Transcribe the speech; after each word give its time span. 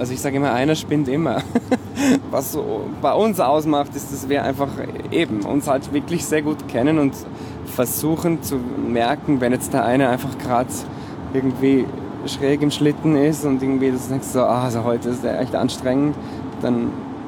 Also 0.00 0.14
ich 0.14 0.20
sage 0.22 0.38
immer, 0.38 0.54
einer 0.54 0.76
spinnt 0.76 1.08
immer. 1.08 1.42
Was 2.30 2.52
so 2.52 2.86
bei 3.02 3.12
uns 3.12 3.38
ausmacht, 3.38 3.94
ist, 3.94 4.10
dass 4.10 4.30
wir 4.30 4.42
einfach 4.42 4.70
eben 5.10 5.42
uns 5.42 5.68
halt 5.68 5.92
wirklich 5.92 6.24
sehr 6.24 6.40
gut 6.40 6.68
kennen 6.68 6.98
und 6.98 7.12
versuchen 7.66 8.42
zu 8.42 8.56
merken, 8.56 9.42
wenn 9.42 9.52
jetzt 9.52 9.74
der 9.74 9.84
eine 9.84 10.08
einfach 10.08 10.38
gerade 10.38 10.70
irgendwie 11.34 11.84
schräg 12.24 12.62
im 12.62 12.70
Schlitten 12.70 13.14
ist 13.14 13.44
und 13.44 13.62
irgendwie 13.62 13.90
das 13.90 14.08
denkst 14.08 14.28
so, 14.28 14.40
ah, 14.40 14.64
also 14.64 14.84
heute 14.84 15.10
ist 15.10 15.22
der 15.22 15.38
echt 15.38 15.54
anstrengend, 15.54 16.16
dann 16.62 16.86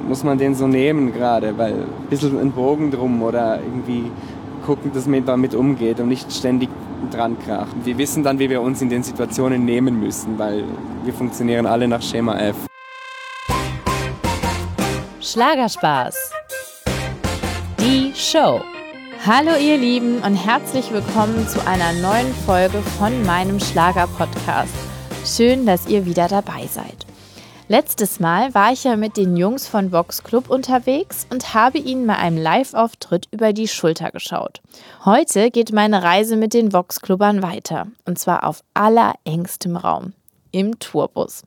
muss 0.09 0.25
man 0.25 0.39
den 0.39 0.55
so 0.55 0.67
nehmen 0.67 1.13
gerade, 1.13 1.59
weil 1.59 1.75
ein 1.75 2.09
bisschen 2.09 2.41
ein 2.41 2.53
Bogen 2.53 2.91
drum 2.91 3.23
oder 3.23 3.61
irgendwie 3.61 4.11
gucken, 4.65 4.93
dass 4.95 5.07
man 5.07 5.27
damit 5.27 5.55
umgeht 5.55 6.01
und 6.01 6.09
nicht 6.09 6.33
ständig 6.33 6.71
dran 7.11 7.39
krachen. 7.39 7.85
Wir 7.85 7.99
wissen 7.99 8.23
dann, 8.23 8.39
wie 8.39 8.49
wir 8.51 8.61
uns 8.61 8.83
in 8.83 8.89
den 8.89 9.03
Situationen 9.03 9.65
nehmen 9.65 9.99
müssen, 9.99 10.39
weil 10.39 10.65
wir 11.05 11.13
funktionieren 11.13 11.67
alle 11.67 11.89
nach 11.89 12.03
Schema 12.03 12.39
F. 12.39 12.57
Schlagerspaß. 15.21 16.15
Die 17.81 18.13
Show. 18.15 18.61
Hallo 19.25 19.57
ihr 19.57 19.79
Lieben 19.79 20.19
und 20.19 20.35
herzlich 20.35 20.93
willkommen 20.93 21.47
zu 21.47 21.65
einer 21.67 21.93
neuen 21.93 22.35
Folge 22.45 22.83
von 22.99 23.25
meinem 23.25 23.61
Schlager-Podcast. 23.61 24.75
Schön, 25.25 25.65
dass 25.65 25.87
ihr 25.87 26.05
wieder 26.07 26.27
dabei 26.27 26.67
seid. 26.67 27.07
Letztes 27.73 28.21
Mal 28.21 28.53
war 28.53 28.71
ich 28.75 28.85
ja 28.85 28.97
mit 28.97 29.17
den 29.17 29.35
Jungs 29.35 29.67
von 29.67 29.93
Vox 29.93 30.23
Club 30.23 30.51
unterwegs 30.51 31.27
und 31.31 31.55
habe 31.55 31.79
ihnen 31.79 32.07
bei 32.07 32.17
einem 32.17 32.37
Live-Auftritt 32.37 33.29
über 33.31 33.55
die 33.55 33.67
Schulter 33.67 34.11
geschaut. 34.11 34.61
Heute 35.07 35.51
geht 35.51 35.73
meine 35.73 36.03
Reise 36.03 36.37
mit 36.37 36.53
den 36.53 36.75
Vox 36.75 37.01
Clubbern 37.01 37.43
weiter 37.43 37.87
und 38.05 38.19
zwar 38.19 38.47
auf 38.47 38.63
allerengstem 38.75 39.79
Raum 39.79 40.13
im 40.51 40.79
Tourbus. 40.81 41.45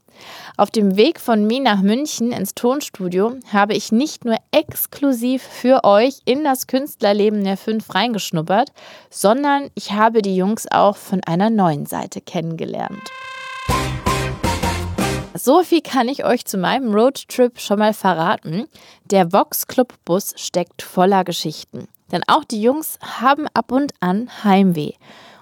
Auf 0.57 0.71
dem 0.71 0.97
Weg 0.97 1.19
von 1.19 1.45
mir 1.45 1.61
nach 1.61 1.83
München 1.83 2.31
ins 2.31 2.55
Tonstudio 2.55 3.35
habe 3.53 3.75
ich 3.75 3.91
nicht 3.91 4.25
nur 4.25 4.37
exklusiv 4.49 5.43
für 5.43 5.83
euch 5.83 6.21
in 6.25 6.43
das 6.43 6.65
Künstlerleben 6.65 7.43
der 7.43 7.55
Fünf 7.55 7.93
reingeschnuppert, 7.93 8.71
sondern 9.11 9.69
ich 9.75 9.91
habe 9.91 10.23
die 10.23 10.35
Jungs 10.35 10.65
auch 10.71 10.97
von 10.97 11.23
einer 11.23 11.51
neuen 11.51 11.85
Seite 11.85 12.19
kennengelernt. 12.19 13.11
So 15.37 15.63
viel 15.63 15.81
kann 15.81 16.07
ich 16.07 16.23
euch 16.23 16.45
zu 16.45 16.57
meinem 16.57 16.93
Roadtrip 16.93 17.59
schon 17.59 17.79
mal 17.79 17.93
verraten. 17.93 18.67
Der 19.03 19.33
Vox 19.33 19.67
Club 19.67 19.93
Bus 20.05 20.33
steckt 20.37 20.81
voller 20.81 21.25
Geschichten. 21.25 21.89
Denn 22.09 22.21
auch 22.27 22.45
die 22.45 22.61
Jungs 22.61 22.97
haben 23.01 23.45
ab 23.53 23.73
und 23.73 23.93
an 23.99 24.29
Heimweh. 24.45 24.93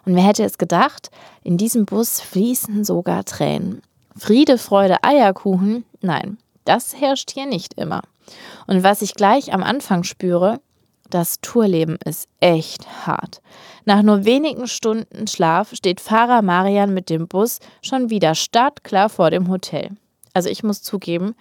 Und 0.03 0.15
wer 0.15 0.23
hätte 0.23 0.43
es 0.45 0.57
gedacht, 0.57 1.11
in 1.43 1.57
diesem 1.57 1.85
Bus 1.85 2.21
fließen 2.21 2.83
sogar 2.83 3.23
Tränen. 3.23 3.83
Friede, 4.17 4.57
Freude, 4.57 5.03
Eierkuchen? 5.03 5.85
Nein, 6.01 6.39
das 6.65 6.99
herrscht 6.99 7.29
hier 7.29 7.45
nicht 7.45 7.75
immer. 7.75 8.01
Und 8.65 8.81
was 8.81 9.03
ich 9.03 9.13
gleich 9.13 9.53
am 9.53 9.61
Anfang 9.61 10.03
spüre, 10.03 10.59
das 11.13 11.39
Tourleben 11.41 11.97
ist 12.05 12.27
echt 12.39 13.05
hart. 13.05 13.41
Nach 13.85 14.01
nur 14.01 14.25
wenigen 14.25 14.67
Stunden 14.67 15.27
Schlaf 15.27 15.73
steht 15.73 16.01
Fahrer 16.01 16.41
Marian 16.41 16.93
mit 16.93 17.09
dem 17.09 17.27
Bus 17.27 17.59
schon 17.81 18.09
wieder 18.09 18.33
startklar 18.33 19.09
vor 19.09 19.29
dem 19.29 19.49
Hotel. 19.49 19.91
Also 20.33 20.49
ich 20.49 20.63
muss 20.63 20.81
zugeben, 20.81 21.35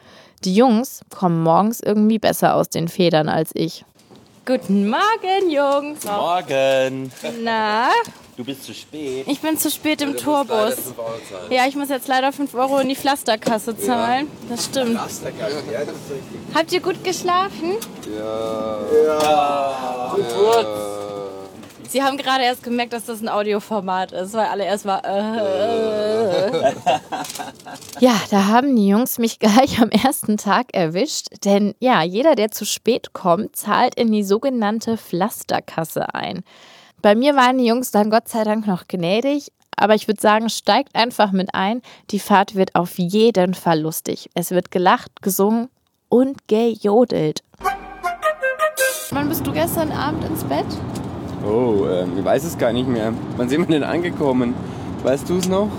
die 0.45 0.55
Jungs 0.55 1.03
kommen 1.09 1.43
morgens 1.43 1.81
irgendwie 1.81 2.19
besser 2.19 2.55
aus 2.55 2.69
den 2.69 2.89
Federn 2.89 3.28
als 3.28 3.53
ich. 3.55 3.84
Guten 4.45 4.91
Morgen, 4.91 5.50
Jungs. 5.50 6.05
Morgen. 6.05 7.12
Na? 7.43 7.89
Du 8.36 8.44
bist 8.44 8.64
zu 8.64 8.72
spät. 8.72 9.27
Ich 9.28 9.41
bin 9.41 9.58
zu 9.58 9.70
spät 9.70 10.00
im 10.00 10.16
Tourbus. 10.16 10.77
Ja, 11.50 11.66
ich 11.69 11.77
muss 11.77 11.91
jetzt 11.91 12.08
leider 12.08 12.33
5 12.33 12.55
Euro 12.55 12.78
in 12.78 12.88
die 12.88 12.97
Pflasterkasse 12.97 13.77
zahlen. 13.77 14.27
Das 14.48 14.64
stimmt. 14.64 14.98
Habt 16.55 16.72
ihr 16.72 16.80
gut 16.80 17.05
geschlafen? 17.05 17.77
Sie 21.88 22.03
haben 22.03 22.16
gerade 22.16 22.44
erst 22.44 22.62
gemerkt, 22.62 22.94
dass 22.94 23.04
das 23.04 23.20
ein 23.20 23.28
Audioformat 23.28 24.12
ist, 24.12 24.32
weil 24.32 24.47
alle 24.47 24.64
erst 24.64 24.87
mal. 24.87 25.00
Äh. 25.00 26.72
ja, 28.00 28.19
da 28.31 28.47
haben 28.47 28.75
die 28.75 28.88
Jungs 28.88 29.19
mich 29.19 29.41
gleich 29.41 29.78
am 29.78 29.91
ersten 29.91 30.38
Tag 30.38 30.69
erwischt. 30.72 31.26
Denn 31.44 31.75
ja, 31.81 32.03
jeder, 32.03 32.34
der 32.34 32.50
zu 32.50 32.64
spät 32.64 33.12
kommt, 33.12 33.56
zahlt 33.56 33.94
in 33.97 34.10
die 34.10 34.25
sogenannte 34.25 34.97
Pflasterkasse 34.97 36.14
ein. 36.14 36.44
Bei 37.02 37.16
mir 37.16 37.34
waren 37.34 37.58
die 37.58 37.66
Jungs 37.66 37.90
dann 37.90 38.10
Gott 38.10 38.28
sei 38.28 38.44
Dank 38.44 38.68
noch 38.68 38.86
gnädig. 38.86 39.50
Aber 39.76 39.96
ich 39.96 40.06
würde 40.06 40.20
sagen, 40.20 40.48
steigt 40.48 40.94
einfach 40.94 41.32
mit 41.32 41.52
ein. 41.52 41.82
Die 42.12 42.20
Fahrt 42.20 42.54
wird 42.54 42.76
auf 42.76 42.96
jeden 42.96 43.54
Fall 43.54 43.80
lustig. 43.80 44.30
Es 44.34 44.52
wird 44.52 44.70
gelacht, 44.70 45.10
gesungen 45.20 45.68
und 46.08 46.46
gejodelt. 46.46 47.42
Wann 49.10 49.28
bist 49.28 49.44
du 49.44 49.50
gestern 49.50 49.90
Abend 49.90 50.24
ins 50.24 50.44
Bett? 50.44 50.64
Oh, 51.44 51.86
ähm, 51.90 52.12
ich 52.16 52.24
weiß 52.24 52.44
es 52.44 52.56
gar 52.56 52.72
nicht 52.72 52.88
mehr. 52.88 53.12
Wann 53.36 53.48
sind 53.48 53.69
wir 53.69 53.80
denn 53.80 53.82
angekommen? 53.82 54.54
Weißt 55.02 55.28
du 55.28 55.38
es 55.38 55.48
noch? 55.48 55.70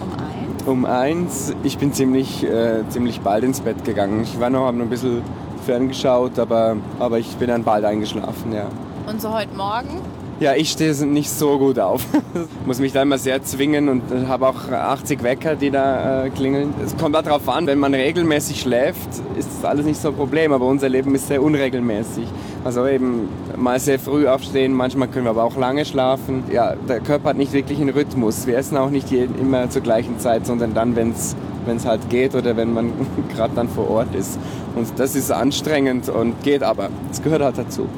Um 0.00 0.12
eins. 0.18 0.66
Um 0.66 0.84
eins. 0.84 1.54
Ich 1.62 1.78
bin 1.78 1.92
ziemlich, 1.92 2.42
äh, 2.42 2.82
ziemlich 2.88 3.20
bald 3.20 3.44
ins 3.44 3.60
Bett 3.60 3.84
gegangen. 3.84 4.24
Ich 4.24 4.40
war 4.40 4.50
noch, 4.50 4.66
habe 4.66 4.76
noch 4.76 4.86
ein 4.86 4.90
bisschen 4.90 5.22
ferngeschaut, 5.64 6.36
aber, 6.40 6.76
aber 6.98 7.20
ich 7.20 7.36
bin 7.36 7.46
dann 7.46 7.62
bald 7.62 7.84
eingeschlafen, 7.84 8.52
ja. 8.52 8.66
Und 9.06 9.20
so 9.20 9.32
heute 9.32 9.54
Morgen? 9.54 10.00
Ja, 10.44 10.54
ich 10.54 10.72
stehe 10.72 10.92
nicht 11.06 11.30
so 11.30 11.56
gut 11.56 11.78
auf. 11.78 12.04
Muss 12.66 12.78
mich 12.78 12.92
da 12.92 13.00
immer 13.00 13.16
sehr 13.16 13.42
zwingen 13.42 13.88
und 13.88 14.02
habe 14.28 14.46
auch 14.46 14.70
80 14.70 15.22
Wecker, 15.22 15.56
die 15.56 15.70
da 15.70 16.26
äh, 16.26 16.28
klingeln. 16.28 16.74
Es 16.84 16.94
kommt 16.98 17.14
darauf 17.14 17.48
an, 17.48 17.66
wenn 17.66 17.78
man 17.78 17.94
regelmäßig 17.94 18.60
schläft, 18.60 19.08
ist 19.38 19.48
das 19.48 19.64
alles 19.64 19.86
nicht 19.86 19.98
so 19.98 20.08
ein 20.08 20.14
Problem, 20.14 20.52
aber 20.52 20.66
unser 20.66 20.90
Leben 20.90 21.14
ist 21.14 21.28
sehr 21.28 21.42
unregelmäßig. 21.42 22.26
Also 22.62 22.86
eben 22.86 23.30
mal 23.56 23.80
sehr 23.80 23.98
früh 23.98 24.28
aufstehen, 24.28 24.74
manchmal 24.74 25.08
können 25.08 25.24
wir 25.24 25.30
aber 25.30 25.44
auch 25.44 25.56
lange 25.56 25.86
schlafen. 25.86 26.44
Ja, 26.52 26.74
der 26.76 27.00
Körper 27.00 27.30
hat 27.30 27.38
nicht 27.38 27.54
wirklich 27.54 27.80
einen 27.80 27.88
Rhythmus. 27.88 28.46
Wir 28.46 28.58
essen 28.58 28.76
auch 28.76 28.90
nicht 28.90 29.10
jeden, 29.10 29.38
immer 29.38 29.70
zur 29.70 29.80
gleichen 29.80 30.18
Zeit, 30.18 30.44
sondern 30.44 30.74
dann, 30.74 30.94
wenn 30.94 31.12
es 31.12 31.34
wenn 31.64 31.78
es 31.78 31.86
halt 31.86 32.10
geht 32.10 32.34
oder 32.34 32.54
wenn 32.58 32.74
man 32.74 32.92
gerade 33.34 33.54
dann 33.54 33.70
vor 33.70 33.88
Ort 33.88 34.14
ist. 34.14 34.38
Und 34.74 34.88
das 34.98 35.14
ist 35.14 35.32
anstrengend 35.32 36.10
und 36.10 36.42
geht 36.42 36.62
aber. 36.62 36.90
Es 37.10 37.22
gehört 37.22 37.40
halt 37.40 37.56
dazu. 37.56 37.88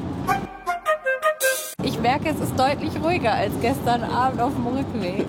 Ich 2.07 2.13
merke, 2.13 2.29
es 2.29 2.39
ist 2.39 2.57
deutlich 2.57 2.91
ruhiger 3.03 3.33
als 3.33 3.51
gestern 3.61 4.01
Abend 4.01 4.39
auf 4.39 4.53
dem 4.53 4.65
Rückweg. 4.67 5.25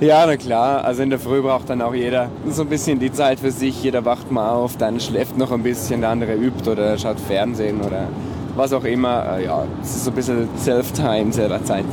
Ja, 0.00 0.24
na 0.26 0.38
klar. 0.38 0.82
Also 0.82 1.02
in 1.02 1.10
der 1.10 1.18
Früh 1.18 1.42
braucht 1.42 1.68
dann 1.68 1.82
auch 1.82 1.92
jeder 1.92 2.30
so 2.48 2.62
ein 2.62 2.68
bisschen 2.68 2.98
die 2.98 3.12
Zeit 3.12 3.38
für 3.38 3.50
sich. 3.50 3.82
Jeder 3.82 4.06
wacht 4.06 4.30
mal 4.30 4.48
auf, 4.48 4.78
dann 4.78 4.98
schläft 4.98 5.36
noch 5.36 5.52
ein 5.52 5.62
bisschen, 5.62 6.00
der 6.00 6.08
andere 6.08 6.32
übt 6.32 6.70
oder 6.70 6.96
schaut 6.96 7.20
Fernsehen 7.20 7.82
oder 7.82 8.08
was 8.56 8.72
auch 8.72 8.84
immer. 8.84 9.36
Äh, 9.36 9.44
Ja, 9.44 9.64
es 9.82 9.96
ist 9.96 10.04
so 10.06 10.10
ein 10.10 10.14
bisschen 10.14 10.48
Self-Time, 10.56 11.34
selber 11.34 11.62
Zeit. 11.64 11.84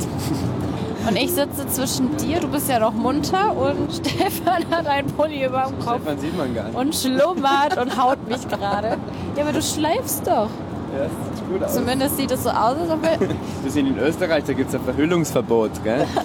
Und 1.06 1.16
ich 1.16 1.32
sitze 1.32 1.66
zwischen 1.68 2.16
dir, 2.16 2.40
du 2.40 2.48
bist 2.48 2.70
ja 2.70 2.78
noch 2.78 2.94
munter 2.94 3.54
und 3.54 3.92
Stefan 4.06 4.64
hat 4.70 4.86
einen 4.86 5.08
Pulli 5.08 5.44
über 5.44 5.66
dem 5.68 5.78
Kopf 5.84 6.00
Stefan 6.00 6.18
sieht 6.18 6.38
man 6.38 6.54
gar 6.54 6.64
nicht. 6.64 6.78
und 6.78 6.94
schlummert 6.94 7.76
und 7.78 8.02
haut 8.02 8.26
mich 8.26 8.48
gerade. 8.48 8.96
Ja, 9.36 9.42
aber 9.42 9.52
du 9.52 9.60
schläfst 9.60 10.26
doch. 10.26 10.48
Ja, 10.92 11.04
das 11.04 11.38
sieht 11.38 11.48
gut 11.48 11.62
aus. 11.62 11.74
Zumindest 11.74 12.16
sieht 12.16 12.30
es 12.30 12.42
so 12.42 12.50
aus, 12.50 12.76
als 12.76 12.90
ob 12.90 13.02
wir... 13.02 13.18
Wir 13.62 13.70
sind 13.70 13.86
in 13.86 13.98
Österreich, 13.98 14.44
da 14.44 14.52
gibt 14.52 14.68
es 14.70 14.74
ein 14.74 14.82
Verhüllungsverbot, 14.82 15.82
gell? 15.84 16.06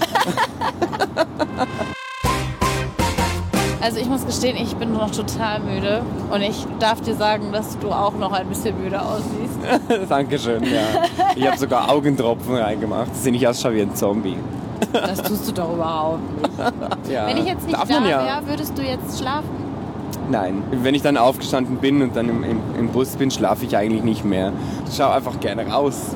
Also 3.81 3.99
ich 3.99 4.07
muss 4.07 4.25
gestehen, 4.25 4.57
ich 4.57 4.75
bin 4.77 4.93
noch 4.93 5.11
total 5.11 5.59
müde 5.59 6.01
und 6.31 6.41
ich 6.41 6.65
darf 6.79 7.01
dir 7.01 7.13
sagen, 7.13 7.51
dass 7.51 7.77
du 7.77 7.91
auch 7.91 8.15
noch 8.15 8.31
ein 8.31 8.47
bisschen 8.47 8.75
müde 8.81 8.99
aussiehst. 8.99 10.09
Dankeschön, 10.09 10.63
ja. 10.63 11.03
Ich 11.35 11.45
habe 11.45 11.55
sogar 11.55 11.91
Augentropfen 11.91 12.55
reingemacht, 12.55 13.11
dass 13.11 13.23
ich 13.23 13.31
nicht 13.31 13.47
ausschaue 13.47 13.75
wie 13.75 13.83
ein 13.83 13.93
Zombie. 13.93 14.37
Das 14.91 15.21
tust 15.21 15.47
du 15.47 15.51
doch 15.51 15.71
überhaupt 15.75 16.19
nicht. 16.41 17.13
Ja. 17.13 17.27
Wenn 17.27 17.37
ich 17.37 17.45
jetzt 17.45 17.67
nicht 17.67 17.77
Darf 17.77 17.87
da 17.87 18.03
ja. 18.07 18.25
wäre, 18.25 18.47
würdest 18.47 18.75
du 18.75 18.81
jetzt 18.81 19.19
schlafen? 19.19 19.64
Nein, 20.29 20.63
wenn 20.71 20.95
ich 20.95 21.03
dann 21.03 21.17
aufgestanden 21.17 21.77
bin 21.77 22.01
und 22.01 22.15
dann 22.15 22.29
im, 22.29 22.43
im, 22.43 22.59
im 22.79 22.87
Bus 22.89 23.15
bin, 23.15 23.29
schlafe 23.29 23.65
ich 23.65 23.77
eigentlich 23.77 24.03
nicht 24.03 24.25
mehr. 24.25 24.51
Ich 24.89 24.95
schaue 24.95 25.13
einfach 25.13 25.39
gerne 25.39 25.67
raus. 25.67 26.15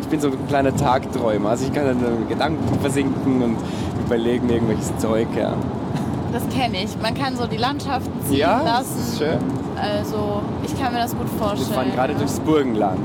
Ich 0.00 0.08
bin 0.08 0.20
so 0.20 0.28
ein 0.28 0.48
kleiner 0.48 0.74
Tagträumer. 0.74 1.50
Also 1.50 1.66
ich 1.66 1.72
kann 1.72 1.84
dann 1.84 2.28
Gedanken 2.28 2.78
versinken 2.80 3.42
und 3.42 3.56
überlegen 4.06 4.48
irgendwelches 4.48 4.96
Zeug. 4.98 5.26
Ja, 5.36 5.54
Das 6.32 6.42
kenne 6.48 6.82
ich. 6.84 6.96
Man 7.00 7.14
kann 7.14 7.36
so 7.36 7.46
die 7.46 7.56
Landschaften 7.56 8.12
ziehen 8.26 8.38
ja 8.38 8.58
das 8.64 8.66
lassen. 8.80 8.98
ist 8.98 9.18
schön. 9.18 9.38
Also, 9.80 10.40
ich 10.64 10.78
kann 10.80 10.92
mir 10.92 11.00
das 11.00 11.16
gut 11.16 11.26
Wir 11.30 11.38
vorstellen. 11.46 11.74
fahren 11.74 11.92
gerade 11.94 12.14
durchs 12.14 12.40
Burgenland. 12.40 12.98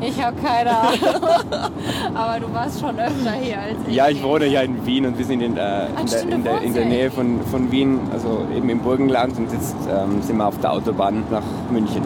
Ich 0.00 0.22
habe 0.22 0.36
keine 0.40 0.70
Ahnung. 0.76 0.98
Aber 2.14 2.38
du 2.40 2.52
warst 2.54 2.80
schon 2.80 2.98
öfter 2.98 3.32
hier 3.40 3.58
als 3.60 3.76
ich. 3.88 3.94
Ja, 3.94 4.08
ich 4.08 4.22
wohne 4.22 4.46
ja 4.46 4.60
in 4.60 4.84
Wien 4.86 5.06
und 5.06 5.18
wir 5.18 5.24
sind 5.24 5.40
in, 5.40 5.56
äh, 5.56 5.86
in, 5.86 6.06
der, 6.06 6.22
in, 6.22 6.44
der, 6.44 6.62
in 6.62 6.74
der 6.74 6.82
ja 6.84 6.88
Nähe 6.88 7.10
von, 7.10 7.40
von 7.50 7.70
Wien, 7.72 7.98
also 8.12 8.42
eben 8.54 8.68
im 8.68 8.80
Burgenland 8.80 9.36
und 9.38 9.50
jetzt 9.52 9.74
ähm, 9.90 10.20
sind 10.22 10.36
wir 10.36 10.46
auf 10.46 10.58
der 10.60 10.72
Autobahn 10.72 11.24
nach 11.30 11.42
München. 11.70 12.02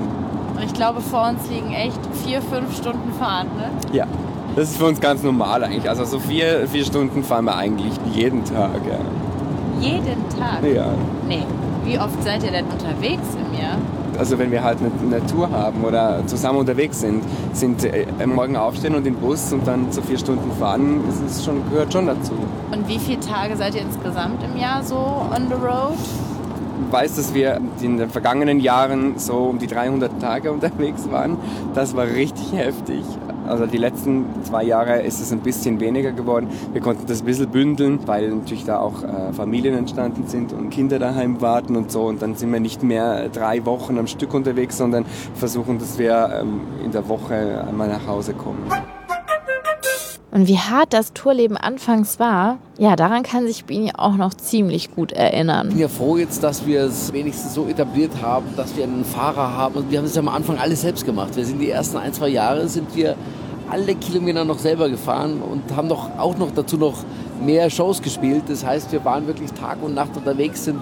Und 0.56 0.62
ich 0.64 0.72
glaube, 0.72 1.00
vor 1.00 1.28
uns 1.28 1.48
liegen 1.50 1.72
echt 1.72 1.98
vier, 2.24 2.40
fünf 2.40 2.76
Stunden 2.76 3.12
Fahrt, 3.18 3.46
ne? 3.56 3.64
Ja, 3.92 4.06
das 4.54 4.70
ist 4.70 4.76
für 4.78 4.86
uns 4.86 5.00
ganz 5.00 5.22
normal 5.22 5.64
eigentlich. 5.64 5.88
Also 5.88 6.04
so 6.04 6.18
vier, 6.20 6.68
vier 6.68 6.84
Stunden 6.84 7.24
fahren 7.24 7.44
wir 7.46 7.56
eigentlich 7.56 7.92
jeden 8.14 8.44
Tag. 8.44 8.70
Ja. 8.88 8.98
Jeden 9.82 10.28
Tag. 10.38 10.62
ja. 10.64 10.86
Nee. 11.28 11.44
Wie 11.84 11.98
oft 11.98 12.22
seid 12.22 12.44
ihr 12.44 12.52
denn 12.52 12.66
unterwegs 12.66 13.26
im 13.34 13.58
Jahr? 13.60 13.76
Also 14.18 14.38
wenn 14.38 14.52
wir 14.52 14.62
halt 14.62 14.78
eine, 14.78 15.16
eine 15.16 15.26
Tour 15.26 15.50
haben 15.50 15.82
oder 15.84 16.24
zusammen 16.26 16.58
unterwegs 16.60 17.00
sind, 17.00 17.24
sind 17.54 17.84
äh, 17.84 18.06
morgen 18.26 18.56
aufstehen 18.56 18.94
und 18.94 19.04
den 19.04 19.16
Bus 19.16 19.52
und 19.52 19.66
dann 19.66 19.90
so 19.90 20.00
vier 20.02 20.18
Stunden 20.18 20.50
fahren, 20.60 21.00
das 21.06 21.38
ist 21.38 21.44
schon, 21.44 21.68
gehört 21.70 21.92
schon 21.92 22.06
dazu. 22.06 22.32
Und 22.70 22.86
wie 22.88 22.98
viele 22.98 23.20
Tage 23.20 23.56
seid 23.56 23.74
ihr 23.74 23.82
insgesamt 23.82 24.42
im 24.44 24.56
Jahr 24.56 24.82
so 24.84 24.96
on 24.96 25.48
the 25.48 25.54
road? 25.54 25.94
Ich 26.86 26.92
weiß, 26.92 27.16
dass 27.16 27.34
wir 27.34 27.60
in 27.80 27.96
den 27.96 28.10
vergangenen 28.10 28.60
Jahren 28.60 29.18
so 29.18 29.34
um 29.34 29.58
die 29.58 29.66
300 29.66 30.20
Tage 30.20 30.52
unterwegs 30.52 31.10
waren. 31.10 31.36
Das 31.74 31.96
war 31.96 32.06
richtig 32.06 32.52
heftig. 32.52 33.02
Also 33.46 33.66
die 33.66 33.78
letzten 33.78 34.24
zwei 34.44 34.64
Jahre 34.64 35.02
ist 35.02 35.20
es 35.20 35.32
ein 35.32 35.40
bisschen 35.40 35.80
weniger 35.80 36.12
geworden. 36.12 36.48
Wir 36.72 36.80
konnten 36.80 37.06
das 37.06 37.20
ein 37.20 37.26
bisschen 37.26 37.48
bündeln, 37.48 38.00
weil 38.06 38.30
natürlich 38.30 38.64
da 38.64 38.78
auch 38.78 39.02
äh, 39.02 39.32
Familien 39.32 39.74
entstanden 39.74 40.26
sind 40.26 40.52
und 40.52 40.70
Kinder 40.70 40.98
daheim 40.98 41.40
warten 41.40 41.76
und 41.76 41.90
so. 41.90 42.04
Und 42.04 42.22
dann 42.22 42.34
sind 42.34 42.52
wir 42.52 42.60
nicht 42.60 42.82
mehr 42.82 43.28
drei 43.28 43.64
Wochen 43.64 43.98
am 43.98 44.06
Stück 44.06 44.34
unterwegs, 44.34 44.76
sondern 44.76 45.04
versuchen, 45.34 45.78
dass 45.78 45.98
wir 45.98 46.40
ähm, 46.40 46.60
in 46.84 46.92
der 46.92 47.08
Woche 47.08 47.64
einmal 47.68 47.88
nach 47.88 48.06
Hause 48.06 48.34
kommen. 48.34 48.62
Und 50.32 50.48
wie 50.48 50.56
hart 50.56 50.94
das 50.94 51.12
Tourleben 51.12 51.58
anfangs 51.58 52.18
war, 52.18 52.56
ja, 52.78 52.96
daran 52.96 53.22
kann 53.22 53.46
sich 53.46 53.66
Bini 53.66 53.92
auch 53.94 54.16
noch 54.16 54.32
ziemlich 54.32 54.90
gut 54.94 55.12
erinnern. 55.12 55.66
Ich 55.68 55.74
bin 55.74 55.82
ja 55.82 55.88
froh 55.88 56.16
jetzt, 56.16 56.42
dass 56.42 56.64
wir 56.66 56.84
es 56.84 57.12
wenigstens 57.12 57.52
so 57.52 57.66
etabliert 57.66 58.12
haben, 58.22 58.46
dass 58.56 58.74
wir 58.74 58.84
einen 58.84 59.04
Fahrer 59.04 59.54
haben. 59.54 59.74
Und 59.74 59.90
wir 59.90 59.98
haben 59.98 60.06
es 60.06 60.14
ja 60.14 60.22
am 60.22 60.28
Anfang 60.28 60.56
alles 60.56 60.80
selbst 60.80 61.04
gemacht. 61.04 61.36
Wir 61.36 61.44
sind 61.44 61.58
die 61.58 61.68
ersten 61.68 61.98
ein, 61.98 62.14
zwei 62.14 62.28
Jahre 62.28 62.66
sind 62.66 62.96
wir 62.96 63.14
alle 63.68 63.94
Kilometer 63.94 64.46
noch 64.46 64.58
selber 64.58 64.88
gefahren 64.88 65.42
und 65.42 65.76
haben 65.76 65.90
doch 65.90 66.08
auch 66.16 66.38
noch 66.38 66.50
dazu 66.50 66.78
noch 66.78 67.04
mehr 67.44 67.68
Shows 67.68 68.00
gespielt. 68.00 68.44
Das 68.48 68.64
heißt, 68.64 68.90
wir 68.90 69.04
waren 69.04 69.26
wirklich 69.26 69.52
Tag 69.52 69.82
und 69.82 69.94
Nacht 69.94 70.16
unterwegs, 70.16 70.64
sind 70.64 70.80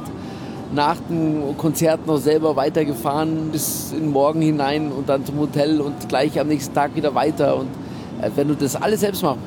nach 0.72 0.96
dem 1.08 1.56
Konzert 1.58 2.06
noch 2.06 2.18
selber 2.18 2.54
weitergefahren 2.54 3.50
bis 3.50 3.90
in 3.90 4.02
den 4.04 4.10
Morgen 4.12 4.42
hinein 4.42 4.92
und 4.92 5.08
dann 5.08 5.26
zum 5.26 5.40
Hotel 5.40 5.80
und 5.80 6.08
gleich 6.08 6.38
am 6.38 6.46
nächsten 6.46 6.72
Tag 6.72 6.94
wieder 6.94 7.16
weiter. 7.16 7.56
Und 7.56 7.68
wenn 8.36 8.48
du 8.48 8.54
das 8.54 8.76
alles 8.76 9.00
selbst 9.00 9.22
machen 9.22 9.40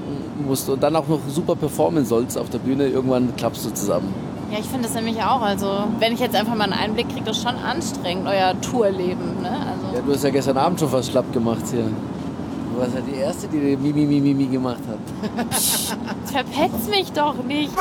musst 0.46 0.70
und 0.70 0.82
dann 0.82 0.96
auch 0.96 1.08
noch 1.08 1.20
super 1.28 1.56
performen 1.56 2.06
sollst 2.06 2.38
auf 2.38 2.50
der 2.50 2.60
Bühne, 2.60 2.88
irgendwann 2.88 3.36
klappst 3.36 3.66
du 3.66 3.70
zusammen. 3.72 4.14
Ja, 4.52 4.60
ich 4.60 4.66
finde 4.66 4.84
das 4.84 4.94
nämlich 4.94 5.18
auch. 5.24 5.42
Also, 5.42 5.86
wenn 6.00 6.14
ich 6.14 6.20
jetzt 6.20 6.36
einfach 6.36 6.56
mal 6.56 6.66
einen 6.66 6.74
Einblick 6.74 7.10
kriege, 7.10 7.26
das 7.26 7.38
ist 7.38 7.44
schon 7.44 7.56
anstrengend, 7.56 8.28
euer 8.28 8.54
Tourleben. 8.62 9.42
Ne? 9.42 9.50
Also 9.50 9.96
Ja, 9.96 10.02
du 10.06 10.14
hast 10.14 10.24
ja 10.24 10.30
gestern 10.30 10.58
Abend 10.58 10.80
schon 10.80 10.90
fast 10.90 11.10
schlapp 11.10 11.32
gemacht 11.34 11.64
hier. 11.72 11.86
Du 12.74 12.80
warst 12.80 12.94
ja 12.94 13.02
die 13.02 13.20
Erste, 13.20 13.48
die 13.48 13.58
Mimi, 13.78 14.06
Mimi, 14.06 14.20
Mimi 14.20 14.46
gemacht 14.46 14.82
hat. 14.88 15.48
verpetz 16.26 16.88
mich 16.90 17.12
doch 17.14 17.36
nicht. 17.44 17.72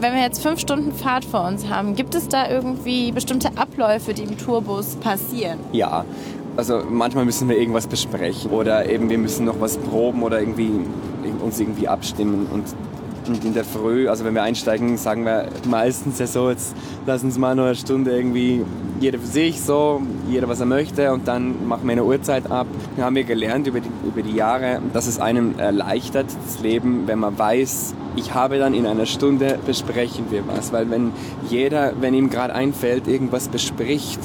Wenn 0.00 0.14
wir 0.14 0.22
jetzt 0.22 0.42
fünf 0.42 0.60
Stunden 0.60 0.92
Fahrt 0.92 1.24
vor 1.24 1.44
uns 1.44 1.68
haben, 1.68 1.96
gibt 1.96 2.14
es 2.14 2.28
da 2.28 2.48
irgendwie 2.48 3.10
bestimmte 3.10 3.50
Abläufe, 3.56 4.14
die 4.14 4.22
im 4.22 4.38
Tourbus 4.38 4.96
passieren? 4.96 5.58
Ja, 5.72 6.04
also 6.58 6.82
manchmal 6.90 7.24
müssen 7.24 7.48
wir 7.48 7.56
irgendwas 7.56 7.86
besprechen 7.86 8.50
oder 8.50 8.90
eben 8.90 9.08
wir 9.08 9.16
müssen 9.16 9.44
noch 9.44 9.60
was 9.60 9.78
proben 9.78 10.24
oder 10.24 10.40
irgendwie 10.40 10.72
uns 11.40 11.60
irgendwie 11.60 11.86
abstimmen 11.86 12.48
und 12.52 12.64
in 13.44 13.52
der 13.52 13.64
Früh, 13.64 14.08
also 14.08 14.24
wenn 14.24 14.34
wir 14.34 14.42
einsteigen, 14.42 14.96
sagen 14.96 15.26
wir 15.26 15.48
meistens 15.68 16.18
ja 16.18 16.26
so, 16.26 16.48
jetzt 16.48 16.74
lass 17.06 17.22
uns 17.22 17.36
mal 17.36 17.54
noch 17.54 17.66
eine 17.66 17.74
Stunde 17.74 18.10
irgendwie 18.10 18.64
jeder 19.00 19.18
für 19.18 19.26
sich 19.26 19.60
so, 19.60 20.00
jeder 20.28 20.48
was 20.48 20.60
er 20.60 20.66
möchte 20.66 21.12
und 21.12 21.28
dann 21.28 21.68
machen 21.68 21.82
wir 21.84 21.92
eine 21.92 22.04
Uhrzeit 22.04 22.50
ab. 22.50 22.66
Wir 22.96 23.04
haben 23.04 23.16
ja 23.16 23.24
gelernt 23.24 23.66
über 23.66 23.80
die, 23.80 23.90
über 24.04 24.22
die 24.22 24.34
Jahre, 24.34 24.80
dass 24.94 25.06
es 25.06 25.20
einem 25.20 25.58
erleichtert, 25.58 26.26
das 26.44 26.60
Leben, 26.60 27.06
wenn 27.06 27.18
man 27.18 27.38
weiß, 27.38 27.94
ich 28.16 28.32
habe 28.32 28.58
dann 28.58 28.72
in 28.72 28.86
einer 28.86 29.06
Stunde 29.06 29.58
besprechen 29.64 30.24
wir 30.30 30.48
was, 30.48 30.72
weil 30.72 30.90
wenn 30.90 31.12
jeder, 31.50 31.92
wenn 32.00 32.14
ihm 32.14 32.30
gerade 32.30 32.54
einfällt, 32.54 33.06
irgendwas 33.06 33.48
bespricht, 33.48 34.20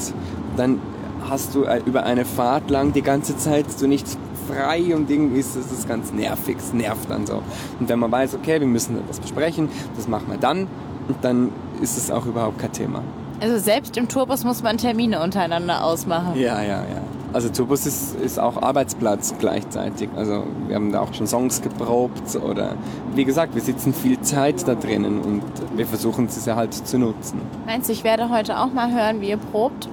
dann 0.56 0.80
hast 1.28 1.54
du 1.54 1.64
äh, 1.64 1.80
über 1.84 2.04
eine 2.04 2.24
Fahrt 2.24 2.70
lang 2.70 2.92
die 2.92 3.02
ganze 3.02 3.36
Zeit 3.36 3.70
so 3.70 3.86
nicht 3.86 4.06
frei 4.46 4.94
und 4.94 5.10
irgendwie 5.10 5.40
ist 5.40 5.56
das 5.56 5.88
ganz 5.88 6.12
nervig, 6.12 6.56
es 6.58 6.72
nervt 6.72 7.10
dann 7.10 7.26
so. 7.26 7.42
Und 7.80 7.88
wenn 7.88 7.98
man 7.98 8.12
weiß, 8.12 8.34
okay, 8.34 8.60
wir 8.60 8.66
müssen 8.66 8.98
das 9.08 9.20
besprechen, 9.20 9.68
das 9.96 10.08
machen 10.08 10.26
wir 10.28 10.38
dann 10.38 10.66
und 11.08 11.16
dann 11.22 11.50
ist 11.80 11.96
es 11.96 12.10
auch 12.10 12.26
überhaupt 12.26 12.58
kein 12.58 12.72
Thema. 12.72 13.02
Also 13.40 13.58
selbst 13.58 13.96
im 13.96 14.08
Tourbus 14.08 14.44
muss 14.44 14.62
man 14.62 14.78
Termine 14.78 15.22
untereinander 15.22 15.84
ausmachen. 15.84 16.34
Ja, 16.36 16.62
ja, 16.62 16.80
ja. 16.80 17.02
Also 17.32 17.48
Tourbus 17.48 17.84
ist, 17.84 18.14
ist 18.20 18.38
auch 18.38 18.62
Arbeitsplatz 18.62 19.34
gleichzeitig. 19.40 20.08
Also 20.14 20.44
wir 20.68 20.76
haben 20.76 20.92
da 20.92 21.00
auch 21.00 21.12
schon 21.14 21.26
Songs 21.26 21.60
geprobt 21.60 22.36
oder 22.36 22.76
wie 23.14 23.24
gesagt, 23.24 23.56
wir 23.56 23.62
sitzen 23.62 23.92
viel 23.92 24.20
Zeit 24.20 24.66
da 24.68 24.76
drinnen 24.76 25.20
und 25.20 25.42
wir 25.74 25.84
versuchen 25.84 26.26
es 26.26 26.46
ja 26.46 26.54
halt 26.54 26.74
zu 26.74 26.96
nutzen. 26.96 27.40
Meinst 27.66 27.88
du, 27.88 27.92
ich 27.92 28.04
werde 28.04 28.30
heute 28.30 28.58
auch 28.60 28.72
mal 28.72 28.92
hören, 28.92 29.20
wie 29.20 29.30
ihr 29.30 29.36
probt? 29.36 29.88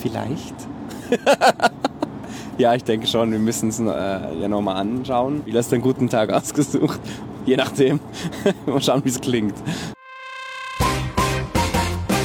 Vielleicht. 0.00 0.54
ja, 2.58 2.74
ich 2.74 2.84
denke 2.84 3.06
schon. 3.06 3.32
Wir 3.32 3.38
müssen 3.38 3.68
es 3.68 3.80
äh, 3.80 3.84
ja 3.84 4.48
nochmal 4.48 4.76
anschauen. 4.76 5.42
Wie 5.44 5.52
du 5.52 5.58
einen 5.58 5.82
guten 5.82 6.08
Tag 6.08 6.32
ausgesucht? 6.32 7.00
Je 7.46 7.56
nachdem. 7.56 8.00
mal 8.66 8.80
schauen, 8.80 9.04
wie 9.04 9.10
es 9.10 9.20
klingt. 9.20 9.54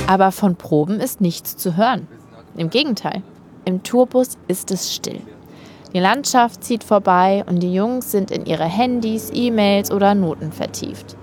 Aber 0.08 0.32
von 0.32 0.56
Proben 0.56 1.00
ist 1.00 1.22
nichts 1.22 1.58
zu 1.58 1.78
hören. 1.78 2.08
Im 2.56 2.70
Gegenteil, 2.70 3.22
im 3.66 3.84
Tourbus 3.84 4.38
ist 4.48 4.72
es 4.72 4.94
still. 4.94 5.22
Die 5.94 6.00
Landschaft 6.00 6.64
zieht 6.64 6.84
vorbei 6.84 7.44
und 7.48 7.62
die 7.62 7.74
Jungs 7.74 8.12
sind 8.12 8.32
in 8.32 8.46
ihre 8.46 8.66
Handys, 8.66 9.32
E-Mails 9.34 9.92
oder 9.92 10.16
Noten 10.16 10.52
vertieft. 10.52 11.16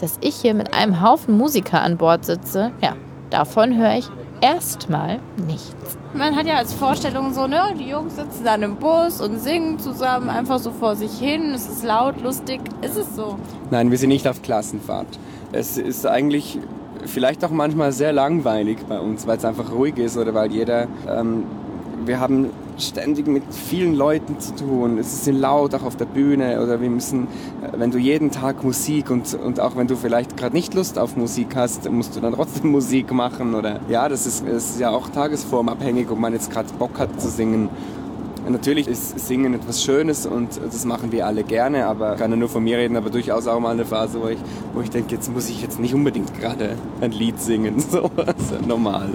Dass 0.00 0.18
ich 0.20 0.34
hier 0.36 0.54
mit 0.54 0.74
einem 0.74 1.00
Haufen 1.00 1.36
Musiker 1.36 1.80
an 1.82 1.96
Bord 1.96 2.24
sitze, 2.24 2.72
ja, 2.82 2.96
davon 3.30 3.76
höre 3.76 3.98
ich 3.98 4.08
erstmal 4.44 5.20
nichts. 5.46 5.96
Man 6.12 6.36
hat 6.36 6.46
ja 6.46 6.56
als 6.56 6.74
Vorstellung 6.74 7.32
so, 7.32 7.46
ne, 7.46 7.74
die 7.78 7.88
Jungs 7.88 8.16
sitzen 8.16 8.44
dann 8.44 8.62
im 8.62 8.76
Bus 8.76 9.20
und 9.20 9.38
singen 9.38 9.78
zusammen 9.78 10.28
einfach 10.28 10.58
so 10.58 10.70
vor 10.70 10.96
sich 10.96 11.18
hin. 11.18 11.52
Es 11.54 11.66
ist 11.66 11.82
laut, 11.82 12.20
lustig. 12.22 12.60
Ist 12.82 12.96
es 12.96 13.16
so? 13.16 13.38
Nein, 13.70 13.90
wir 13.90 13.96
sind 13.98 14.10
nicht 14.10 14.28
auf 14.28 14.42
Klassenfahrt. 14.42 15.06
Es 15.52 15.78
ist 15.78 16.06
eigentlich 16.06 16.58
vielleicht 17.06 17.42
auch 17.44 17.50
manchmal 17.50 17.92
sehr 17.92 18.12
langweilig 18.12 18.78
bei 18.86 19.00
uns, 19.00 19.26
weil 19.26 19.38
es 19.38 19.44
einfach 19.44 19.72
ruhig 19.72 19.96
ist 19.96 20.18
oder 20.18 20.34
weil 20.34 20.52
jeder. 20.52 20.88
Ähm, 21.08 21.44
wir 22.04 22.20
haben 22.20 22.50
ständig 22.78 23.26
mit 23.26 23.42
vielen 23.52 23.94
Leuten 23.94 24.38
zu 24.40 24.54
tun. 24.54 24.98
Es 24.98 25.12
ist 25.12 25.26
laut 25.32 25.74
auch 25.74 25.82
auf 25.82 25.96
der 25.96 26.06
Bühne 26.06 26.62
oder 26.62 26.80
wir 26.80 26.90
müssen, 26.90 27.24
äh, 27.62 27.78
wenn 27.78 27.90
du 27.90 27.98
jeden 27.98 28.30
Tag 28.30 28.64
Musik 28.64 29.10
und, 29.10 29.34
und 29.34 29.60
auch 29.60 29.76
wenn 29.76 29.86
du 29.86 29.96
vielleicht 29.96 30.36
gerade 30.36 30.54
nicht 30.54 30.74
Lust 30.74 30.98
auf 30.98 31.16
Musik 31.16 31.56
hast, 31.56 31.90
musst 31.90 32.16
du 32.16 32.20
dann 32.20 32.34
trotzdem 32.34 32.70
Musik 32.72 33.12
machen 33.12 33.54
oder 33.54 33.80
ja, 33.88 34.08
das 34.08 34.26
ist, 34.26 34.46
ist 34.46 34.80
ja 34.80 34.90
auch 34.90 35.08
tagesformabhängig, 35.08 36.10
ob 36.10 36.18
man 36.18 36.32
jetzt 36.32 36.50
gerade 36.50 36.68
Bock 36.78 36.98
hat 36.98 37.20
zu 37.20 37.28
singen. 37.28 37.68
Natürlich 38.48 38.88
ist 38.88 39.18
Singen 39.18 39.54
etwas 39.54 39.82
Schönes 39.82 40.26
und 40.26 40.60
das 40.62 40.84
machen 40.84 41.12
wir 41.12 41.26
alle 41.26 41.44
gerne, 41.44 41.86
aber 41.86 42.12
ich 42.12 42.18
kann 42.20 42.30
ja 42.30 42.36
nur 42.36 42.50
von 42.50 42.62
mir 42.62 42.76
reden, 42.76 42.96
aber 42.96 43.08
durchaus 43.08 43.46
auch 43.46 43.58
mal 43.58 43.70
eine 43.70 43.86
Phase, 43.86 44.20
wo 44.20 44.28
ich, 44.28 44.38
wo 44.74 44.82
ich 44.82 44.90
denke, 44.90 45.14
jetzt 45.14 45.32
muss 45.32 45.48
ich 45.48 45.62
jetzt 45.62 45.80
nicht 45.80 45.94
unbedingt 45.94 46.38
gerade 46.38 46.76
ein 47.00 47.12
Lied 47.12 47.40
singen, 47.40 47.80
so 47.90 48.10
ist 48.16 48.66
normal. 48.66 49.08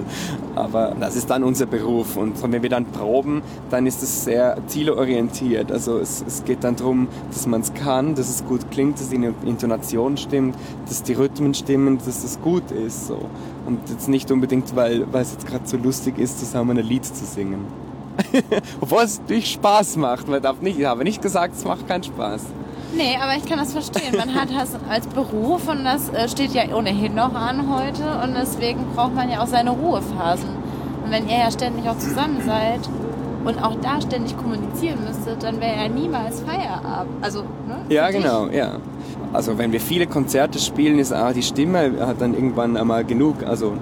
Aber 0.56 0.96
das 0.98 1.14
ist 1.14 1.30
dann 1.30 1.44
unser 1.44 1.66
Beruf 1.66 2.16
und 2.16 2.42
wenn 2.42 2.62
wir 2.62 2.68
dann 2.68 2.86
proben, 2.86 3.42
dann 3.70 3.86
ist 3.86 4.02
es 4.02 4.24
sehr 4.24 4.58
zielorientiert. 4.66 5.70
Also 5.70 5.98
es, 5.98 6.24
es 6.26 6.44
geht 6.44 6.64
dann 6.64 6.74
darum, 6.74 7.06
dass 7.30 7.46
man 7.46 7.60
es 7.60 7.72
kann, 7.72 8.16
dass 8.16 8.28
es 8.28 8.44
gut 8.44 8.70
klingt, 8.72 8.98
dass 8.98 9.10
die 9.10 9.32
Intonation 9.44 10.16
stimmt, 10.16 10.56
dass 10.88 11.04
die 11.04 11.12
Rhythmen 11.12 11.54
stimmen, 11.54 11.98
dass 11.98 12.24
es 12.24 12.40
gut 12.40 12.70
ist. 12.72 13.06
So. 13.06 13.18
Und 13.66 13.78
jetzt 13.88 14.08
nicht 14.08 14.30
unbedingt, 14.32 14.74
weil, 14.74 15.06
weil 15.12 15.22
es 15.22 15.32
jetzt 15.32 15.46
gerade 15.46 15.66
so 15.66 15.76
lustig 15.76 16.18
ist, 16.18 16.40
zusammen 16.40 16.76
ein 16.76 16.84
Lied 16.84 17.04
zu 17.04 17.24
singen. 17.24 17.89
Obwohl 18.80 19.02
es 19.02 19.20
natürlich 19.20 19.50
Spaß 19.52 19.96
macht. 19.96 20.28
Man 20.28 20.42
darf 20.42 20.60
nicht, 20.60 20.78
ich 20.78 20.84
habe 20.86 21.04
nicht 21.04 21.22
gesagt, 21.22 21.54
es 21.56 21.64
macht 21.64 21.86
keinen 21.88 22.02
Spaß. 22.02 22.42
Nee, 22.96 23.16
aber 23.22 23.36
ich 23.36 23.46
kann 23.46 23.58
das 23.58 23.72
verstehen. 23.72 24.16
Man 24.16 24.34
hat 24.34 24.48
das 24.50 24.70
als 24.88 25.06
Beruf 25.06 25.68
und 25.68 25.84
das 25.84 26.08
äh, 26.10 26.28
steht 26.28 26.52
ja 26.52 26.62
ohnehin 26.74 27.14
noch 27.14 27.34
an 27.34 27.72
heute 27.72 28.02
und 28.24 28.34
deswegen 28.34 28.84
braucht 28.94 29.14
man 29.14 29.30
ja 29.30 29.42
auch 29.42 29.46
seine 29.46 29.70
Ruhephasen. 29.70 30.48
Und 31.04 31.10
wenn 31.10 31.28
ihr 31.28 31.38
ja 31.38 31.50
ständig 31.50 31.88
auch 31.88 31.98
zusammen 31.98 32.40
seid 32.44 32.80
und 33.44 33.62
auch 33.62 33.76
da 33.80 34.00
ständig 34.00 34.36
kommunizieren 34.36 34.98
müsstet, 35.06 35.42
dann 35.42 35.60
wäre 35.60 35.76
ja 35.84 35.88
niemals 35.88 36.40
Feierabend. 36.40 37.12
Also, 37.22 37.42
ne? 37.42 37.76
Ja, 37.88 38.06
Für 38.06 38.12
dich. 38.12 38.22
genau, 38.22 38.46
ja. 38.48 38.78
Also 39.32 39.56
wenn 39.58 39.70
wir 39.70 39.80
viele 39.80 40.08
Konzerte 40.08 40.58
spielen, 40.58 40.98
ist 40.98 41.12
auch 41.12 41.32
die 41.32 41.42
Stimme 41.44 41.92
hat 42.00 42.20
dann 42.20 42.34
irgendwann 42.34 42.76
einmal 42.76 43.04
genug. 43.04 43.44
Also 43.46 43.74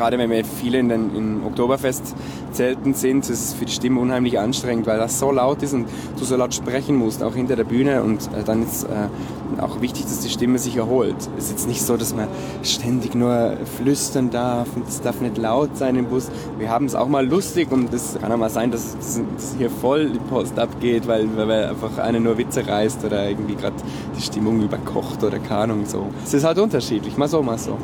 gerade 0.00 0.16
wenn 0.16 0.30
wir 0.30 0.46
viele 0.46 0.78
in 0.78 0.88
den 0.88 1.14
in 1.14 1.42
Oktoberfestzelten 1.44 2.94
sind, 2.94 3.28
ist 3.28 3.44
es 3.44 3.52
für 3.52 3.66
die 3.66 3.72
Stimme 3.72 4.00
unheimlich 4.00 4.38
anstrengend, 4.38 4.86
weil 4.86 4.96
das 4.96 5.18
so 5.18 5.30
laut 5.30 5.62
ist 5.62 5.74
und 5.74 5.86
du 6.18 6.24
so 6.24 6.36
laut 6.36 6.54
sprechen 6.54 6.96
musst, 6.96 7.22
auch 7.22 7.34
hinter 7.34 7.54
der 7.54 7.64
Bühne. 7.64 8.02
Und 8.02 8.22
äh, 8.28 8.42
dann 8.42 8.62
ist 8.62 8.84
äh, 8.84 9.60
auch 9.60 9.82
wichtig, 9.82 10.04
dass 10.04 10.20
die 10.20 10.30
Stimme 10.30 10.58
sich 10.58 10.78
erholt. 10.78 11.16
Es 11.36 11.44
ist 11.44 11.50
jetzt 11.50 11.68
nicht 11.68 11.82
so, 11.82 11.98
dass 11.98 12.14
man 12.14 12.28
ständig 12.62 13.14
nur 13.14 13.58
flüstern 13.76 14.30
darf 14.30 14.68
und 14.74 14.88
es 14.88 15.02
darf 15.02 15.20
nicht 15.20 15.36
laut 15.36 15.76
sein 15.76 15.96
im 15.96 16.06
Bus. 16.06 16.30
Wir 16.58 16.70
haben 16.70 16.86
es 16.86 16.94
auch 16.94 17.08
mal 17.08 17.26
lustig 17.26 17.70
und 17.70 17.92
es 17.92 18.16
kann 18.18 18.32
auch 18.32 18.38
mal 18.38 18.48
sein, 18.48 18.70
dass, 18.70 18.96
dass 18.96 19.20
hier 19.58 19.68
voll 19.68 20.08
die 20.08 20.18
Post 20.30 20.58
abgeht, 20.58 21.08
weil, 21.08 21.28
weil 21.36 21.66
einfach 21.66 21.98
einer 21.98 22.20
nur 22.20 22.38
Witze 22.38 22.66
reißt 22.66 23.04
oder 23.04 23.28
irgendwie 23.28 23.54
gerade 23.54 23.76
die 24.16 24.22
Stimmung 24.22 24.62
überkocht 24.62 25.22
oder 25.22 25.38
keine 25.38 25.64
Ahnung 25.64 25.84
so. 25.84 26.06
Es 26.24 26.32
ist 26.32 26.44
halt 26.44 26.58
unterschiedlich, 26.58 27.18
mal 27.18 27.28
so, 27.28 27.42
mal 27.42 27.58
so. 27.58 27.76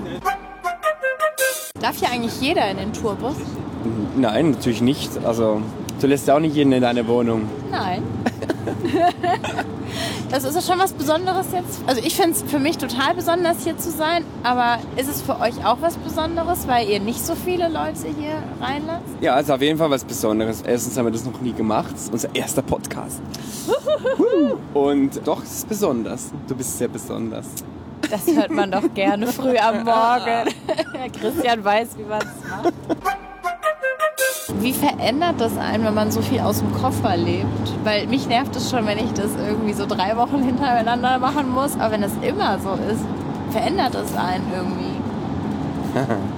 Darf 1.87 1.99
ja 1.99 2.09
eigentlich 2.09 2.41
jeder 2.41 2.69
in 2.69 2.79
den 2.79 2.93
Tourbus? 2.93 3.37
Nein, 4.17 4.51
natürlich 4.51 4.83
nicht. 4.83 5.09
Also 5.25 5.63
du 6.01 6.09
lässt 6.09 6.27
ja 6.27 6.35
auch 6.35 6.41
nicht 6.41 6.57
jeden 6.57 6.73
in 6.73 6.83
deine 6.83 7.07
Wohnung. 7.07 7.43
Nein. 7.71 8.03
das 10.33 10.43
ist 10.43 10.57
ja 10.57 10.63
schon 10.63 10.81
was 10.81 10.93
Besonderes 10.95 11.47
jetzt. 11.53 11.85
Also 11.87 12.03
ich 12.05 12.17
finde 12.17 12.33
es 12.33 12.43
für 12.43 12.59
mich 12.59 12.77
total 12.79 13.15
besonders 13.15 13.63
hier 13.63 13.79
zu 13.79 13.93
sein, 13.93 14.25
aber 14.43 14.81
ist 14.97 15.09
es 15.09 15.23
für 15.23 15.39
euch 15.39 15.65
auch 15.65 15.77
was 15.81 15.97
Besonderes, 15.99 16.67
weil 16.67 16.89
ihr 16.89 16.99
nicht 16.99 17.25
so 17.25 17.37
viele 17.37 17.69
Leute 17.69 18.09
hier 18.19 18.43
reinlasst? 18.61 19.05
Ja, 19.21 19.35
also 19.35 19.55
auf 19.55 19.63
jeden 19.63 19.79
Fall 19.79 19.89
was 19.89 20.05
Besonderes. 20.05 20.63
Erstens 20.63 20.99
haben 20.99 21.05
wir 21.05 21.13
das 21.13 21.25
noch 21.25 21.41
nie 21.41 21.53
gemacht. 21.53 21.93
Das 21.93 22.03
ist 22.03 22.13
unser 22.13 22.35
erster 22.35 22.63
Podcast. 22.63 23.23
Und 24.75 25.21
doch, 25.25 25.41
es 25.45 25.59
ist 25.59 25.69
besonders. 25.69 26.33
Du 26.49 26.57
bist 26.57 26.79
sehr 26.79 26.89
besonders. 26.89 27.47
Das 28.11 28.27
hört 28.27 28.51
man 28.51 28.71
doch 28.71 28.95
gerne 28.95 29.27
früh 29.27 29.57
am 29.57 29.85
Morgen. 29.85 30.55
Christian 31.21 31.65
weiß, 31.65 31.99
wie 31.99 32.05
man 32.05 32.21
es 32.21 32.49
macht. 32.49 32.75
Wie 34.61 34.73
verändert 34.73 35.35
das 35.39 35.57
einen, 35.59 35.85
wenn 35.85 35.95
man 35.95 36.11
so 36.11 36.23
viel 36.23 36.41
aus 36.41 36.61
dem 36.61 36.73
Koffer 36.73 37.17
lebt? 37.17 37.85
Weil 37.85 38.07
mich 38.07 38.27
nervt 38.27 38.55
es 38.57 38.71
schon, 38.71 38.87
wenn 38.87 38.99
ich 38.99 39.13
das 39.13 39.31
irgendwie 39.47 39.73
so 39.73 39.87
drei 39.87 40.17
Wochen 40.17 40.43
hintereinander 40.43 41.19
machen 41.19 41.51
muss. 41.51 41.75
Aber 41.75 41.93
wenn 41.93 42.03
es 42.03 42.13
immer 42.23 42.59
so 42.59 42.73
ist, 42.73 43.05
verändert 43.51 43.95
es 43.95 44.17
einen 44.17 44.45
irgendwie. 44.55 44.97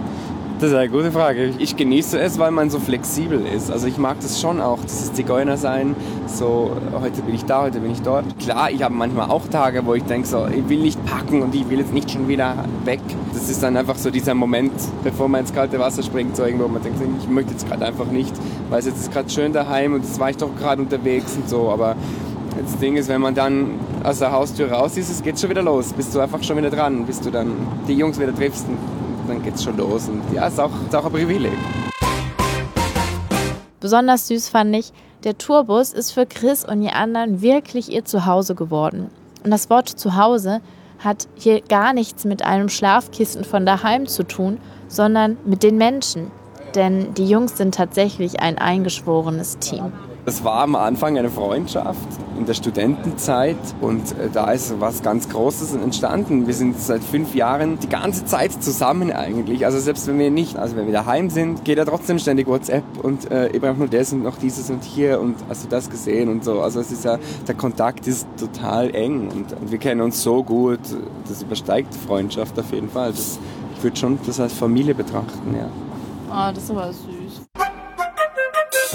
Das 0.61 0.71
ist 0.71 0.77
eine 0.77 0.91
gute 0.91 1.13
Frage. 1.13 1.53
Ich 1.59 1.77
genieße 1.77 2.19
es, 2.19 2.37
weil 2.41 2.51
man 2.51 2.69
so 2.69 2.81
flexibel 2.81 3.47
ist. 3.47 3.71
Also 3.71 3.87
ich 3.87 3.97
mag 3.97 4.17
das 4.21 4.41
schon 4.41 4.61
auch, 4.61 4.81
dieses 4.83 5.13
Zigeuner 5.13 5.57
sein. 5.57 5.95
So, 6.27 6.73
heute 7.01 7.23
bin 7.23 7.37
ich 7.37 7.45
da, 7.45 7.63
heute 7.63 7.79
bin 7.79 7.93
ich 7.93 8.03
dort. 8.03 8.25
Klar, 8.41 8.69
ich 8.73 8.83
habe 8.83 8.93
manchmal 8.93 9.31
auch 9.31 9.47
Tage, 9.47 9.87
wo 9.87 9.95
ich 9.95 10.03
denke, 10.03 10.27
so, 10.27 10.49
ich 10.49 10.69
will 10.69 10.81
nicht 10.81 10.99
packen 11.07 11.43
und 11.43 11.55
ich 11.55 11.71
will 11.71 11.79
jetzt 11.79 11.93
nicht 11.93 12.11
schon 12.11 12.27
wieder 12.27 12.57
weg. 12.85 12.99
Das 13.33 13.49
ist 13.49 13.63
dann 13.63 13.77
einfach 13.77 13.95
so 13.95 14.11
dieser 14.11 14.35
Moment, 14.35 14.73
bevor 15.05 15.29
man 15.29 15.43
ins 15.43 15.55
kalte 15.55 15.79
Wasser 15.79 16.03
springt, 16.03 16.35
so 16.35 16.43
irgendwo, 16.43 16.67
man 16.67 16.83
denkt, 16.83 17.01
ich 17.23 17.29
möchte 17.29 17.53
jetzt 17.53 17.69
gerade 17.69 17.87
einfach 17.87 18.07
nicht, 18.07 18.35
weil 18.69 18.81
es 18.81 18.87
jetzt 18.87 18.99
ist 18.99 19.13
gerade 19.13 19.31
schön 19.31 19.53
daheim 19.53 19.95
und 19.95 20.03
jetzt 20.03 20.19
war 20.19 20.31
ich 20.31 20.39
doch 20.39 20.51
gerade 20.57 20.83
unterwegs 20.83 21.37
und 21.37 21.49
so. 21.49 21.71
Aber 21.71 21.95
das 22.61 22.77
Ding 22.79 22.97
ist, 22.97 23.09
wenn 23.09 23.21
man 23.21 23.37
dann 23.37 23.79
aus 24.03 24.19
der 24.19 24.33
Haustür 24.33 24.73
raus 24.73 24.97
ist, 24.97 25.09
es 25.09 25.23
geht 25.23 25.39
schon 25.39 25.51
wieder 25.51 25.63
los. 25.63 25.93
Bist 25.93 26.13
du 26.17 26.19
einfach 26.19 26.43
schon 26.43 26.57
wieder 26.57 26.71
dran, 26.71 27.07
bis 27.07 27.21
du 27.21 27.31
dann 27.31 27.53
die 27.87 27.95
Jungs 27.95 28.19
wieder 28.19 28.35
triffst 28.35 28.67
dann 29.29 29.43
geht's 29.43 29.65
schon 29.65 29.77
los. 29.77 30.09
Und 30.09 30.23
ja, 30.33 30.47
ist 30.47 30.59
auch, 30.59 30.71
ist 30.87 30.95
auch 30.95 31.05
ein 31.05 31.13
Privileg. 31.13 31.53
Besonders 33.81 34.29
süß 34.29 34.49
fand 34.49 34.75
ich, 34.75 34.93
der 35.25 35.39
Tourbus 35.39 35.93
ist 35.93 36.13
für 36.13 36.27
Chris 36.27 36.65
und 36.65 36.81
die 36.81 36.91
anderen 36.91 37.43
wirklich 37.43 37.93
ihr 37.93 38.05
Zuhause 38.05 38.55
geworden. 38.55 39.11
Und 39.45 39.51
das 39.51 39.71
Wort 39.71 39.89
Zuhause 39.89 40.61
hat 40.99 41.29
hier 41.37 41.61
gar 41.61 41.93
nichts 41.93 42.25
mit 42.25 42.43
einem 42.43 42.69
Schlafkissen 42.69 43.45
von 43.45 43.65
daheim 43.65 44.07
zu 44.07 44.25
tun, 44.25 44.59
sondern 44.89 45.37
mit 45.45 45.63
den 45.63 45.77
Menschen. 45.77 46.31
Denn 46.75 47.15
die 47.15 47.29
Jungs 47.29 47.57
sind 47.57 47.75
tatsächlich 47.75 48.41
ein 48.41 48.59
eingeschworenes 48.59 49.59
Team. 49.59 49.93
Das 50.29 50.45
war 50.45 50.61
am 50.61 50.77
Anfang 50.77 51.17
eine 51.17 51.31
Freundschaft 51.31 52.07
in 52.39 52.45
der 52.45 52.53
Studentenzeit 52.53 53.57
und 53.81 54.13
äh, 54.19 54.29
da 54.31 54.51
ist 54.51 54.79
was 54.79 55.03
ganz 55.03 55.31
Großes 55.31 55.75
entstanden. 55.75 56.47
Wir 56.47 56.53
sind 56.53 56.79
seit 56.79 57.03
fünf 57.03 57.35
Jahren 57.35 57.79
die 57.79 57.89
ganze 57.89 58.27
Zeit 58.27 58.63
zusammen 58.63 59.11
eigentlich. 59.11 59.65
Also 59.65 59.79
selbst 59.79 60.07
wenn 60.07 60.19
wir 60.19 60.31
nicht, 60.31 60.59
also 60.59 60.77
wenn 60.77 60.85
wir 60.85 60.93
daheim 60.93 61.31
sind, 61.31 61.65
geht 61.65 61.79
er 61.79 61.87
trotzdem 61.87 62.19
ständig 62.19 62.47
WhatsApp 62.47 62.85
und 63.03 63.31
äh, 63.31 63.49
ich 63.49 63.61
brauche 63.63 63.79
nur 63.79 63.89
das 63.89 64.13
und 64.13 64.23
noch 64.23 64.37
dieses 64.37 64.69
und 64.69 64.85
hier 64.85 65.19
und 65.19 65.37
hast 65.49 65.65
du 65.65 65.69
das 65.71 65.89
gesehen 65.89 66.29
und 66.29 66.45
so. 66.45 66.61
Also 66.61 66.81
es 66.81 66.93
ist 66.93 67.07
ja, 67.07 67.19
der 67.47 67.55
Kontakt 67.55 68.07
ist 68.07 68.29
total 68.39 68.95
eng 68.95 69.31
und, 69.31 69.55
und 69.59 69.73
wir 69.73 69.79
kennen 69.79 70.03
uns 70.03 70.23
so 70.23 70.45
gut, 70.45 70.81
das 71.27 71.41
übersteigt 71.41 71.95
Freundschaft 71.95 72.59
auf 72.59 72.71
jeden 72.71 72.91
Fall. 72.91 73.13
Das, 73.13 73.39
ich 73.79 73.83
würde 73.83 73.97
schon 73.97 74.19
das 74.27 74.39
als 74.39 74.53
Familie 74.53 74.95
betrachten, 74.95 75.57
ja. 75.57 75.71
Oh, 76.31 76.53
das 76.53 76.65
ist 76.65 76.71
aber 76.71 76.93
süß. 76.93 77.18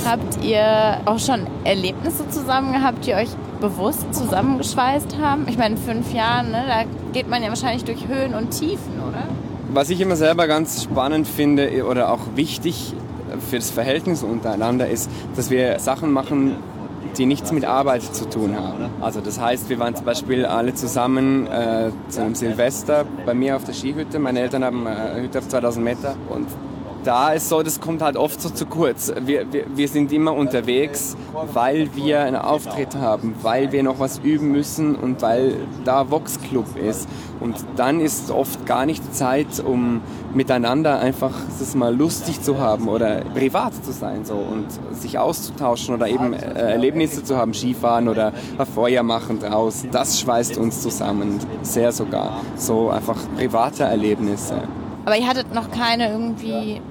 Habt 0.05 0.43
ihr 0.43 0.97
auch 1.05 1.19
schon 1.19 1.47
Erlebnisse 1.63 2.27
zusammen 2.29 2.73
gehabt, 2.73 3.05
die 3.05 3.13
euch 3.13 3.29
bewusst 3.61 4.13
zusammengeschweißt 4.13 5.17
haben? 5.21 5.47
Ich 5.47 5.57
meine, 5.57 5.75
in 5.75 5.81
fünf 5.81 6.13
Jahren, 6.13 6.51
ne, 6.51 6.63
da 6.67 6.83
geht 7.13 7.29
man 7.29 7.43
ja 7.43 7.49
wahrscheinlich 7.49 7.83
durch 7.83 8.07
Höhen 8.07 8.33
und 8.33 8.49
Tiefen, 8.51 8.99
oder? 9.07 9.23
Was 9.71 9.89
ich 9.89 10.01
immer 10.01 10.15
selber 10.15 10.47
ganz 10.47 10.83
spannend 10.83 11.27
finde 11.27 11.85
oder 11.85 12.11
auch 12.11 12.21
wichtig 12.35 12.93
für 13.49 13.57
das 13.57 13.69
Verhältnis 13.69 14.23
untereinander 14.23 14.87
ist, 14.87 15.09
dass 15.35 15.49
wir 15.49 15.79
Sachen 15.79 16.11
machen, 16.11 16.55
die 17.17 17.25
nichts 17.25 17.51
mit 17.51 17.65
Arbeit 17.65 18.01
zu 18.01 18.27
tun 18.27 18.55
haben. 18.55 18.89
Also 19.01 19.21
das 19.21 19.39
heißt, 19.39 19.69
wir 19.69 19.79
waren 19.79 19.95
zum 19.95 20.05
Beispiel 20.05 20.45
alle 20.45 20.73
zusammen 20.73 21.47
äh, 21.47 21.91
zu 22.09 22.21
einem 22.21 22.35
Silvester 22.35 23.05
bei 23.25 23.33
mir 23.33 23.55
auf 23.55 23.63
der 23.63 23.73
Skihütte. 23.73 24.17
Meine 24.19 24.39
Eltern 24.41 24.63
haben 24.63 24.87
eine 24.87 25.21
Hütte 25.21 25.39
auf 25.39 25.47
2000 25.47 25.83
Meter 25.83 26.15
und 26.29 26.47
da 27.03 27.33
ist 27.33 27.49
so, 27.49 27.61
das 27.63 27.79
kommt 27.79 28.01
halt 28.01 28.17
oft 28.17 28.41
so 28.41 28.49
zu 28.49 28.65
kurz. 28.65 29.13
Wir, 29.25 29.51
wir, 29.51 29.65
wir 29.75 29.87
sind 29.87 30.11
immer 30.11 30.33
unterwegs, 30.33 31.15
weil 31.53 31.95
wir 31.95 32.21
einen 32.21 32.35
Auftritt 32.35 32.95
haben, 32.95 33.35
weil 33.41 33.71
wir 33.71 33.83
noch 33.83 33.99
was 33.99 34.19
üben 34.19 34.51
müssen 34.51 34.95
und 34.95 35.21
weil 35.21 35.55
da 35.83 36.09
Vox 36.09 36.39
Club 36.41 36.77
ist. 36.77 37.07
Und 37.39 37.55
dann 37.75 37.99
ist 37.99 38.31
oft 38.31 38.65
gar 38.65 38.85
nicht 38.85 39.13
Zeit, 39.13 39.63
um 39.63 40.01
miteinander 40.33 40.99
einfach 40.99 41.33
das 41.59 41.75
mal 41.75 41.93
lustig 41.93 42.41
zu 42.41 42.57
haben 42.59 42.87
oder 42.87 43.21
privat 43.33 43.73
zu 43.83 43.91
sein 43.91 44.25
so 44.25 44.35
und 44.35 44.67
sich 44.95 45.19
auszutauschen 45.19 45.93
oder 45.95 46.07
eben 46.07 46.33
äh, 46.33 46.71
Erlebnisse 46.71 47.23
zu 47.23 47.37
haben, 47.37 47.53
Skifahren 47.53 48.07
oder 48.07 48.31
ein 48.57 48.65
Feuer 48.65 49.03
machen 49.03 49.39
draus. 49.39 49.85
Das 49.91 50.19
schweißt 50.19 50.57
uns 50.57 50.81
zusammen, 50.81 51.39
sehr 51.61 51.91
sogar. 51.91 52.41
So 52.55 52.89
einfach 52.89 53.17
private 53.37 53.83
Erlebnisse. 53.83 54.61
Aber 55.05 55.17
ihr 55.17 55.27
hattet 55.27 55.53
noch 55.53 55.69
keine 55.71 56.09
irgendwie, 56.09 56.81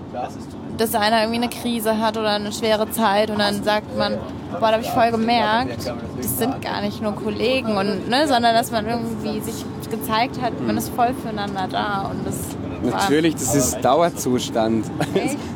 dass 0.77 0.95
einer 0.95 1.23
irgendwie 1.23 1.43
eine 1.43 1.49
Krise 1.49 1.99
hat 1.99 2.17
oder 2.17 2.31
eine 2.31 2.53
schwere 2.53 2.91
Zeit 2.91 3.31
und 3.31 3.39
dann 3.39 3.63
sagt 3.63 3.97
man, 3.97 4.19
boah, 4.53 4.61
da 4.61 4.73
habe 4.73 4.83
ich 4.83 4.91
voll 4.91 5.11
gemerkt, 5.11 5.91
das 6.19 6.39
sind 6.39 6.61
gar 6.61 6.83
nicht 6.83 7.01
nur 7.01 7.15
Kollegen, 7.15 7.77
und, 7.77 8.09
ne, 8.09 8.29
sondern 8.29 8.55
dass 8.55 8.71
man 8.71 8.87
irgendwie 8.87 9.41
sich 9.41 9.65
gezeigt 9.91 10.41
hat, 10.41 10.61
man 10.61 10.77
ist 10.77 10.91
voll 10.91 11.15
füreinander 11.15 11.69
da 11.71 12.11
und 12.11 12.27
das 12.27 12.57
Natürlich, 12.85 13.35
das 13.35 13.55
ist 13.55 13.85
Dauerzustand. 13.85 14.87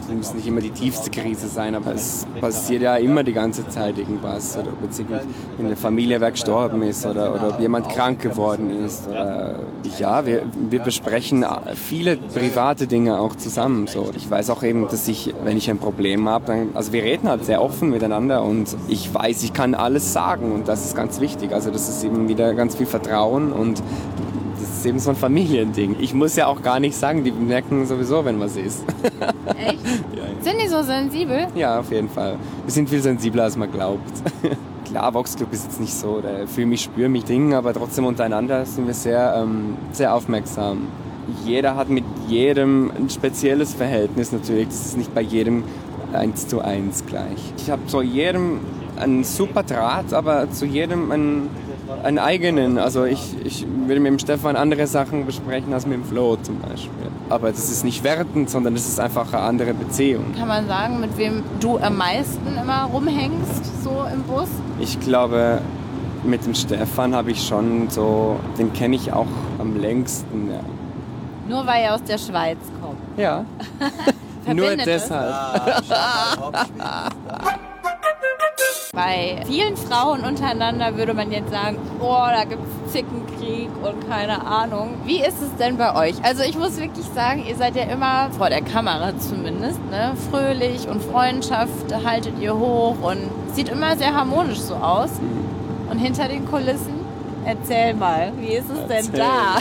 Es 0.08 0.14
muss 0.14 0.34
nicht 0.34 0.46
immer 0.46 0.60
die 0.60 0.70
tiefste 0.70 1.10
Krise 1.10 1.48
sein, 1.48 1.74
aber 1.74 1.92
es 1.92 2.28
passiert 2.40 2.82
ja 2.82 2.94
immer 2.96 3.24
die 3.24 3.32
ganze 3.32 3.66
Zeit 3.68 3.98
irgendwas. 3.98 4.56
Oder 4.56 4.68
ob 4.68 4.84
jetzt 4.84 5.00
in 5.00 5.66
der 5.66 5.76
Familie 5.76 6.20
wer 6.20 6.30
gestorben 6.30 6.82
ist 6.82 7.04
oder, 7.04 7.34
oder 7.34 7.48
ob 7.48 7.60
jemand 7.60 7.88
krank 7.88 8.20
geworden 8.22 8.84
ist. 8.84 9.08
Oder, 9.08 9.56
ja, 9.98 10.24
wir, 10.24 10.42
wir 10.70 10.78
besprechen 10.78 11.44
viele 11.74 12.16
private 12.16 12.86
Dinge 12.86 13.18
auch 13.18 13.34
zusammen. 13.34 13.88
So. 13.88 14.10
Ich 14.16 14.30
weiß 14.30 14.50
auch 14.50 14.62
eben, 14.62 14.86
dass 14.88 15.08
ich, 15.08 15.34
wenn 15.42 15.56
ich 15.56 15.68
ein 15.70 15.78
Problem 15.78 16.28
habe, 16.28 16.68
also 16.74 16.92
wir 16.92 17.02
reden 17.02 17.28
halt 17.28 17.44
sehr 17.44 17.60
offen 17.60 17.90
miteinander 17.90 18.44
und 18.44 18.76
ich 18.86 19.12
weiß, 19.12 19.42
ich 19.42 19.52
kann 19.52 19.74
alles 19.74 20.12
sagen 20.12 20.52
und 20.52 20.68
das 20.68 20.84
ist 20.84 20.94
ganz 20.94 21.20
wichtig. 21.20 21.52
Also 21.52 21.70
das 21.70 21.88
ist 21.88 22.04
eben 22.04 22.28
wieder 22.28 22.54
ganz 22.54 22.76
viel 22.76 22.86
Vertrauen 22.86 23.52
und 23.52 23.82
ist 24.86 24.90
eben 24.90 24.98
so 25.00 25.10
ein 25.10 25.16
Familiending. 25.16 25.96
Ich 26.00 26.14
muss 26.14 26.36
ja 26.36 26.46
auch 26.46 26.62
gar 26.62 26.78
nicht 26.78 26.96
sagen, 26.96 27.24
die 27.24 27.32
merken 27.32 27.86
sowieso, 27.86 28.24
wenn 28.24 28.38
was 28.38 28.56
ist. 28.56 28.84
Echt? 29.58 29.84
ja, 30.14 30.22
ja. 30.22 30.42
Sind 30.42 30.60
die 30.62 30.68
so 30.68 30.82
sensibel? 30.82 31.48
Ja, 31.56 31.80
auf 31.80 31.90
jeden 31.90 32.08
Fall. 32.08 32.36
Wir 32.64 32.72
sind 32.72 32.88
viel 32.88 33.00
sensibler, 33.00 33.44
als 33.44 33.56
man 33.56 33.70
glaubt. 33.70 34.12
Klar, 34.84 35.12
Vox 35.12 35.34
Club 35.34 35.52
ist 35.52 35.64
jetzt 35.64 35.80
nicht 35.80 35.92
so, 35.92 36.20
der 36.20 36.46
fühle 36.46 36.68
mich, 36.68 36.82
spüre 36.82 37.08
mich 37.08 37.24
Ding, 37.24 37.54
aber 37.54 37.74
trotzdem 37.74 38.04
untereinander 38.04 38.64
sind 38.64 38.86
wir 38.86 38.94
sehr, 38.94 39.34
ähm, 39.42 39.76
sehr 39.90 40.14
aufmerksam. 40.14 40.86
Jeder 41.44 41.74
hat 41.74 41.88
mit 41.88 42.04
jedem 42.28 42.92
ein 42.96 43.10
spezielles 43.10 43.74
Verhältnis 43.74 44.30
natürlich. 44.30 44.68
Das 44.68 44.86
ist 44.86 44.96
nicht 44.96 45.12
bei 45.12 45.22
jedem 45.22 45.64
eins 46.12 46.46
zu 46.46 46.60
eins 46.60 47.04
gleich. 47.04 47.52
Ich 47.56 47.68
habe 47.68 47.84
zu 47.86 48.00
jedem 48.00 48.60
einen 48.96 49.24
super 49.24 49.64
Draht, 49.64 50.12
aber 50.12 50.48
zu 50.52 50.64
jedem 50.64 51.10
einen 51.10 51.50
einen 52.02 52.18
eigenen. 52.18 52.78
Also 52.78 53.04
ich, 53.04 53.36
ich 53.44 53.66
würde 53.86 54.00
mit 54.00 54.12
dem 54.12 54.18
Stefan 54.18 54.56
andere 54.56 54.86
Sachen 54.86 55.26
besprechen 55.26 55.72
als 55.72 55.86
mit 55.86 55.98
dem 55.98 56.04
Flo 56.04 56.36
zum 56.36 56.60
Beispiel. 56.60 56.90
Aber 57.28 57.50
das 57.50 57.70
ist 57.70 57.84
nicht 57.84 58.04
wertend, 58.04 58.50
sondern 58.50 58.74
das 58.74 58.86
ist 58.86 59.00
einfach 59.00 59.32
eine 59.32 59.42
andere 59.42 59.74
Beziehung. 59.74 60.34
Kann 60.38 60.48
man 60.48 60.66
sagen, 60.66 61.00
mit 61.00 61.16
wem 61.16 61.42
du 61.60 61.78
am 61.78 61.96
meisten 61.96 62.56
immer 62.60 62.84
rumhängst, 62.84 63.82
so 63.82 64.04
im 64.12 64.22
Bus? 64.22 64.48
Ich 64.78 65.00
glaube, 65.00 65.60
mit 66.24 66.44
dem 66.44 66.54
Stefan 66.54 67.14
habe 67.14 67.30
ich 67.30 67.46
schon 67.46 67.88
so, 67.88 68.38
den 68.58 68.72
kenne 68.72 68.96
ich 68.96 69.12
auch 69.12 69.26
am 69.58 69.76
längsten. 69.80 70.50
Ja. 70.50 70.60
Nur 71.48 71.66
weil 71.66 71.84
er 71.84 71.94
aus 71.94 72.02
der 72.02 72.18
Schweiz 72.18 72.58
kommt. 72.80 72.98
Ja. 73.16 73.44
Nur 74.52 74.76
deshalb. 74.76 75.34
Bei 78.92 79.42
vielen 79.46 79.76
Frauen 79.76 80.22
untereinander 80.22 80.96
würde 80.96 81.12
man 81.12 81.30
jetzt 81.30 81.50
sagen, 81.50 81.78
oh, 82.00 82.26
da 82.30 82.44
gibt 82.44 82.62
es 82.86 82.92
Zickenkrieg 82.92 83.68
und 83.82 84.08
keine 84.08 84.46
Ahnung. 84.46 84.94
Wie 85.04 85.20
ist 85.20 85.42
es 85.42 85.54
denn 85.58 85.76
bei 85.76 85.94
euch? 85.94 86.14
Also 86.24 86.42
ich 86.42 86.56
muss 86.56 86.78
wirklich 86.78 87.04
sagen, 87.14 87.44
ihr 87.46 87.56
seid 87.56 87.76
ja 87.76 87.82
immer, 87.82 88.30
vor 88.30 88.48
der 88.48 88.62
Kamera 88.62 89.12
zumindest, 89.18 89.80
ne, 89.90 90.14
fröhlich 90.30 90.88
und 90.88 91.02
Freundschaft 91.02 91.94
haltet 92.04 92.38
ihr 92.40 92.56
hoch 92.56 92.96
und 93.02 93.18
sieht 93.54 93.68
immer 93.68 93.96
sehr 93.96 94.14
harmonisch 94.14 94.60
so 94.60 94.74
aus. 94.74 95.10
Und 95.90 95.98
hinter 95.98 96.28
den 96.28 96.46
Kulissen 96.46 96.96
Erzähl 97.46 97.94
mal, 97.94 98.32
wie 98.40 98.54
ist 98.54 98.66
es 98.68 98.88
denn 98.88 99.12
da? 99.12 99.58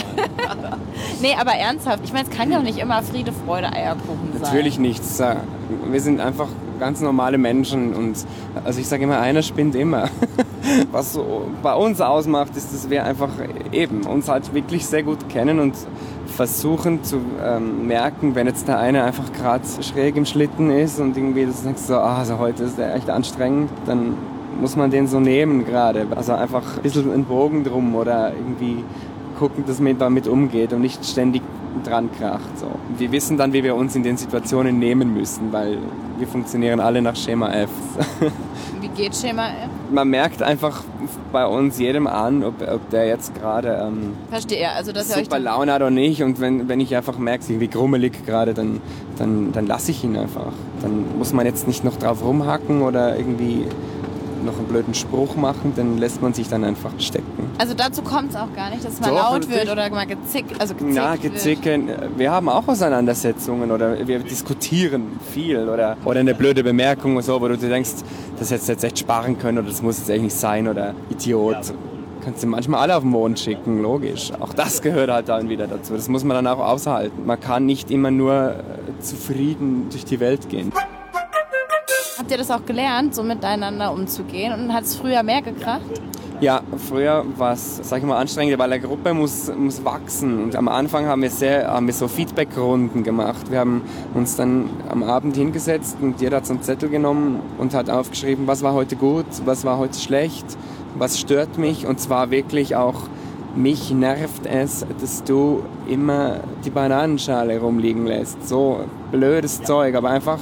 nee, 1.22 1.36
aber 1.38 1.52
ernsthaft, 1.52 2.00
ich 2.02 2.12
meine, 2.12 2.28
es 2.28 2.36
kann 2.36 2.50
ja 2.50 2.58
auch 2.58 2.62
nicht 2.64 2.78
immer 2.78 3.00
Friede, 3.04 3.30
Freude, 3.32 3.72
Eierkuchen 3.72 4.32
sein. 4.32 4.42
Natürlich 4.42 4.80
nichts. 4.80 5.22
Wir 5.84 6.00
sind 6.00 6.20
einfach 6.20 6.48
ganz 6.76 7.00
normale 7.00 7.38
Menschen 7.38 7.94
und 7.94 8.16
also 8.64 8.80
ich 8.80 8.88
sage 8.88 9.04
immer, 9.04 9.20
einer 9.20 9.42
spinnt 9.42 9.74
immer. 9.74 10.08
Was 10.92 11.12
so 11.12 11.48
bei 11.62 11.74
uns 11.74 12.00
ausmacht, 12.00 12.56
ist, 12.56 12.72
dass 12.72 12.90
wir 12.90 13.04
einfach 13.04 13.30
eben 13.72 14.02
uns 14.02 14.28
halt 14.28 14.52
wirklich 14.52 14.84
sehr 14.86 15.02
gut 15.02 15.28
kennen 15.28 15.60
und 15.60 15.74
versuchen 16.26 17.02
zu 17.04 17.20
ähm, 17.42 17.86
merken, 17.86 18.34
wenn 18.34 18.46
jetzt 18.46 18.68
der 18.68 18.78
eine 18.78 19.04
einfach 19.04 19.32
gerade 19.32 19.64
schräg 19.80 20.16
im 20.16 20.26
Schlitten 20.26 20.70
ist 20.70 21.00
und 21.00 21.16
irgendwie 21.16 21.46
das 21.46 21.62
denkst 21.62 21.82
so, 21.82 21.94
ah, 21.94 22.18
also 22.18 22.38
heute 22.38 22.64
ist 22.64 22.78
der 22.78 22.94
echt 22.94 23.08
anstrengend, 23.08 23.70
dann 23.86 24.14
muss 24.60 24.76
man 24.76 24.90
den 24.90 25.06
so 25.06 25.20
nehmen 25.20 25.64
gerade. 25.64 26.06
Also 26.14 26.32
einfach 26.32 26.76
ein 26.76 26.82
bisschen 26.82 27.12
einen 27.12 27.24
Bogen 27.24 27.64
drum 27.64 27.94
oder 27.94 28.32
irgendwie 28.32 28.84
gucken, 29.38 29.64
dass 29.66 29.80
man 29.80 29.98
damit 29.98 30.26
umgeht 30.26 30.72
und 30.72 30.80
nicht 30.80 31.04
ständig 31.04 31.42
dran 31.84 32.10
kracht. 32.18 32.58
So. 32.58 32.66
Wir 32.96 33.12
wissen 33.12 33.36
dann, 33.36 33.52
wie 33.52 33.62
wir 33.62 33.74
uns 33.74 33.94
in 33.94 34.02
den 34.02 34.16
Situationen 34.16 34.78
nehmen 34.78 35.12
müssen, 35.14 35.52
weil 35.52 35.78
wir 36.18 36.26
funktionieren 36.26 36.80
alle 36.80 37.02
nach 37.02 37.16
Schema 37.16 37.52
F. 37.52 37.70
Wie 38.80 38.88
geht 38.88 39.14
Schema 39.14 39.46
F? 39.48 39.68
Man 39.90 40.08
merkt 40.08 40.42
einfach 40.42 40.82
bei 41.32 41.46
uns 41.46 41.78
jedem 41.78 42.06
an, 42.06 42.42
ob, 42.44 42.54
ob 42.66 42.88
der 42.90 43.06
jetzt 43.06 43.34
gerade 43.34 43.86
ähm, 43.86 44.14
Verstehe, 44.30 44.70
also 44.70 44.92
dass 44.92 45.08
super 45.12 45.22
dann- 45.30 45.44
Laune 45.44 45.72
hat 45.72 45.82
oder 45.82 45.90
nicht. 45.90 46.22
Und 46.22 46.40
wenn, 46.40 46.68
wenn 46.68 46.80
ich 46.80 46.94
einfach 46.96 47.18
merke, 47.18 47.60
wie 47.60 47.68
grummelig 47.68 48.24
gerade, 48.26 48.54
dann, 48.54 48.80
dann, 49.18 49.52
dann 49.52 49.66
lasse 49.66 49.90
ich 49.90 50.02
ihn 50.04 50.16
einfach. 50.16 50.52
Dann 50.82 51.18
muss 51.18 51.32
man 51.32 51.46
jetzt 51.46 51.66
nicht 51.66 51.84
noch 51.84 51.96
drauf 51.96 52.22
rumhacken 52.24 52.82
oder 52.82 53.16
irgendwie 53.16 53.64
noch 54.44 54.58
einen 54.58 54.66
blöden 54.66 54.94
Spruch 54.94 55.36
machen, 55.36 55.72
dann 55.76 55.98
lässt 55.98 56.22
man 56.22 56.34
sich 56.34 56.48
dann 56.48 56.64
einfach 56.64 56.90
stecken. 56.98 57.50
Also 57.58 57.74
dazu 57.74 58.02
kommt 58.02 58.30
es 58.30 58.36
auch 58.36 58.52
gar 58.54 58.70
nicht, 58.70 58.84
dass 58.84 59.00
mal 59.00 59.08
Doch, 59.10 59.32
laut 59.32 59.48
wird 59.48 59.66
natürlich. 59.66 59.70
oder 59.70 59.90
mal 59.90 60.06
gezickt, 60.06 60.60
also 60.60 60.74
gezickt 60.74 60.92
Na, 60.94 61.12
wird. 61.12 61.34
gezicken. 61.34 61.88
Wir 62.16 62.30
haben 62.30 62.48
auch 62.48 62.66
Auseinandersetzungen 62.68 63.70
oder 63.70 64.06
wir 64.06 64.18
diskutieren 64.20 65.18
viel 65.32 65.68
oder, 65.68 65.96
oder 66.04 66.20
eine 66.20 66.34
blöde 66.34 66.62
Bemerkung 66.62 67.14
oder 67.14 67.22
so, 67.22 67.40
wo 67.40 67.48
du 67.48 67.56
dir 67.56 67.68
denkst, 67.68 67.90
das 68.38 68.50
hättest 68.50 68.68
du 68.68 68.72
jetzt 68.72 68.84
echt 68.84 68.98
sparen 68.98 69.38
können 69.38 69.58
oder 69.58 69.68
das 69.68 69.82
muss 69.82 69.98
jetzt 69.98 70.10
echt 70.10 70.22
nicht 70.22 70.36
sein 70.36 70.68
oder 70.68 70.94
Idiot. 71.10 71.72
Kannst 72.24 72.42
du 72.42 72.48
manchmal 72.48 72.80
alle 72.80 72.96
auf 72.96 73.04
den 73.04 73.10
Mond 73.12 73.38
schicken, 73.38 73.80
logisch. 73.80 74.32
Auch 74.40 74.52
das 74.52 74.82
gehört 74.82 75.10
halt 75.10 75.28
dann 75.28 75.48
wieder 75.48 75.68
dazu. 75.68 75.94
Das 75.94 76.08
muss 76.08 76.24
man 76.24 76.34
dann 76.34 76.46
auch 76.48 76.58
aushalten. 76.58 77.24
Man 77.24 77.38
kann 77.38 77.66
nicht 77.66 77.90
immer 77.90 78.10
nur 78.10 78.50
äh, 78.50 79.00
zufrieden 79.00 79.86
durch 79.90 80.04
die 80.04 80.18
Welt 80.18 80.48
gehen. 80.48 80.72
Habt 82.18 82.30
ihr 82.30 82.38
das 82.38 82.50
auch 82.50 82.64
gelernt, 82.64 83.14
so 83.14 83.22
miteinander 83.22 83.92
umzugehen 83.92 84.54
und 84.54 84.72
hat 84.72 84.84
es 84.84 84.96
früher 84.96 85.22
mehr 85.22 85.42
gekracht? 85.42 85.82
Ja, 86.40 86.62
früher 86.88 87.26
war 87.36 87.52
es, 87.52 87.80
sag 87.82 87.98
ich 87.98 88.04
mal, 88.04 88.16
anstrengender, 88.16 88.58
weil 88.58 88.72
eine 88.72 88.82
Gruppe 88.82 89.12
muss, 89.12 89.52
muss 89.54 89.84
wachsen. 89.84 90.42
Und 90.42 90.56
am 90.56 90.68
Anfang 90.68 91.06
haben 91.06 91.20
wir, 91.20 91.28
sehr, 91.28 91.70
haben 91.70 91.86
wir 91.86 91.92
so 91.92 92.08
Feedback-Runden 92.08 93.04
gemacht. 93.04 93.50
Wir 93.50 93.58
haben 93.58 93.82
uns 94.14 94.34
dann 94.34 94.70
am 94.88 95.02
Abend 95.02 95.36
hingesetzt 95.36 95.98
und 96.00 96.22
jeder 96.22 96.38
hat 96.38 96.46
so 96.46 96.54
einen 96.54 96.62
Zettel 96.62 96.88
genommen 96.88 97.40
und 97.58 97.74
hat 97.74 97.90
aufgeschrieben, 97.90 98.46
was 98.46 98.62
war 98.62 98.72
heute 98.72 98.96
gut, 98.96 99.26
was 99.44 99.66
war 99.66 99.76
heute 99.76 99.98
schlecht, 99.98 100.46
was 100.96 101.18
stört 101.20 101.58
mich. 101.58 101.86
Und 101.86 102.00
zwar 102.00 102.30
wirklich 102.30 102.76
auch, 102.76 103.02
mich 103.54 103.90
nervt 103.90 104.46
es, 104.46 104.86
dass 105.00 105.22
du 105.24 105.64
immer 105.86 106.40
die 106.64 106.70
Bananenschale 106.70 107.58
rumliegen 107.58 108.06
lässt. 108.06 108.46
So 108.48 108.80
blödes 109.10 109.62
Zeug, 109.62 109.94
aber 109.94 110.10
einfach, 110.10 110.38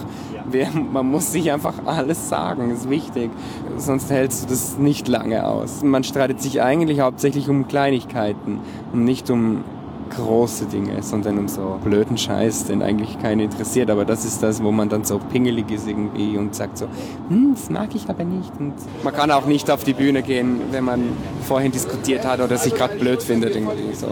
wir, 0.50 0.68
man 0.70 1.10
muss 1.10 1.32
sich 1.32 1.50
einfach 1.52 1.74
alles 1.86 2.28
sagen, 2.28 2.70
ist 2.70 2.88
wichtig. 2.90 3.30
Sonst 3.76 4.10
hältst 4.10 4.44
du 4.44 4.48
das 4.48 4.78
nicht 4.78 5.08
lange 5.08 5.46
aus. 5.46 5.82
Man 5.82 6.04
streitet 6.04 6.40
sich 6.40 6.62
eigentlich 6.62 7.00
hauptsächlich 7.00 7.48
um 7.48 7.68
Kleinigkeiten 7.68 8.60
und 8.92 9.04
nicht 9.04 9.30
um 9.30 9.64
große 10.10 10.66
Dinge, 10.66 11.02
sondern 11.02 11.38
um 11.38 11.48
so 11.48 11.78
blöden 11.82 12.16
Scheiß, 12.16 12.66
den 12.66 12.82
eigentlich 12.82 13.18
keinen 13.20 13.40
interessiert. 13.40 13.90
Aber 13.90 14.04
das 14.04 14.24
ist 14.24 14.42
das, 14.42 14.62
wo 14.62 14.70
man 14.70 14.88
dann 14.88 15.04
so 15.04 15.18
pingelig 15.18 15.70
ist 15.70 15.88
irgendwie 15.88 16.36
und 16.36 16.54
sagt 16.54 16.78
so, 16.78 16.86
hm, 17.28 17.54
das 17.54 17.70
mag 17.70 17.94
ich 17.94 18.08
aber 18.08 18.24
nicht. 18.24 18.52
Und 18.58 18.74
man 19.02 19.14
kann 19.14 19.30
auch 19.30 19.46
nicht 19.46 19.70
auf 19.70 19.84
die 19.84 19.94
Bühne 19.94 20.22
gehen, 20.22 20.60
wenn 20.70 20.84
man 20.84 21.02
vorhin 21.42 21.72
diskutiert 21.72 22.26
hat 22.26 22.40
oder 22.40 22.56
sich 22.56 22.74
gerade 22.74 22.96
blöd 22.96 23.22
findet 23.22 23.54
irgendwie 23.54 23.94
so. 23.94 24.08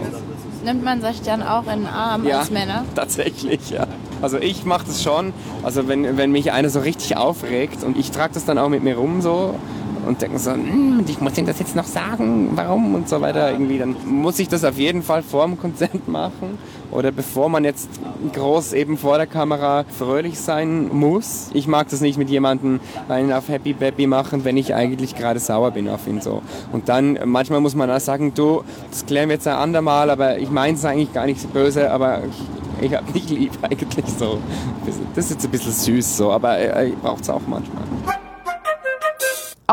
Nimmt 0.63 0.83
man 0.83 1.01
sich 1.01 1.21
dann 1.21 1.43
auch 1.43 1.63
in 1.63 1.81
den 1.81 1.87
Arm 1.87 2.25
als 2.25 2.49
Männer? 2.49 2.85
Tatsächlich, 2.95 3.69
ja. 3.69 3.87
Also 4.21 4.37
ich 4.37 4.63
mache 4.63 4.85
das 4.87 5.03
schon. 5.03 5.33
Also 5.63 5.87
wenn, 5.87 6.17
wenn 6.17 6.31
mich 6.31 6.51
einer 6.51 6.69
so 6.69 6.79
richtig 6.79 7.17
aufregt 7.17 7.83
und 7.83 7.97
ich 7.97 8.11
trage 8.11 8.33
das 8.33 8.45
dann 8.45 8.57
auch 8.57 8.69
mit 8.69 8.83
mir 8.83 8.95
rum 8.95 9.21
so 9.21 9.55
und 10.07 10.21
denke 10.21 10.39
so, 10.39 10.51
"Hm, 10.51 11.03
ich 11.07 11.19
muss 11.21 11.37
ihm 11.37 11.45
das 11.45 11.59
jetzt 11.59 11.75
noch 11.75 11.85
sagen, 11.85 12.51
warum 12.55 12.95
und 12.95 13.09
so 13.09 13.21
weiter 13.21 13.51
irgendwie, 13.51 13.77
dann 13.79 13.95
muss 14.05 14.39
ich 14.39 14.47
das 14.47 14.63
auf 14.63 14.77
jeden 14.77 15.03
Fall 15.03 15.23
vor 15.23 15.45
dem 15.45 15.59
Konzert 15.59 16.07
machen 16.07 16.57
oder 16.91 17.11
bevor 17.11 17.49
man 17.49 17.63
jetzt 17.63 17.89
groß 18.33 18.73
eben 18.73 18.97
vor 18.97 19.17
der 19.17 19.27
Kamera 19.27 19.83
fröhlich 19.97 20.39
sein 20.39 20.89
muss. 20.93 21.49
Ich 21.53 21.67
mag 21.67 21.89
das 21.89 22.01
nicht 22.01 22.17
mit 22.17 22.29
jemandem 22.29 22.79
einen 23.09 23.33
auf 23.33 23.49
Happy 23.49 23.73
Baby 23.73 24.07
machen, 24.07 24.45
wenn 24.45 24.57
ich 24.57 24.75
eigentlich 24.75 25.15
gerade 25.15 25.39
sauer 25.39 25.71
bin 25.71 25.89
auf 25.89 26.07
ihn 26.07 26.21
so. 26.21 26.41
Und 26.71 26.89
dann 26.89 27.17
manchmal 27.25 27.61
muss 27.61 27.75
man 27.75 27.89
auch 27.89 27.99
sagen, 27.99 28.33
du, 28.35 28.63
das 28.91 29.05
klären 29.05 29.29
wir 29.29 29.35
jetzt 29.35 29.47
ein 29.47 29.55
andermal, 29.55 30.09
aber 30.09 30.37
ich 30.37 30.51
meine 30.51 30.77
es 30.77 30.85
eigentlich 30.85 31.13
gar 31.13 31.25
nicht 31.25 31.41
so 31.41 31.47
böse, 31.47 31.91
aber 31.91 32.21
ich, 32.79 32.85
ich 32.89 32.95
hab 32.95 33.11
dich 33.13 33.29
lieb 33.29 33.51
eigentlich 33.61 34.05
so. 34.17 34.39
Das 35.15 35.25
ist 35.25 35.31
jetzt 35.31 35.45
ein 35.45 35.51
bisschen 35.51 35.71
süß 35.71 36.17
so, 36.17 36.31
aber 36.31 36.57
äh, 36.57 36.89
ich 36.89 36.97
brauche 36.97 37.21
es 37.21 37.29
auch 37.29 37.41
manchmal. 37.47 37.83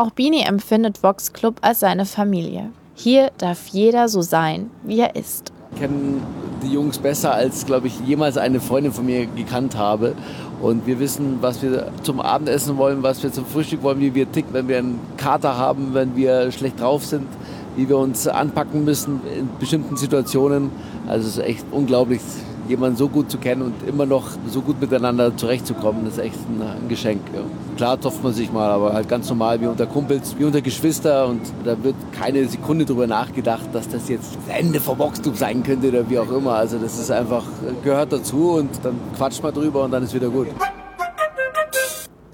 Auch 0.01 0.09
Bini 0.09 0.41
empfindet 0.41 1.03
Vox 1.03 1.31
Club 1.31 1.57
als 1.61 1.81
seine 1.81 2.07
Familie. 2.07 2.71
Hier 2.95 3.29
darf 3.37 3.67
jeder 3.67 4.09
so 4.09 4.23
sein, 4.23 4.71
wie 4.81 4.99
er 4.99 5.15
ist. 5.15 5.53
kennen 5.77 6.23
die 6.63 6.73
Jungs 6.73 6.97
besser, 6.97 7.35
als, 7.35 7.67
glaube 7.67 7.85
ich, 7.85 7.99
jemals 7.99 8.35
eine 8.35 8.59
Freundin 8.59 8.91
von 8.93 9.05
mir 9.05 9.27
gekannt 9.27 9.77
habe. 9.77 10.15
Und 10.59 10.87
wir 10.87 10.99
wissen, 10.99 11.37
was 11.41 11.61
wir 11.61 11.91
zum 12.01 12.19
Abendessen 12.19 12.77
wollen, 12.77 13.03
was 13.03 13.21
wir 13.21 13.31
zum 13.31 13.45
Frühstück 13.45 13.83
wollen, 13.83 13.99
wie 13.99 14.15
wir 14.15 14.31
ticken, 14.31 14.55
wenn 14.55 14.67
wir 14.67 14.79
einen 14.79 14.99
Kater 15.17 15.55
haben, 15.55 15.93
wenn 15.93 16.15
wir 16.15 16.51
schlecht 16.51 16.79
drauf 16.79 17.05
sind, 17.05 17.27
wie 17.75 17.87
wir 17.87 17.99
uns 17.99 18.27
anpacken 18.27 18.83
müssen 18.83 19.21
in 19.37 19.49
bestimmten 19.59 19.97
Situationen. 19.97 20.71
Also 21.07 21.27
es 21.27 21.37
ist 21.37 21.43
echt 21.43 21.65
unglaublich, 21.69 22.21
jemanden 22.67 22.97
so 22.97 23.07
gut 23.07 23.31
zu 23.31 23.37
kennen 23.37 23.61
und 23.61 23.87
immer 23.87 24.05
noch 24.05 24.29
so 24.47 24.61
gut 24.61 24.79
miteinander 24.79 25.35
zurechtzukommen. 25.35 26.05
Das 26.05 26.13
ist 26.13 26.19
echt 26.19 26.35
ein, 26.35 26.87
Geschenk. 26.87 27.21
Ja. 27.33 27.41
Klar 27.77 27.99
trifft 27.99 28.23
man 28.23 28.33
sich 28.33 28.51
mal, 28.51 28.69
aber 28.69 28.93
halt 28.93 29.07
ganz 29.07 29.29
normal 29.29 29.61
wie 29.61 29.67
unter 29.67 29.85
Kumpels, 29.85 30.35
wie 30.37 30.45
unter 30.45 30.61
Geschwister. 30.61 31.27
Und 31.27 31.41
da 31.63 31.81
wird 31.83 31.95
keine 32.11 32.47
Sekunde 32.47 32.85
drüber 32.85 33.07
nachgedacht, 33.07 33.69
dass 33.73 33.87
das 33.89 34.09
jetzt 34.09 34.35
das 34.35 34.57
Ende 34.57 34.79
vom 34.79 34.97
Boxclub 34.97 35.35
sein 35.35 35.63
könnte 35.63 35.89
oder 35.89 36.09
wie 36.09 36.19
auch 36.19 36.31
immer. 36.31 36.53
Also 36.53 36.77
das 36.77 36.99
ist 36.99 37.11
einfach, 37.11 37.43
gehört 37.83 38.11
dazu 38.13 38.51
und 38.51 38.69
dann 38.83 38.95
quatscht 39.17 39.43
man 39.43 39.53
drüber 39.53 39.83
und 39.83 39.91
dann 39.91 40.03
ist 40.03 40.13
wieder 40.13 40.29
gut. 40.29 40.47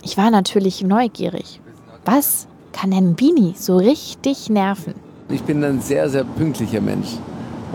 Ich 0.03 0.17
war 0.17 0.31
natürlich 0.31 0.83
neugierig. 0.83 1.59
Was 2.05 2.47
kann 2.71 2.91
denn 2.91 3.15
Bini 3.15 3.55
so 3.57 3.77
richtig 3.77 4.49
nerven? 4.49 4.93
Ich 5.29 5.43
bin 5.43 5.63
ein 5.63 5.81
sehr, 5.81 6.09
sehr 6.09 6.23
pünktlicher 6.23 6.79
Mensch. 6.79 7.09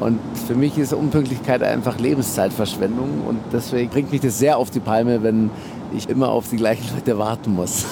Und 0.02 0.18
für 0.46 0.54
mich 0.54 0.76
ist 0.78 0.92
Unpünktlichkeit 0.92 1.62
einfach 1.62 1.98
Lebenszeitverschwendung. 1.98 3.22
Und 3.26 3.38
deswegen 3.52 3.90
bringt 3.90 4.12
mich 4.12 4.20
das 4.20 4.38
sehr 4.38 4.58
auf 4.58 4.70
die 4.70 4.80
Palme, 4.80 5.22
wenn 5.22 5.50
ich 5.94 6.08
immer 6.08 6.30
auf 6.30 6.48
die 6.48 6.56
gleichen 6.56 6.84
Leute 6.94 7.18
warten 7.18 7.54
muss. 7.54 7.84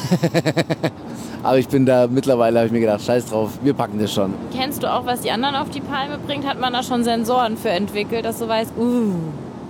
Aber 1.43 1.59
ich 1.59 1.69
bin 1.69 1.87
da 1.87 2.07
mittlerweile, 2.07 2.59
habe 2.59 2.67
ich 2.67 2.73
mir 2.73 2.81
gedacht, 2.81 3.03
scheiß 3.03 3.27
drauf, 3.27 3.51
wir 3.63 3.75
packen 3.75 3.99
das 3.99 4.13
schon. 4.13 4.35
Kennst 4.55 4.83
du 4.83 4.93
auch, 4.93 5.07
was 5.07 5.21
die 5.21 5.31
anderen 5.31 5.55
auf 5.55 5.71
die 5.71 5.81
Palme 5.81 6.19
bringt? 6.19 6.47
Hat 6.47 6.61
man 6.61 6.73
da 6.73 6.83
schon 6.83 7.05
Sensoren 7.05 7.57
für 7.57 7.71
entwickelt, 7.71 8.25
dass 8.25 8.39
du 8.39 8.49
weißt, 8.49 8.73
uh, 8.79 9.13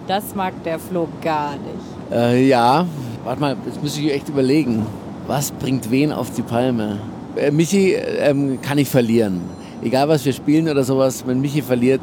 das 0.09 0.35
mag 0.35 0.53
der 0.64 0.79
Flo 0.79 1.09
gar 1.22 1.53
nicht. 1.53 2.12
Äh, 2.12 2.48
ja, 2.48 2.87
warte 3.24 3.40
mal, 3.40 3.57
jetzt 3.66 3.83
muss 3.83 3.96
ich 3.96 4.12
echt 4.12 4.29
überlegen. 4.29 4.87
Was 5.26 5.53
bringt 5.53 5.90
wen 5.90 6.12
auf 6.12 6.33
die 6.33 6.42
Palme? 6.42 6.98
Äh, 7.37 7.53
Michi 7.53 7.92
ähm, 7.94 8.61
kann 8.61 8.79
ich 8.79 8.88
verlieren. 8.88 9.40
Egal 9.83 10.09
was 10.09 10.25
wir 10.25 10.33
spielen 10.33 10.69
oder 10.69 10.85
sowas, 10.85 11.25
wenn 11.27 11.40
Michi 11.40 11.62
verliert, 11.62 12.03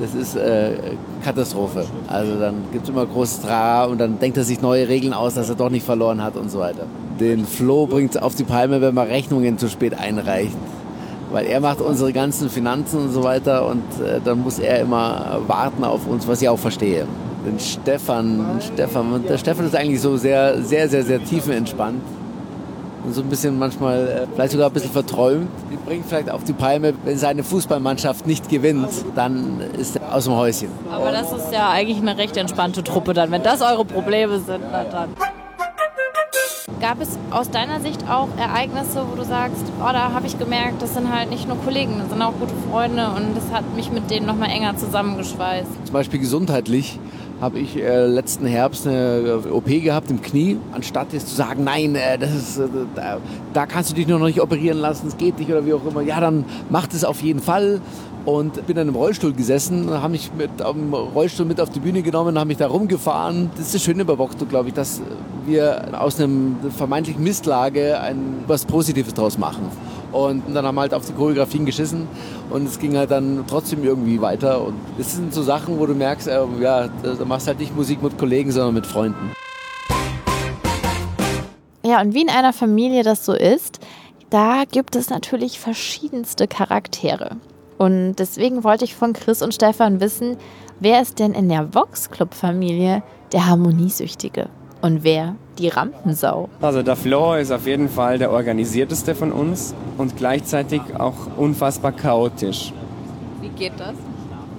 das 0.00 0.14
ist 0.14 0.36
äh, 0.36 0.72
Katastrophe. 1.24 1.86
Also 2.08 2.38
dann 2.38 2.56
gibt 2.72 2.84
es 2.84 2.90
immer 2.90 3.06
großes 3.06 3.40
Tra 3.40 3.84
und 3.84 3.98
dann 3.98 4.18
denkt 4.18 4.36
er 4.36 4.44
sich 4.44 4.60
neue 4.60 4.86
Regeln 4.86 5.14
aus, 5.14 5.34
dass 5.34 5.48
er 5.48 5.54
doch 5.54 5.70
nicht 5.70 5.86
verloren 5.86 6.22
hat 6.22 6.36
und 6.36 6.50
so 6.50 6.58
weiter. 6.58 6.86
Den 7.18 7.46
Flo 7.46 7.86
bringt 7.86 8.22
auf 8.22 8.34
die 8.34 8.44
Palme, 8.44 8.82
wenn 8.82 8.94
man 8.94 9.08
Rechnungen 9.08 9.56
zu 9.56 9.68
spät 9.68 9.98
einreicht. 9.98 10.56
Weil 11.32 11.46
er 11.46 11.60
macht 11.60 11.80
unsere 11.80 12.12
ganzen 12.12 12.50
Finanzen 12.50 13.00
und 13.00 13.12
so 13.12 13.24
weiter 13.24 13.66
und 13.66 13.82
äh, 14.04 14.20
dann 14.22 14.42
muss 14.42 14.58
er 14.58 14.80
immer 14.80 15.40
warten 15.46 15.84
auf 15.84 16.06
uns, 16.06 16.28
was 16.28 16.42
ich 16.42 16.48
auch 16.48 16.58
verstehe. 16.58 17.06
Den 17.46 17.58
Stefan, 17.58 18.60
Stefan, 18.60 19.24
der 19.26 19.38
Stefan 19.38 19.66
ist 19.66 19.74
eigentlich 19.74 20.00
so 20.00 20.16
sehr, 20.16 20.62
sehr, 20.62 20.88
sehr, 20.88 21.04
sehr 21.04 21.24
tiefenentspannt 21.24 22.02
und 23.06 23.14
so 23.14 23.22
ein 23.22 23.28
bisschen 23.28 23.58
manchmal, 23.58 24.08
äh, 24.08 24.26
vielleicht 24.34 24.52
sogar 24.52 24.66
ein 24.66 24.72
bisschen 24.72 24.90
verträumt. 24.90 25.48
Die 25.70 25.76
bringt 25.76 26.06
vielleicht 26.06 26.28
auf 26.28 26.44
die 26.44 26.52
Palme, 26.52 26.92
wenn 27.04 27.16
seine 27.16 27.44
Fußballmannschaft 27.44 28.26
nicht 28.26 28.48
gewinnt, 28.48 28.90
dann 29.14 29.60
ist 29.78 29.96
er 29.96 30.14
aus 30.14 30.24
dem 30.24 30.34
Häuschen. 30.34 30.68
Aber 30.90 31.12
das 31.12 31.32
ist 31.32 31.52
ja 31.52 31.70
eigentlich 31.70 31.98
eine 31.98 32.18
recht 32.18 32.36
entspannte 32.36 32.82
Truppe 32.82 33.14
dann, 33.14 33.30
wenn 33.30 33.42
das 33.42 33.62
eure 33.62 33.84
Probleme 33.84 34.40
sind. 34.40 34.64
Dann. 34.72 35.10
Gab 36.80 37.00
es 37.00 37.10
aus 37.30 37.48
deiner 37.50 37.80
Sicht 37.80 38.08
auch 38.10 38.28
Ereignisse, 38.36 39.06
wo 39.10 39.16
du 39.16 39.24
sagst, 39.24 39.62
oh, 39.80 39.92
da 39.92 40.12
habe 40.12 40.26
ich 40.26 40.38
gemerkt, 40.38 40.82
das 40.82 40.94
sind 40.94 41.10
halt 41.10 41.30
nicht 41.30 41.48
nur 41.48 41.56
Kollegen, 41.58 41.98
das 42.00 42.10
sind 42.10 42.20
auch 42.20 42.34
gute 42.38 42.52
Freunde 42.70 43.06
und 43.16 43.34
das 43.34 43.50
hat 43.50 43.64
mich 43.74 43.90
mit 43.90 44.10
denen 44.10 44.26
nochmal 44.26 44.50
enger 44.50 44.76
zusammengeschweißt? 44.76 45.68
Zum 45.84 45.92
Beispiel 45.92 46.20
gesundheitlich 46.20 46.98
habe 47.40 47.58
ich 47.58 47.76
äh, 47.76 48.06
letzten 48.06 48.46
Herbst 48.46 48.86
eine 48.86 49.42
äh, 49.46 49.50
OP 49.50 49.66
gehabt 49.66 50.10
im 50.10 50.22
Knie. 50.22 50.58
Anstatt 50.72 51.12
jetzt 51.12 51.28
zu 51.28 51.34
sagen, 51.34 51.64
nein, 51.64 51.94
äh, 51.94 52.18
das 52.18 52.34
ist, 52.34 52.58
äh, 52.58 52.68
da, 52.94 53.18
da 53.52 53.66
kannst 53.66 53.90
du 53.90 53.94
dich 53.94 54.06
noch 54.06 54.18
nicht 54.18 54.40
operieren 54.40 54.78
lassen, 54.78 55.08
es 55.08 55.16
geht 55.16 55.38
nicht 55.38 55.50
oder 55.50 55.66
wie 55.66 55.74
auch 55.74 55.84
immer. 55.86 56.00
Ja, 56.00 56.20
dann 56.20 56.44
macht 56.70 56.94
es 56.94 57.04
auf 57.04 57.22
jeden 57.22 57.40
Fall 57.40 57.80
und 58.24 58.66
bin 58.66 58.76
dann 58.76 58.88
im 58.88 58.94
Rollstuhl 58.94 59.32
gesessen, 59.32 59.90
habe 59.90 60.12
mich 60.12 60.30
mit 60.36 60.62
am 60.62 60.92
Rollstuhl 60.92 61.46
mit 61.46 61.60
auf 61.60 61.70
die 61.70 61.80
Bühne 61.80 62.02
genommen, 62.02 62.38
habe 62.38 62.48
mich 62.48 62.56
da 62.56 62.66
rumgefahren. 62.66 63.50
Das 63.56 63.66
ist 63.66 63.74
das 63.74 63.84
Schöne 63.84 64.04
bei 64.04 64.14
Bokto, 64.14 64.46
glaube 64.46 64.68
ich, 64.68 64.74
dass 64.74 65.00
wir 65.46 66.00
aus 66.00 66.18
einem 66.18 66.56
vermeintlichen 66.76 67.22
Mistlage 67.22 68.00
ein, 68.00 68.44
was 68.46 68.64
Positives 68.64 69.14
draus 69.14 69.38
machen. 69.38 69.70
Und 70.12 70.42
dann 70.54 70.64
haben 70.64 70.74
wir 70.74 70.82
halt 70.82 70.94
auf 70.94 71.06
die 71.06 71.12
Choreografien 71.12 71.66
geschissen 71.66 72.08
und 72.50 72.66
es 72.66 72.78
ging 72.78 72.96
halt 72.96 73.10
dann 73.10 73.44
trotzdem 73.46 73.84
irgendwie 73.84 74.20
weiter. 74.20 74.64
Und 74.64 74.74
das 74.98 75.14
sind 75.14 75.34
so 75.34 75.42
Sachen, 75.42 75.78
wo 75.78 75.86
du 75.86 75.94
merkst, 75.94 76.28
äh, 76.28 76.40
ja, 76.60 76.88
da 76.88 77.24
machst 77.24 77.46
halt 77.46 77.58
nicht 77.58 77.74
Musik 77.76 78.02
mit 78.02 78.16
Kollegen, 78.18 78.50
sondern 78.52 78.74
mit 78.74 78.86
Freunden. 78.86 79.32
Ja, 81.84 82.00
und 82.00 82.14
wie 82.14 82.22
in 82.22 82.30
einer 82.30 82.52
Familie 82.52 83.02
das 83.02 83.24
so 83.24 83.32
ist, 83.32 83.78
da 84.30 84.64
gibt 84.70 84.96
es 84.96 85.08
natürlich 85.10 85.60
verschiedenste 85.60 86.48
Charaktere. 86.48 87.36
Und 87.78 88.16
deswegen 88.16 88.64
wollte 88.64 88.84
ich 88.84 88.96
von 88.96 89.12
Chris 89.12 89.42
und 89.42 89.54
Stefan 89.54 90.00
wissen, 90.00 90.36
wer 90.80 91.02
ist 91.02 91.18
denn 91.18 91.32
in 91.32 91.48
der 91.48 91.74
Vox 91.74 92.10
Club 92.10 92.34
Familie 92.34 93.02
der 93.32 93.46
Harmoniesüchtige 93.46 94.48
und 94.82 95.04
wer 95.04 95.36
die 95.58 95.68
Rampensau? 95.68 96.48
Also 96.60 96.82
der 96.82 96.96
Flo 96.96 97.34
ist 97.34 97.50
auf 97.50 97.66
jeden 97.66 97.88
Fall 97.88 98.18
der 98.18 98.30
organisierteste 98.30 99.14
von 99.14 99.32
uns 99.32 99.74
und 99.98 100.16
gleichzeitig 100.16 100.80
auch 100.98 101.14
unfassbar 101.36 101.92
chaotisch. 101.92 102.72
Wie 103.40 103.48
geht 103.48 103.72
das? 103.78 103.94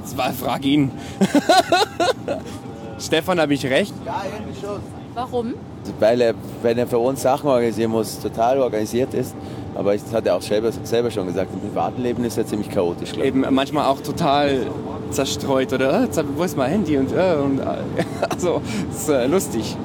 Das 0.01 0.17
war, 0.17 0.31
frag 0.31 0.63
ihn. 0.65 0.91
Stefan, 2.99 3.39
habe 3.39 3.53
ich 3.53 3.65
recht? 3.65 3.93
Ja, 4.05 4.23
irgendwie 4.25 4.59
schon. 4.59 4.79
Warum? 5.13 5.53
Weil 5.99 6.21
er, 6.21 6.33
wenn 6.61 6.77
er 6.77 6.87
für 6.87 6.99
uns 6.99 7.21
Sachen 7.21 7.49
organisieren 7.49 7.91
muss, 7.91 8.19
total 8.19 8.59
organisiert 8.59 9.13
ist. 9.13 9.35
Aber 9.77 9.93
das 9.93 10.11
hat 10.11 10.25
er 10.25 10.35
auch 10.35 10.41
selber, 10.41 10.71
selber 10.71 11.11
schon 11.11 11.27
gesagt, 11.27 11.51
im 11.53 11.59
privaten 11.59 12.01
Leben 12.01 12.23
ist 12.23 12.37
er 12.37 12.47
ziemlich 12.47 12.69
chaotisch. 12.71 13.13
ich. 13.13 13.23
Eben 13.23 13.45
manchmal 13.51 13.85
auch 13.85 14.01
total 14.01 14.65
zerstreut 15.11 15.71
oder 15.71 16.07
wo 16.35 16.43
ist 16.43 16.57
mein 16.57 16.71
Handy 16.71 16.97
und, 16.97 17.11
äh, 17.11 17.35
und 17.35 17.61
also 18.29 18.61
ist 18.89 19.07
äh, 19.07 19.27
lustig. 19.27 19.77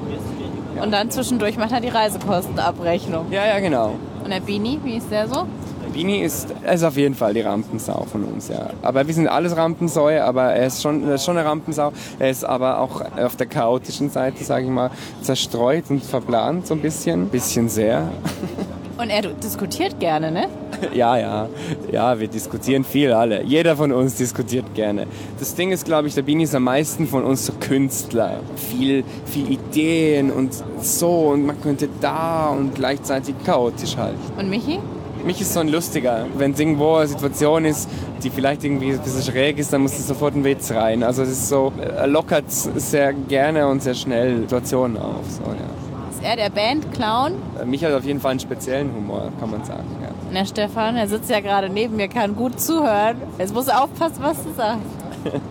Und 0.81 0.91
dann 0.91 1.11
zwischendurch 1.11 1.57
macht 1.57 1.71
er 1.71 1.79
die 1.79 1.89
Reisekostenabrechnung. 1.89 3.31
Ja, 3.31 3.45
ja, 3.45 3.59
genau. 3.59 3.93
Und 4.23 4.31
der 4.31 4.39
Bini, 4.39 4.79
wie 4.83 4.97
ist 4.97 5.11
der 5.11 5.27
so? 5.27 5.45
Bini 5.93 6.23
ist, 6.23 6.47
ist 6.69 6.83
auf 6.83 6.97
jeden 6.97 7.13
Fall 7.13 7.35
die 7.35 7.41
Rampensau 7.41 8.07
von 8.11 8.23
uns, 8.23 8.47
ja. 8.47 8.71
Aber 8.81 9.05
wir 9.05 9.13
sind 9.13 9.27
alles 9.27 9.55
Rampensäue, 9.55 10.23
aber 10.23 10.53
er 10.53 10.65
ist 10.65 10.81
schon, 10.81 11.07
er 11.07 11.15
ist 11.15 11.25
schon 11.25 11.37
eine 11.37 11.47
Rampensau. 11.47 11.93
Er 12.17 12.31
ist 12.31 12.43
aber 12.43 12.79
auch 12.79 13.01
auf 13.15 13.35
der 13.35 13.45
chaotischen 13.45 14.09
Seite, 14.09 14.43
sage 14.43 14.65
ich 14.65 14.71
mal, 14.71 14.89
zerstreut 15.21 15.83
und 15.89 16.03
verplant 16.03 16.65
so 16.65 16.73
ein 16.73 16.81
bisschen. 16.81 17.29
Bisschen 17.29 17.69
sehr. 17.69 18.09
Und 19.03 19.09
er 19.09 19.21
diskutiert 19.21 19.99
gerne, 19.99 20.31
ne? 20.31 20.47
Ja, 20.93 21.17
ja, 21.17 21.49
ja, 21.91 22.19
wir 22.19 22.27
diskutieren 22.29 22.85
viel 22.85 23.11
alle. 23.11 23.43
Jeder 23.43 23.75
von 23.75 23.91
uns 23.91 24.15
diskutiert 24.15 24.73
gerne. 24.75 25.07
Das 25.39 25.55
Ding 25.55 25.71
ist, 25.71 25.83
glaube 25.83 26.07
ich, 26.07 26.13
der 26.13 26.21
Bini 26.21 26.43
ist 26.43 26.55
am 26.55 26.63
meisten 26.63 27.05
von 27.07 27.25
uns 27.25 27.45
so 27.45 27.53
Künstler. 27.59 28.39
Viel, 28.55 29.03
viel 29.25 29.51
Ideen 29.51 30.31
und 30.31 30.53
so 30.81 31.31
und 31.31 31.45
man 31.45 31.59
könnte 31.61 31.89
da 31.99 32.47
und 32.47 32.75
gleichzeitig 32.75 33.35
chaotisch 33.45 33.97
halt. 33.97 34.15
Und 34.37 34.49
Michi? 34.49 34.79
Mich 35.25 35.41
ist 35.41 35.53
so 35.53 35.59
ein 35.59 35.67
lustiger. 35.67 36.25
Wenn 36.37 36.51
es 36.51 36.59
irgendwo 36.59 36.95
eine 36.95 37.07
Situation 37.07 37.65
ist, 37.65 37.89
die 38.23 38.29
vielleicht 38.29 38.63
irgendwie 38.63 38.91
ein 38.93 38.99
bisschen 38.99 39.21
schräg 39.21 39.57
ist, 39.57 39.73
dann 39.73 39.81
muss 39.81 39.99
es 39.99 40.07
sofort 40.07 40.33
ein 40.33 40.45
Witz 40.45 40.71
rein. 40.71 41.03
Also 41.03 41.23
es 41.23 41.29
ist 41.29 41.49
so, 41.49 41.73
er 41.77 42.07
lockert 42.07 42.49
sehr 42.49 43.11
gerne 43.11 43.67
und 43.67 43.83
sehr 43.83 43.95
schnell 43.95 44.39
Situationen 44.41 44.97
auf. 44.97 45.29
So, 45.29 45.43
ja. 45.43 45.82
Er 46.23 46.37
der 46.37 46.49
Bandclown? 46.49 47.33
Äh, 47.61 47.65
Mich 47.65 47.83
hat 47.83 47.91
auf 47.93 48.05
jeden 48.05 48.21
Fall 48.21 48.31
einen 48.31 48.39
speziellen 48.39 48.93
Humor, 48.95 49.29
kann 49.41 49.51
man 49.51 49.63
sagen. 49.65 49.83
Ja. 50.01 50.07
Der 50.39 50.45
Stefan, 50.45 50.95
der 50.95 51.07
sitzt 51.09 51.29
ja 51.29 51.41
gerade 51.41 51.69
neben 51.69 51.97
mir, 51.97 52.07
kann 52.07 52.33
gut 52.35 52.59
zuhören. 52.61 53.17
Jetzt 53.37 53.53
muss 53.53 53.67
er 53.67 53.83
aufpassen, 53.83 54.19
was 54.21 54.41
du 54.41 54.53
sagst. 54.53 55.41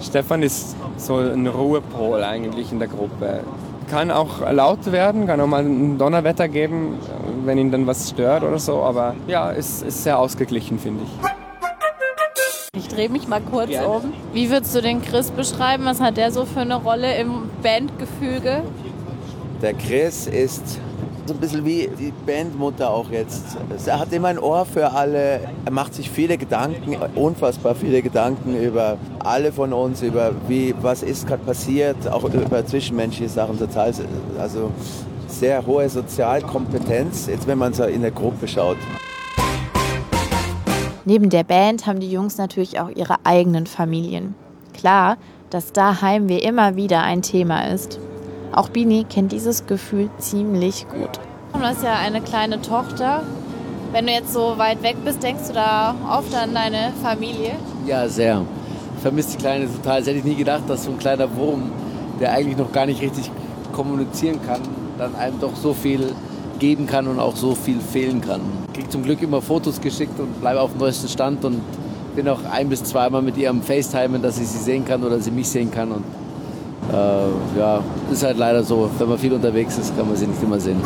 Stefan 0.00 0.42
ist 0.42 0.76
so 0.96 1.16
ein 1.16 1.46
Ruhepol 1.46 2.24
eigentlich 2.24 2.72
in 2.72 2.78
der 2.78 2.88
Gruppe. 2.88 3.40
Kann 3.90 4.10
auch 4.10 4.50
laut 4.50 4.90
werden, 4.92 5.26
kann 5.26 5.40
auch 5.42 5.46
mal 5.46 5.62
ein 5.62 5.98
Donnerwetter 5.98 6.48
geben, 6.48 6.98
wenn 7.44 7.58
ihn 7.58 7.70
dann 7.70 7.86
was 7.86 8.08
stört 8.08 8.42
oder 8.44 8.58
so, 8.58 8.82
aber 8.82 9.14
ja, 9.26 9.50
ist, 9.50 9.82
ist 9.82 10.04
sehr 10.04 10.18
ausgeglichen, 10.18 10.78
finde 10.78 11.04
ich. 11.04 12.78
Ich 12.78 12.88
drehe 12.88 13.10
mich 13.10 13.28
mal 13.28 13.42
kurz 13.42 13.70
um. 13.86 14.12
Wie 14.32 14.50
würdest 14.50 14.74
du 14.74 14.80
den 14.80 15.02
Chris 15.02 15.30
beschreiben? 15.30 15.84
Was 15.84 16.00
hat 16.00 16.16
der 16.16 16.30
so 16.32 16.44
für 16.46 16.60
eine 16.60 16.76
Rolle 16.76 17.14
im 17.18 17.50
Bandgefüge? 17.62 18.62
Der 19.64 19.72
Chris 19.72 20.26
ist 20.26 20.78
so 21.24 21.32
ein 21.32 21.40
bisschen 21.40 21.64
wie 21.64 21.88
die 21.98 22.12
Bandmutter 22.26 22.90
auch 22.90 23.10
jetzt. 23.10 23.56
Er 23.86 23.98
hat 23.98 24.12
immer 24.12 24.28
ein 24.28 24.38
Ohr 24.38 24.66
für 24.66 24.92
alle. 24.92 25.40
Er 25.64 25.72
macht 25.72 25.94
sich 25.94 26.10
viele 26.10 26.36
Gedanken, 26.36 26.98
unfassbar 27.14 27.74
viele 27.74 28.02
Gedanken 28.02 28.60
über 28.60 28.98
alle 29.20 29.52
von 29.52 29.72
uns, 29.72 30.02
über 30.02 30.32
wie, 30.48 30.74
was 30.82 31.02
ist 31.02 31.26
gerade 31.26 31.42
passiert, 31.44 31.96
auch 32.08 32.24
über 32.24 32.66
zwischenmenschliche 32.66 33.30
Sachen 33.30 33.58
total. 33.58 33.94
Also 34.38 34.70
sehr 35.28 35.64
hohe 35.64 35.88
Sozialkompetenz, 35.88 37.28
jetzt 37.28 37.46
wenn 37.46 37.56
man 37.56 37.72
so 37.72 37.84
in 37.84 38.02
der 38.02 38.10
Gruppe 38.10 38.46
schaut. 38.46 38.76
Neben 41.06 41.30
der 41.30 41.44
Band 41.44 41.86
haben 41.86 42.00
die 42.00 42.10
Jungs 42.10 42.36
natürlich 42.36 42.80
auch 42.80 42.90
ihre 42.90 43.16
eigenen 43.24 43.66
Familien. 43.66 44.34
Klar, 44.74 45.16
dass 45.48 45.72
daheim 45.72 46.28
wie 46.28 46.38
immer 46.40 46.76
wieder 46.76 47.02
ein 47.02 47.22
Thema 47.22 47.72
ist. 47.72 47.98
Auch 48.54 48.68
Bini 48.68 49.04
kennt 49.08 49.32
dieses 49.32 49.66
Gefühl 49.66 50.10
ziemlich 50.18 50.86
gut. 50.88 51.18
Du 51.54 51.60
hast 51.60 51.82
ja 51.82 51.94
eine 51.94 52.20
kleine 52.20 52.62
Tochter. 52.62 53.22
Wenn 53.90 54.06
du 54.06 54.12
jetzt 54.12 54.32
so 54.32 54.58
weit 54.58 54.82
weg 54.84 54.96
bist, 55.04 55.24
denkst 55.24 55.48
du 55.48 55.54
da 55.54 55.96
oft 56.08 56.32
an 56.36 56.54
deine 56.54 56.92
Familie? 57.02 57.52
Ja, 57.84 58.08
sehr. 58.08 58.42
Ich 58.96 59.02
vermisse 59.02 59.32
die 59.32 59.38
Kleine 59.38 59.66
total. 59.66 59.98
Das 59.98 60.08
hätte 60.08 60.18
ich 60.18 60.24
nie 60.24 60.36
gedacht, 60.36 60.62
dass 60.68 60.84
so 60.84 60.92
ein 60.92 60.98
kleiner 60.98 61.34
Wurm, 61.36 61.72
der 62.20 62.32
eigentlich 62.32 62.56
noch 62.56 62.70
gar 62.70 62.86
nicht 62.86 63.02
richtig 63.02 63.28
kommunizieren 63.72 64.38
kann, 64.46 64.60
dann 64.98 65.16
einem 65.16 65.40
doch 65.40 65.56
so 65.56 65.74
viel 65.74 66.12
geben 66.60 66.86
kann 66.86 67.08
und 67.08 67.18
auch 67.18 67.34
so 67.34 67.56
viel 67.56 67.80
fehlen 67.80 68.20
kann. 68.20 68.40
Ich 68.68 68.74
kriege 68.74 68.88
zum 68.88 69.02
Glück 69.02 69.20
immer 69.20 69.42
Fotos 69.42 69.80
geschickt 69.80 70.18
und 70.20 70.40
bleibe 70.40 70.60
auf 70.60 70.70
dem 70.70 70.78
neuesten 70.78 71.08
Stand 71.08 71.44
und 71.44 71.60
bin 72.14 72.28
auch 72.28 72.44
ein 72.52 72.68
bis 72.68 72.84
zweimal 72.84 73.22
mit 73.22 73.36
ihr 73.36 73.50
am 73.50 73.62
FaceTimen, 73.62 74.22
dass 74.22 74.38
ich 74.38 74.46
sie 74.46 74.58
sehen 74.58 74.84
kann 74.84 75.02
oder 75.02 75.18
sie 75.18 75.32
mich 75.32 75.48
sehen 75.48 75.72
kann. 75.72 75.90
Und 75.90 76.04
äh, 76.92 77.58
ja, 77.58 77.82
ist 78.10 78.22
halt 78.22 78.38
leider 78.38 78.62
so. 78.62 78.90
Wenn 78.98 79.08
man 79.08 79.18
viel 79.18 79.32
unterwegs 79.32 79.78
ist, 79.78 79.96
kann 79.96 80.06
man 80.06 80.16
sie 80.16 80.26
nicht 80.26 80.42
immer 80.42 80.60
sehen. 80.60 80.80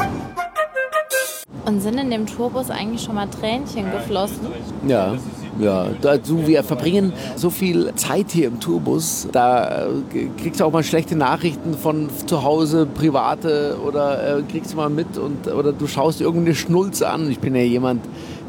Und 1.64 1.82
sind 1.82 1.98
in 1.98 2.10
dem 2.10 2.26
Tourbus 2.26 2.70
eigentlich 2.70 3.02
schon 3.02 3.14
mal 3.14 3.26
Tränchen 3.26 3.90
geflossen? 3.92 4.46
Ja, 4.86 5.16
ja. 5.58 5.88
Dazu, 6.00 6.46
wir 6.46 6.62
verbringen 6.62 7.12
so 7.36 7.50
viel 7.50 7.92
Zeit 7.94 8.30
hier 8.30 8.46
im 8.48 8.58
Tourbus. 8.58 9.28
Da 9.32 9.86
äh, 9.86 10.28
kriegst 10.40 10.60
du 10.60 10.64
auch 10.64 10.72
mal 10.72 10.82
schlechte 10.82 11.14
Nachrichten 11.14 11.74
von 11.74 12.08
zu 12.26 12.42
Hause, 12.42 12.86
private 12.86 13.76
oder 13.84 14.38
äh, 14.38 14.42
kriegst 14.50 14.72
du 14.72 14.76
mal 14.76 14.88
mit 14.88 15.18
und 15.18 15.46
oder 15.48 15.72
du 15.72 15.86
schaust 15.86 16.22
irgendeine 16.22 16.54
Schnulze 16.54 17.08
an. 17.10 17.30
Ich 17.30 17.38
bin 17.38 17.54
ja 17.54 17.62
jemand, 17.62 18.02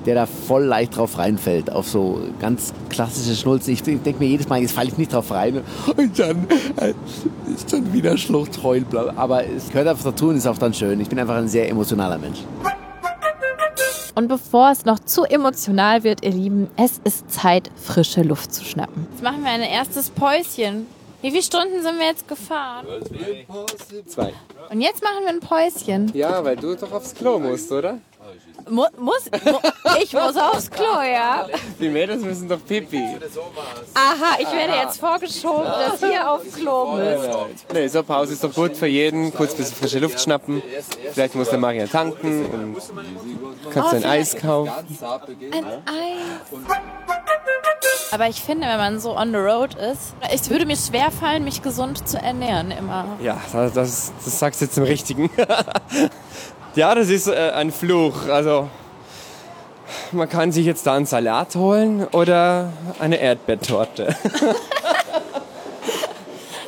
der 0.06 0.16
da 0.16 0.26
voll 0.26 0.64
leicht 0.64 0.98
drauf 0.98 1.18
reinfällt, 1.18 1.72
auf 1.72 1.88
so 1.88 2.20
ganz 2.40 2.74
klassische 2.90 3.36
Schnulzen. 3.36 3.74
Ich 3.74 3.84
denke 3.84 4.16
mir 4.20 4.28
jedes 4.28 4.48
Mal, 4.48 4.62
jetzt 4.62 4.74
falle 4.74 4.90
ich 4.90 4.98
nicht 4.98 5.14
drauf 5.14 5.32
rein 5.32 5.62
und 5.98 6.20
dann 6.20 6.48
äh, 6.78 6.94
ist 7.54 7.72
dann 7.72 7.92
wieder 7.94 8.18
Schlucht, 8.18 8.64
Heul, 8.64 8.82
bla. 8.82 9.14
Aber 9.16 9.46
es 9.46 9.70
gehört 9.70 9.88
einfach 9.88 10.06
dazu 10.06 10.30
und 10.30 10.38
ist 10.38 10.48
auch 10.48 10.58
dann 10.58 10.74
schön. 10.74 11.00
Ich 11.00 11.10
bin 11.10 11.20
einfach 11.20 11.36
ein 11.36 11.48
sehr 11.48 11.70
emotionaler 11.70 12.18
Mensch. 12.18 12.40
Und 14.16 14.28
bevor 14.28 14.72
es 14.72 14.84
noch 14.84 15.00
zu 15.00 15.24
emotional 15.24 16.04
wird, 16.04 16.26
ihr 16.26 16.32
Lieben, 16.32 16.70
es 16.76 17.00
ist 17.06 17.32
Zeit, 17.32 17.72
frische 17.76 18.22
Luft 18.22 18.54
zu 18.54 18.66
schnappen. 18.66 19.08
Jetzt 19.12 19.24
machen 19.24 19.44
wir 19.44 19.52
ein 19.52 19.62
erstes 19.62 20.10
Päuschen. 20.10 20.88
Wie 21.22 21.32
viele 21.32 21.44
Stunden 21.44 21.82
sind 21.82 22.00
wir 22.00 22.08
jetzt 22.08 22.28
gefahren? 22.28 22.86
Zwei. 24.08 24.34
Und 24.70 24.82
jetzt 24.82 25.04
machen 25.04 25.24
wir 25.24 25.30
ein 25.30 25.40
Päuschen. 25.40 26.12
Ja, 26.14 26.44
weil 26.44 26.56
du 26.56 26.76
doch 26.76 26.92
aufs 26.92 27.14
Klo 27.14 27.40
musst, 27.40 27.72
oder? 27.72 28.00
Mu 28.70 28.86
muss, 29.00 29.26
mu 29.46 29.58
ich 30.02 30.14
muss 30.14 30.36
aufs 30.38 30.70
Klo, 30.70 31.02
ja. 31.02 31.48
Die 31.80 31.90
Mädels 31.90 32.22
müssen 32.24 32.48
doch 32.48 32.60
pipi. 32.66 33.04
Aha, 33.94 34.38
ich 34.40 34.52
werde 34.52 34.74
jetzt 34.84 35.00
vorgeschoben, 35.00 35.66
dass 35.66 36.02
ihr 36.02 36.30
aufs 36.30 36.54
Klo 36.56 36.96
müsst. 36.96 37.30
Nee, 37.74 37.88
so 37.88 38.04
Pause 38.04 38.34
ist 38.34 38.44
doch 38.44 38.54
gut 38.54 38.76
für 38.78 38.88
jeden. 38.88 39.34
Kurz 39.34 39.52
ein 39.52 39.58
bisschen 39.58 39.76
frische 39.76 40.00
Luft 40.00 40.22
schnappen. 40.22 40.62
Vielleicht 41.14 41.36
muss 41.36 41.50
der 41.50 41.60
Maria 41.60 41.88
tanken 41.88 42.46
und 42.46 42.78
kannst 43.74 43.94
Oh, 43.94 43.96
ein 43.96 44.06
Eis 44.06 44.36
kaufen. 44.36 44.72
Ein 45.52 45.66
Eis. 45.66 46.50
Aber 48.12 48.28
ich 48.28 48.42
finde, 48.42 48.68
wenn 48.68 48.78
man 48.78 49.00
so 49.00 49.16
on 49.16 49.32
the 49.32 49.38
road 49.38 49.76
ist, 49.76 50.16
es 50.32 50.50
würde 50.50 50.66
mir 50.66 50.76
schwerfallen, 50.76 51.44
mich 51.44 51.62
gesund 51.62 52.08
zu 52.08 52.18
ernähren 52.18 52.72
immer. 52.72 53.06
Ja, 53.22 53.40
das, 53.54 53.74
das, 53.74 54.12
das 54.24 54.40
sagst 54.40 54.62
du 54.62 54.66
jetzt 54.66 54.78
im 54.78 54.84
Richtigen. 54.84 55.30
ja, 56.76 56.96
das 56.96 57.10
ist 57.10 57.28
äh, 57.28 57.52
ein 57.56 57.72
Fluch. 57.72 58.28
Also, 58.28 58.70
man 60.12 60.30
kann 60.30 60.52
sich 60.52 60.66
jetzt 60.66 60.86
da 60.86 60.96
einen 60.96 61.06
Salat 61.06 61.56
holen 61.56 62.08
oder 62.12 62.72
eine 63.00 63.18
Erdbeertorte. 63.18 64.16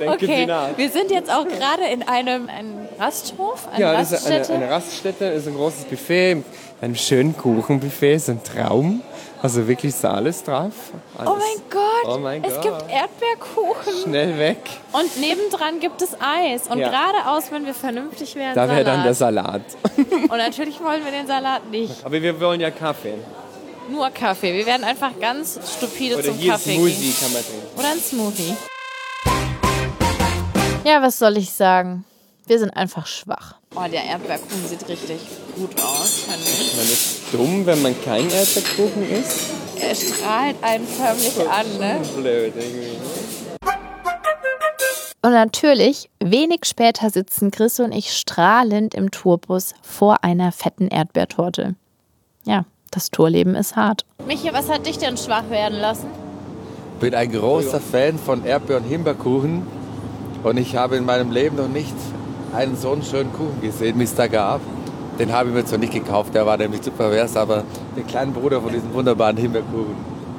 Okay, 0.03 0.47
wir 0.77 0.89
sind 0.89 1.11
jetzt 1.11 1.29
auch 1.31 1.47
gerade 1.47 1.83
in 1.93 2.01
einem, 2.01 2.49
einem 2.49 2.87
Rasthof, 2.99 3.67
eine 3.71 3.79
Ja, 3.81 3.93
das 3.93 4.11
ist 4.11 4.25
Raststätte. 4.25 4.53
eine, 4.53 4.63
eine 4.63 4.73
Raststätte, 4.73 5.25
ist 5.25 5.47
ein 5.47 5.55
großes 5.55 5.83
Buffet, 5.85 6.43
einem 6.81 6.95
schönen 6.95 7.37
Kuchenbuffet, 7.37 8.15
ist 8.15 8.29
ein 8.29 8.41
Traum. 8.43 9.01
Also 9.43 9.67
wirklich 9.67 9.95
alles 10.03 10.43
drauf. 10.43 10.73
Alles. 11.17 11.29
oh 11.31 11.35
mein 11.35 11.63
Gott, 11.69 12.15
Oh 12.15 12.17
mein 12.19 12.43
es 12.43 12.53
Gott. 12.55 12.63
gibt 12.63 12.91
Erdbeerkuchen 12.91 13.93
Schnell 14.03 14.37
weg. 14.37 14.57
und 14.91 15.17
nebendran 15.19 15.79
gibt 15.79 16.01
es 16.01 16.15
Eis. 16.21 16.67
Und 16.67 16.77
Ja. 16.77 16.89
geradeaus, 16.89 17.51
wenn 17.51 17.65
wir 17.65 17.73
vernünftig 17.73 18.35
wären, 18.35 18.53
Da 18.53 18.69
wäre 18.69 18.83
dann 18.83 19.03
der 19.03 19.13
Salat. 19.15 19.61
Und 19.97 20.29
natürlich 20.37 20.79
wollen 20.79 21.03
wir 21.03 21.11
den 21.11 21.25
Salat 21.27 21.69
nicht. 21.71 22.05
Aber 22.05 22.21
wir 22.21 22.39
wollen 22.39 22.61
ja 22.61 22.69
Kaffee. 22.71 23.15
Nur 23.89 24.09
Kaffee. 24.11 24.53
Wir 24.53 24.65
werden 24.65 24.83
einfach 24.83 25.11
ganz 25.19 25.59
stupide 25.77 26.15
Oder 26.15 26.23
zum 26.25 26.35
hier 26.35 26.51
Kaffee 26.51 26.75
Smoothie 26.75 26.93
gehen. 26.93 27.15
kann 27.19 27.33
man 27.33 27.41
trinken. 27.43 27.79
Oder 27.79 27.87
ein 27.89 27.99
Smoothie. 27.99 28.55
Ja, 30.83 31.01
was 31.01 31.17
soll 31.19 31.37
ich 31.37 31.51
sagen? 31.51 32.05
Wir 32.47 32.59
sind 32.59 32.71
einfach 32.71 33.07
schwach. 33.07 33.55
Oh, 33.75 33.87
der 33.91 34.03
Erdbeerkuchen 34.03 34.67
sieht 34.67 34.87
richtig 34.87 35.19
gut 35.55 35.79
aus, 35.81 36.19
finde 36.19 36.43
ich. 36.43 36.75
Man 36.75 36.85
ist 36.85 37.19
dumm, 37.31 37.65
wenn 37.65 37.81
man 37.81 37.95
kein 38.03 38.29
Erdbeerkuchen 38.29 39.09
isst. 39.09 39.49
Er 39.79 39.95
strahlt 39.95 40.55
einen 40.61 40.85
förmlich 40.85 41.39
an, 41.49 41.65
ne? 41.79 42.01
Blöd 42.15 42.53
irgendwie. 42.55 42.97
Und 45.23 45.33
natürlich, 45.33 46.09
wenig 46.19 46.65
später 46.65 47.09
sitzen 47.11 47.51
Chris 47.51 47.79
und 47.79 47.91
ich 47.91 48.11
strahlend 48.13 48.95
im 48.95 49.11
Tourbus 49.11 49.73
vor 49.83 50.23
einer 50.23 50.51
fetten 50.51 50.87
Erdbeertorte. 50.87 51.75
Ja, 52.43 52.65
das 52.89 53.11
Tourleben 53.11 53.55
ist 53.55 53.75
hart. 53.75 54.03
Michi, 54.25 54.51
was 54.51 54.67
hat 54.67 54.87
dich 54.87 54.97
denn 54.97 55.17
schwach 55.17 55.49
werden 55.49 55.79
lassen? 55.79 56.07
bin 57.01 57.15
ein 57.15 57.31
großer 57.31 57.81
Fan 57.81 58.19
von 58.19 58.45
Erdbeer- 58.45 58.77
und 58.77 58.83
Himbeerkuchen 58.83 59.65
und 60.43 60.57
ich 60.57 60.75
habe 60.75 60.97
in 60.97 61.03
meinem 61.03 61.31
Leben 61.31 61.55
noch 61.55 61.67
nicht 61.67 61.95
einen 62.53 62.75
so 62.75 62.91
einen 62.91 63.03
schönen 63.03 63.31
Kuchen 63.33 63.61
gesehen, 63.61 64.01
da 64.15 64.27
gab. 64.27 64.61
Den 65.19 65.31
habe 65.31 65.49
ich 65.49 65.55
mir 65.55 65.65
zwar 65.65 65.77
nicht 65.77 65.93
gekauft, 65.93 66.33
der 66.33 66.45
war 66.45 66.57
nämlich 66.57 66.81
zu 66.81 66.91
pervers, 66.91 67.35
aber 67.37 67.63
den 67.95 68.07
kleinen 68.07 68.33
Bruder 68.33 68.61
von 68.61 68.71
diesem 68.71 68.93
wunderbaren 68.93 69.37
Himbeerkuchen. 69.37 69.95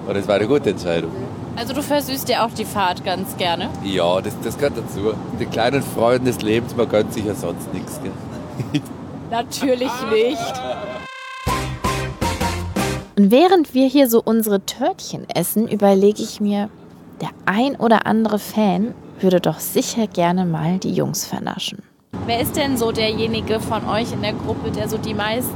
Und 0.09 0.17
es 0.17 0.27
war 0.27 0.37
eine 0.37 0.49
gute 0.49 0.71
Entscheidung. 0.71 1.13
Also 1.55 1.75
du 1.75 1.83
versüßt 1.83 2.29
dir 2.29 2.45
auch 2.45 2.51
die 2.51 2.65
Fahrt 2.65 3.05
ganz 3.05 3.37
gerne. 3.37 3.69
Ja, 3.85 4.21
das, 4.21 4.35
das 4.43 4.57
gehört 4.57 4.77
dazu. 4.77 5.13
Die 5.39 5.47
kleinen 5.47 5.83
Freuden 5.83 6.25
des 6.25 6.41
Lebens, 6.41 6.75
man 6.75 6.89
gönnt 6.89 7.13
sich 7.13 7.25
ja 7.25 7.35
sonst 7.35 7.73
nichts. 7.73 8.01
Gell? 8.03 8.81
Natürlich 9.31 9.93
nicht. 10.11 10.63
Und 13.17 13.31
während 13.31 13.75
wir 13.75 13.87
hier 13.87 14.09
so 14.09 14.23
unsere 14.25 14.65
Törtchen 14.65 15.29
essen, 15.29 15.69
überlege 15.69 16.23
ich 16.23 16.41
mir, 16.41 16.71
der 17.21 17.29
ein 17.45 17.77
oder 17.77 18.07
andere 18.07 18.39
Fan 18.39 18.95
würde 19.21 19.41
doch 19.41 19.61
sicher 19.61 20.07
gerne 20.07 20.45
mal 20.47 20.79
die 20.79 20.93
Jungs 20.93 21.27
vernaschen. 21.27 21.83
Wer 22.27 22.41
ist 22.41 22.57
denn 22.57 22.77
so 22.77 22.93
derjenige 22.93 23.59
von 23.59 23.87
euch 23.89 24.13
in 24.13 24.23
der 24.23 24.33
Gruppe, 24.33 24.71
der 24.71 24.89
so 24.89 24.97
die 24.97 25.15
meisten 25.15 25.53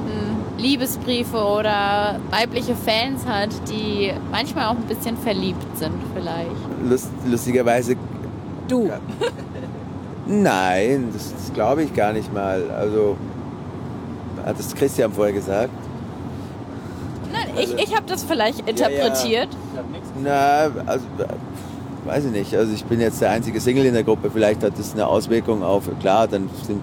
Liebesbriefe 0.59 1.37
oder 1.37 2.19
weibliche 2.31 2.75
Fans 2.75 3.25
hat, 3.25 3.51
die 3.71 4.13
manchmal 4.33 4.67
auch 4.67 4.77
ein 4.77 4.83
bisschen 4.89 5.17
verliebt 5.17 5.65
sind 5.77 5.95
vielleicht? 6.13 6.51
Lust, 6.89 7.11
lustigerweise, 7.25 7.95
Du. 8.67 8.91
nein, 10.27 11.11
das, 11.13 11.33
das 11.33 11.53
glaube 11.53 11.85
ich 11.85 11.95
gar 11.95 12.13
nicht 12.13 12.35
mal. 12.35 12.69
Also, 12.71 13.17
hat 14.45 14.59
das 14.59 14.75
Christian 14.75 15.13
vorher 15.13 15.33
gesagt? 15.35 15.71
Nein, 17.33 17.47
ich, 17.59 17.75
ich 17.75 17.95
habe 17.95 18.07
das 18.09 18.25
vielleicht 18.25 18.69
interpretiert. 18.69 19.49
Na, 20.21 20.69
also, 20.87 21.05
weiß 22.07 22.25
ich 22.27 22.31
nicht. 22.33 22.55
Also 22.55 22.73
ich 22.73 22.85
bin 22.85 23.01
jetzt 23.01 23.21
der 23.21 23.31
einzige 23.31 23.61
Single 23.61 23.85
in 23.87 23.95
der 23.95 24.05
Gruppe. 24.05 24.31
Vielleicht 24.33 24.63
hat 24.63 24.79
das 24.79 24.95
eine 24.95 25.07
Auswirkung 25.07 25.63
auf, 25.63 25.85
klar, 26.01 26.27
dann 26.29 26.49
sind, 26.67 26.81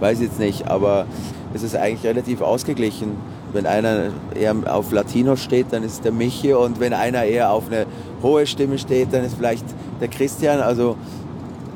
weiß 0.00 0.18
ich 0.20 0.26
jetzt 0.28 0.38
nicht, 0.38 0.68
aber 0.68 1.06
es 1.54 1.62
ist 1.62 1.76
eigentlich 1.76 2.04
relativ 2.04 2.40
ausgeglichen. 2.40 3.16
Wenn 3.52 3.64
einer 3.64 4.10
eher 4.38 4.54
auf 4.74 4.92
Latino 4.92 5.34
steht, 5.36 5.66
dann 5.70 5.82
ist 5.82 6.04
der 6.04 6.12
Michi 6.12 6.52
und 6.52 6.80
wenn 6.80 6.92
einer 6.92 7.24
eher 7.24 7.50
auf 7.50 7.68
eine 7.68 7.86
hohe 8.22 8.46
Stimme 8.46 8.76
steht, 8.78 9.12
dann 9.12 9.24
ist 9.24 9.36
vielleicht 9.36 9.64
der 10.00 10.08
Christian. 10.08 10.60
Also 10.60 10.96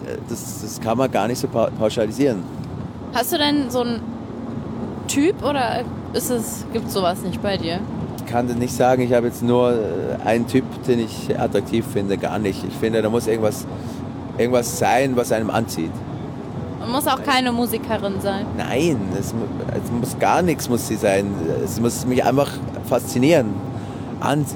äh, 0.06 0.18
das, 0.28 0.60
das 0.62 0.80
kann 0.80 0.98
man 0.98 1.10
gar 1.10 1.28
nicht 1.28 1.38
so 1.38 1.48
pa- 1.48 1.70
pauschalisieren. 1.78 2.42
Hast 3.14 3.32
du 3.32 3.38
denn 3.38 3.70
so 3.70 3.80
einen 3.80 4.00
Typ 5.08 5.42
oder 5.42 5.82
ist 6.12 6.30
es, 6.30 6.66
gibt 6.74 6.90
sowas 6.90 7.22
nicht 7.22 7.42
bei 7.42 7.56
dir? 7.56 7.80
Ich 8.32 8.34
kann 8.34 8.48
das 8.48 8.56
nicht 8.56 8.74
sagen, 8.74 9.02
ich 9.02 9.12
habe 9.12 9.26
jetzt 9.26 9.42
nur 9.42 9.72
äh, 9.72 9.76
einen 10.24 10.46
Typ, 10.46 10.64
den 10.84 11.00
ich 11.00 11.38
attraktiv 11.38 11.84
finde, 11.92 12.16
gar 12.16 12.38
nicht. 12.38 12.64
Ich 12.66 12.72
finde, 12.72 13.02
da 13.02 13.10
muss 13.10 13.26
irgendwas, 13.26 13.66
irgendwas 14.38 14.78
sein, 14.78 15.14
was 15.16 15.32
einem 15.32 15.50
anzieht. 15.50 15.90
Man 16.80 16.92
muss 16.92 17.06
auch 17.06 17.22
keine 17.22 17.52
Musikerin 17.52 18.22
sein. 18.22 18.46
Nein, 18.56 18.96
es, 19.20 19.34
es 19.84 19.92
muss 19.92 20.18
gar 20.18 20.40
nichts 20.40 20.66
muss 20.70 20.88
sie 20.88 20.96
sein. 20.96 21.26
Es 21.62 21.78
muss 21.78 22.06
mich 22.06 22.24
einfach 22.24 22.50
faszinieren. 22.88 23.48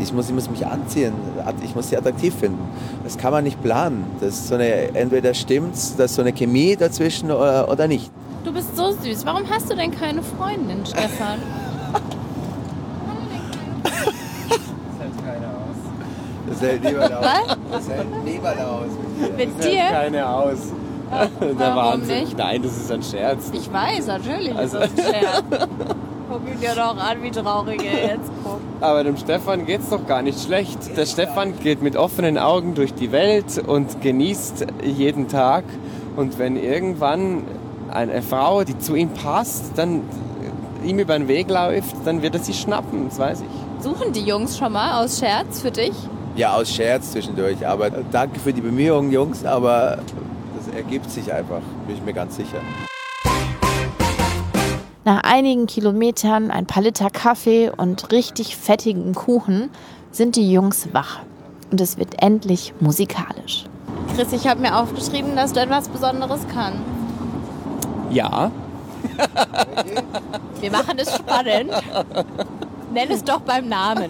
Ich, 0.00 0.10
muss, 0.10 0.28
ich 0.28 0.34
muss 0.34 0.48
mich 0.48 0.66
anziehen. 0.66 1.12
Ich 1.62 1.74
muss 1.74 1.90
sie 1.90 1.98
attraktiv 1.98 2.34
finden. 2.34 2.66
Das 3.04 3.18
kann 3.18 3.30
man 3.30 3.44
nicht 3.44 3.62
planen. 3.62 4.06
Das 4.20 4.30
ist 4.30 4.48
so 4.48 4.54
eine, 4.54 4.94
entweder 4.94 5.34
stimmt's, 5.34 5.94
da 5.98 6.04
ist 6.04 6.14
so 6.14 6.22
eine 6.22 6.32
Chemie 6.32 6.76
dazwischen 6.76 7.30
oder, 7.30 7.70
oder 7.70 7.86
nicht. 7.86 8.10
Du 8.42 8.54
bist 8.54 8.74
so 8.74 8.92
süß. 8.92 9.26
Warum 9.26 9.42
hast 9.50 9.70
du 9.70 9.76
denn 9.76 9.90
keine 9.90 10.22
Freundin, 10.22 10.86
Stefan? 10.86 11.40
Das 16.60 16.62
hält 16.62 16.84
niemand 16.84 17.12
aus. 17.12 17.56
Das 17.70 17.88
hält 17.88 18.24
niemand 18.24 18.60
aus. 18.60 18.86
Mit 19.36 19.64
dir? 19.64 19.82
Keine 19.90 20.28
aus. 20.28 20.58
Der 21.40 21.58
Warum 21.58 22.00
Wahnsinn. 22.00 22.20
nicht? 22.24 22.36
Nein, 22.38 22.62
das 22.62 22.76
ist 22.76 22.90
ein 22.90 23.02
Scherz. 23.02 23.50
Ich 23.52 23.72
weiß, 23.72 24.06
natürlich 24.08 24.54
Also- 24.56 24.78
ist 24.78 24.98
das 24.98 25.06
ein 25.06 25.12
Scherz. 25.14 25.42
Guck 26.28 26.40
ihn 26.52 26.60
dir 26.60 26.74
doch 26.74 26.96
an, 26.96 27.22
wie 27.22 27.30
traurig 27.30 27.80
er 27.84 28.08
jetzt 28.14 28.30
guckt. 28.42 28.60
Aber 28.80 29.04
dem 29.04 29.16
Stefan 29.16 29.64
geht's 29.64 29.88
doch 29.90 30.04
gar 30.08 30.22
nicht 30.22 30.40
schlecht. 30.44 30.96
Der 30.96 31.06
Stefan 31.06 31.56
geht 31.60 31.82
mit 31.82 31.94
offenen 31.96 32.36
Augen 32.36 32.74
durch 32.74 32.92
die 32.94 33.12
Welt 33.12 33.62
und 33.64 34.00
genießt 34.02 34.66
jeden 34.82 35.28
Tag. 35.28 35.62
Und 36.16 36.40
wenn 36.40 36.56
irgendwann 36.56 37.44
eine 37.92 38.22
Frau, 38.22 38.64
die 38.64 38.76
zu 38.76 38.96
ihm 38.96 39.10
passt, 39.10 39.72
dann 39.78 40.00
ihm 40.84 40.98
über 40.98 41.16
den 41.16 41.28
Weg 41.28 41.48
läuft, 41.48 41.94
dann 42.04 42.22
wird 42.22 42.34
er 42.34 42.40
sie 42.40 42.54
schnappen, 42.54 43.08
das 43.08 43.18
weiß 43.20 43.42
ich. 43.42 43.84
Suchen 43.84 44.12
die 44.12 44.22
Jungs 44.22 44.58
schon 44.58 44.72
mal 44.72 45.04
aus 45.04 45.20
Scherz 45.20 45.60
für 45.62 45.70
dich? 45.70 45.92
Ja, 46.36 46.54
aus 46.54 46.70
Scherz 46.70 47.12
zwischendurch. 47.12 47.66
Aber 47.66 47.90
danke 47.90 48.38
für 48.38 48.52
die 48.52 48.60
Bemühungen, 48.60 49.10
Jungs. 49.10 49.44
Aber 49.44 49.98
das 50.56 50.74
ergibt 50.74 51.10
sich 51.10 51.32
einfach, 51.32 51.60
bin 51.86 51.96
ich 51.96 52.02
mir 52.02 52.12
ganz 52.12 52.36
sicher. 52.36 52.60
Nach 55.04 55.22
einigen 55.22 55.66
Kilometern, 55.66 56.50
ein 56.50 56.66
paar 56.66 56.82
Liter 56.82 57.10
Kaffee 57.10 57.70
und 57.70 58.12
richtig 58.12 58.56
fettigen 58.56 59.14
Kuchen 59.14 59.70
sind 60.10 60.36
die 60.36 60.52
Jungs 60.52 60.88
wach. 60.92 61.20
Und 61.70 61.80
es 61.80 61.96
wird 61.96 62.22
endlich 62.22 62.74
musikalisch. 62.80 63.64
Chris, 64.14 64.32
ich 64.32 64.46
habe 64.46 64.60
mir 64.60 64.76
aufgeschrieben, 64.76 65.36
dass 65.36 65.52
du 65.52 65.60
etwas 65.60 65.88
Besonderes 65.88 66.40
kannst. 66.52 66.80
Ja, 68.10 68.50
Wir 70.60 70.70
machen 70.70 70.98
es 70.98 71.14
spannend. 71.14 71.70
Nenn 72.96 73.10
es 73.10 73.22
doch 73.22 73.40
beim 73.40 73.68
Namen. 73.68 74.08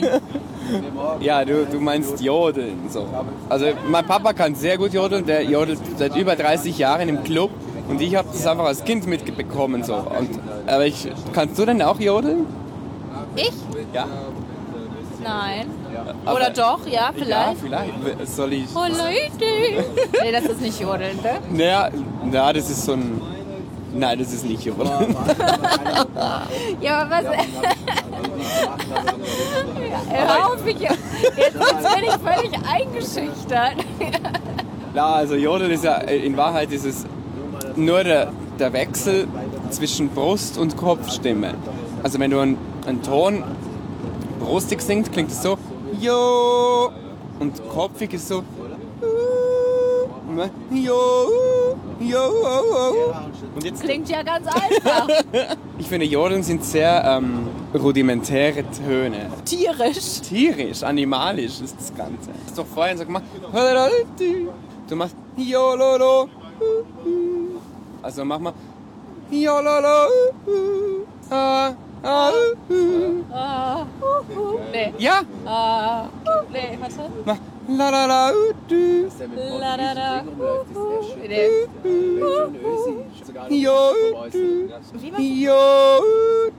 ja, 1.20 1.44
du, 1.44 1.66
du 1.66 1.80
meinst 1.80 2.20
Jodeln. 2.20 2.88
So. 2.88 3.04
Also 3.48 3.66
mein 3.88 4.06
Papa 4.06 4.32
kann 4.32 4.54
sehr 4.54 4.78
gut 4.78 4.92
jodeln, 4.92 5.26
der 5.26 5.42
jodelt 5.42 5.80
seit 5.98 6.14
über 6.16 6.36
30 6.36 6.78
Jahren 6.78 7.08
im 7.08 7.24
Club. 7.24 7.50
Und 7.88 8.00
ich 8.00 8.14
habe 8.14 8.28
das 8.32 8.46
einfach 8.46 8.66
als 8.66 8.84
Kind 8.84 9.04
mitbekommen. 9.08 9.82
So. 9.82 9.94
Und, 9.94 10.38
aber 10.68 10.86
ich, 10.86 11.08
kannst 11.32 11.58
du 11.58 11.66
denn 11.66 11.82
auch 11.82 11.98
jodeln? 11.98 12.46
Ich? 13.34 13.52
Ja. 13.92 14.06
Nein. 15.20 15.66
Aber- 16.24 16.36
Oder 16.36 16.50
doch, 16.50 16.86
ja, 16.86 16.92
Ja, 16.92 17.10
vielleicht. 17.12 17.60
vielleicht. 17.60 18.28
Soll 18.28 18.52
ich. 18.52 18.66
Oh 18.74 18.82
Leute. 18.86 19.84
Nee, 20.22 20.30
das 20.32 20.44
ist 20.44 20.60
nicht 20.60 20.80
Jodeln, 20.80 21.16
ne? 21.22 21.38
Naja, 21.50 21.90
na, 22.30 22.52
das 22.52 22.70
ist 22.70 22.84
so 22.84 22.92
ein. 22.92 23.20
Nein, 23.96 24.18
das 24.18 24.32
ist 24.32 24.44
nicht 24.44 24.64
Jodeln. 24.64 25.16
Ja, 26.80 27.02
aber 27.02 27.10
was. 27.10 27.24
hör 30.10 30.46
auf 30.52 30.64
mich. 30.64 30.78
Jetzt, 30.78 30.98
jetzt 31.36 31.94
bin 31.94 32.04
ich 32.04 32.10
völlig 32.10 32.52
eingeschüchtert. 32.68 33.76
Na, 34.94 35.14
also 35.14 35.34
Jodeln 35.34 35.70
ist 35.70 35.84
ja, 35.84 35.96
in 35.96 36.36
Wahrheit 36.36 36.70
ist 36.72 36.84
es 36.84 37.06
nur 37.76 38.04
der, 38.04 38.32
der 38.58 38.72
Wechsel 38.72 39.26
zwischen 39.70 40.08
Brust- 40.10 40.58
und 40.58 40.76
Kopfstimme. 40.76 41.54
Also 42.02 42.18
wenn 42.18 42.30
du 42.30 42.40
einen, 42.40 42.58
einen 42.86 43.02
Ton 43.02 43.42
brustig 44.40 44.80
singst, 44.82 45.12
klingt 45.12 45.30
es 45.30 45.42
so 45.42 45.58
Jo 46.00 46.90
und 47.38 47.68
kopfig 47.68 48.12
ist 48.14 48.28
so 48.28 48.42
Jo, 50.70 51.76
Jo. 52.00 52.28
Und 53.54 53.64
jetzt, 53.64 53.82
Klingt 53.82 54.08
ja 54.08 54.22
ganz 54.22 54.46
einfach. 54.46 55.08
ich 55.78 55.86
finde, 55.88 56.06
Jodeln 56.06 56.42
sind 56.42 56.62
sehr 56.64 57.02
ähm, 57.04 57.48
rudimentäre 57.74 58.64
Töne. 58.70 59.30
Tierisch. 59.44 60.20
Tierisch, 60.20 60.82
animalisch 60.82 61.60
ist 61.60 61.76
das 61.78 61.94
Ganze. 61.94 62.30
Das 62.32 62.46
ist 62.48 62.58
doch 62.58 62.66
vorhin 62.66 62.98
so 62.98 63.04
gemacht. 63.06 63.24
Du 64.88 64.96
machst 64.96 65.16
Jololo. 65.36 66.28
Also 68.02 68.24
mach 68.24 68.38
mal. 68.38 68.52
Jololo. 69.30 70.08
Ah, 71.30 71.72
ah, 72.02 72.30
Ah, 73.32 73.86
nee. 74.72 74.92
Ja, 74.98 75.22
Ah, 75.44 76.04
nee, 76.52 76.78
warte. 76.80 77.10
mach. 77.24 77.36
La 77.68 77.90
la 77.90 78.06
la. 78.06 78.32
du. 78.68 79.08
La, 79.58 79.76
da. 79.76 80.22
Nee. 81.28 81.48
Jo, 83.50 83.92
du. 84.30 84.68
Jo, 85.18 85.54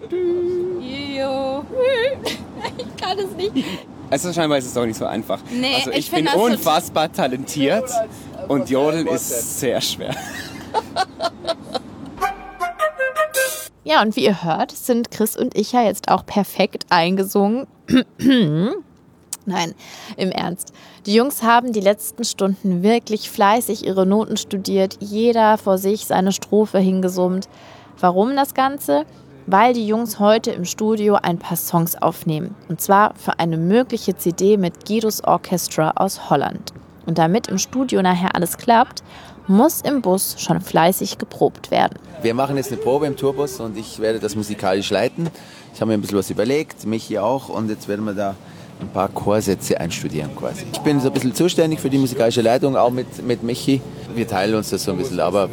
du. 0.09 0.81
Jo. 1.17 1.63
Ich 2.77 2.97
kann 2.97 3.17
es 3.19 3.31
nicht. 3.35 3.53
Also 4.09 4.33
scheinbar 4.33 4.57
ist 4.57 4.67
es 4.67 4.77
auch 4.77 4.85
nicht 4.85 4.97
so 4.97 5.05
einfach. 5.05 5.39
Nee, 5.51 5.75
also 5.75 5.91
ich 5.91 5.97
ich, 5.97 6.11
bin 6.11 6.27
unfassbar 6.27 7.11
talentiert 7.11 7.89
und 8.47 8.69
Jodeln 8.69 9.07
ist 9.07 9.59
sehr 9.59 9.81
schwer. 9.81 10.15
Ja, 13.83 14.01
und 14.01 14.17
wie 14.17 14.25
ihr 14.25 14.43
hört, 14.43 14.73
sind 14.73 15.11
Chris 15.11 15.37
und 15.37 15.57
ich 15.57 15.71
ja 15.71 15.81
jetzt 15.81 16.09
auch 16.09 16.25
perfekt 16.25 16.85
eingesungen. 16.89 17.67
Nein, 19.45 19.73
im 20.17 20.29
Ernst. 20.29 20.73
Die 21.07 21.13
Jungs 21.13 21.41
haben 21.41 21.71
die 21.71 21.79
letzten 21.79 22.25
Stunden 22.25 22.83
wirklich 22.83 23.29
fleißig 23.31 23.85
ihre 23.85 24.05
Noten 24.05 24.35
studiert, 24.35 24.97
jeder 24.99 25.57
vor 25.57 25.77
sich 25.77 26.05
seine 26.05 26.33
Strophe 26.33 26.79
hingesummt. 26.79 27.47
Warum 27.97 28.35
das 28.35 28.53
Ganze? 28.53 29.05
Weil 29.45 29.73
die 29.73 29.87
Jungs 29.87 30.19
heute 30.19 30.51
im 30.51 30.65
Studio 30.65 31.15
ein 31.15 31.39
paar 31.39 31.55
Songs 31.55 31.95
aufnehmen. 31.95 32.55
Und 32.67 32.81
zwar 32.81 33.15
für 33.15 33.39
eine 33.39 33.55
mögliche 33.55 34.17
CD 34.17 34.57
mit 34.57 34.85
Guidos 34.85 35.23
Orchestra 35.23 35.91
aus 35.95 36.29
Holland. 36.29 36.73
Und 37.05 37.17
damit 37.17 37.47
im 37.47 37.57
Studio 37.57 38.01
nachher 38.01 38.35
alles 38.35 38.57
klappt, 38.57 39.01
muss 39.47 39.79
im 39.79 40.01
Bus 40.01 40.35
schon 40.37 40.59
fleißig 40.59 41.17
geprobt 41.17 41.71
werden. 41.71 41.99
Wir 42.21 42.33
machen 42.33 42.57
jetzt 42.57 42.73
eine 42.73 42.81
Probe 42.81 43.07
im 43.07 43.15
Tourbus 43.15 43.61
und 43.61 43.77
ich 43.77 43.99
werde 43.99 44.19
das 44.19 44.35
musikalisch 44.35 44.89
leiten. 44.89 45.29
Ich 45.73 45.79
habe 45.79 45.87
mir 45.87 45.93
ein 45.93 46.01
bisschen 46.01 46.17
was 46.17 46.29
überlegt, 46.29 46.85
Michi 46.85 47.17
auch, 47.17 47.47
und 47.47 47.69
jetzt 47.69 47.87
werden 47.87 48.03
wir 48.03 48.13
da 48.13 48.35
ein 48.79 48.89
paar 48.89 49.09
Chorsätze 49.09 49.79
einstudieren 49.79 50.35
quasi. 50.35 50.65
Ich 50.71 50.79
bin 50.79 50.99
so 50.99 51.07
ein 51.07 51.13
bisschen 51.13 51.33
zuständig 51.33 51.79
für 51.79 51.89
die 51.89 51.97
musikalische 51.97 52.41
Leitung, 52.41 52.75
auch 52.75 52.91
mit, 52.91 53.25
mit 53.25 53.43
Michi. 53.43 53.81
Wir 54.15 54.27
teilen 54.27 54.55
uns 54.55 54.69
das 54.69 54.83
so 54.83 54.91
ein 54.91 54.97
bisschen, 54.97 55.19
aber 55.19 55.49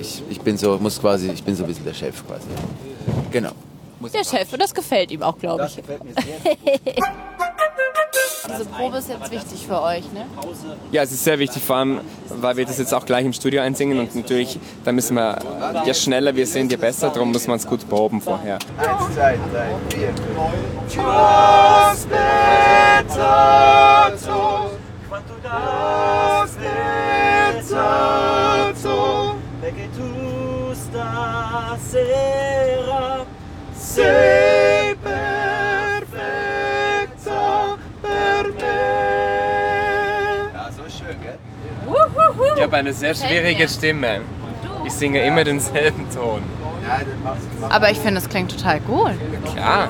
ich, 0.00 0.22
ich 0.28 0.40
bin 0.40 0.56
so, 0.56 0.78
muss 0.78 1.00
quasi, 1.00 1.30
ich 1.30 1.42
bin 1.42 1.54
so 1.54 1.64
ein 1.64 1.68
bisschen 1.68 1.84
der 1.84 1.94
Chef 1.94 2.26
quasi. 2.26 2.46
Genau. 3.30 3.52
Der 4.00 4.24
Chef, 4.24 4.52
und 4.52 4.60
das 4.60 4.74
gefällt 4.74 5.10
ihm 5.10 5.22
auch, 5.22 5.38
glaube 5.38 5.66
ich. 5.66 5.76
gefällt 5.76 6.04
mir 6.04 6.12
sehr. 6.12 6.56
Diese 8.48 8.64
Probe 8.66 8.98
ist 8.98 9.08
jetzt 9.08 9.30
wichtig 9.30 9.66
für 9.66 9.82
euch, 9.82 10.04
ne? 10.12 10.24
Ja, 10.92 11.02
es 11.02 11.10
ist 11.10 11.24
sehr 11.24 11.38
wichtig, 11.38 11.62
vor 11.62 11.76
allem, 11.76 12.00
weil 12.28 12.56
wir 12.56 12.64
das 12.64 12.78
jetzt 12.78 12.94
auch 12.94 13.04
gleich 13.04 13.24
im 13.24 13.32
Studio 13.32 13.60
einsingen 13.60 13.98
und 13.98 14.14
natürlich, 14.14 14.58
da 14.84 14.92
müssen 14.92 15.14
wir, 15.16 15.38
je 15.84 15.94
schneller 15.94 16.34
wir 16.36 16.46
sind, 16.46 16.70
je 16.70 16.76
besser, 16.76 17.10
darum 17.10 17.32
muss 17.32 17.46
man 17.46 17.56
es 17.56 17.66
gut 17.66 17.88
proben 17.88 18.20
vorher. 18.20 18.58
Eins, 18.78 19.14
zwei, 19.14 19.36
drei, 19.52 19.74
vier. 19.90 20.14
Stasera 30.96 32.65
Sei 33.96 34.94
perfetta 35.02 36.18
per 38.02 38.44
me. 38.52 38.76
Ja, 40.52 40.70
so 40.70 40.82
schön, 40.82 41.16
gell? 41.22 41.38
Ich 42.56 42.62
habe 42.62 42.76
eine 42.76 42.92
sehr 42.92 43.14
schwierige 43.14 43.66
Stimme. 43.66 44.20
Ich 44.84 44.92
singe 44.92 45.24
immer 45.24 45.44
denselben 45.44 46.06
Ton. 46.10 46.42
Ja, 46.86 46.98
das 46.98 47.06
machst 47.24 47.46
du. 47.58 47.74
Aber 47.74 47.90
ich 47.90 47.98
finde, 47.98 48.20
es 48.20 48.28
klingt 48.28 48.50
total 48.54 48.80
gut. 48.80 49.12
Klar, 49.54 49.88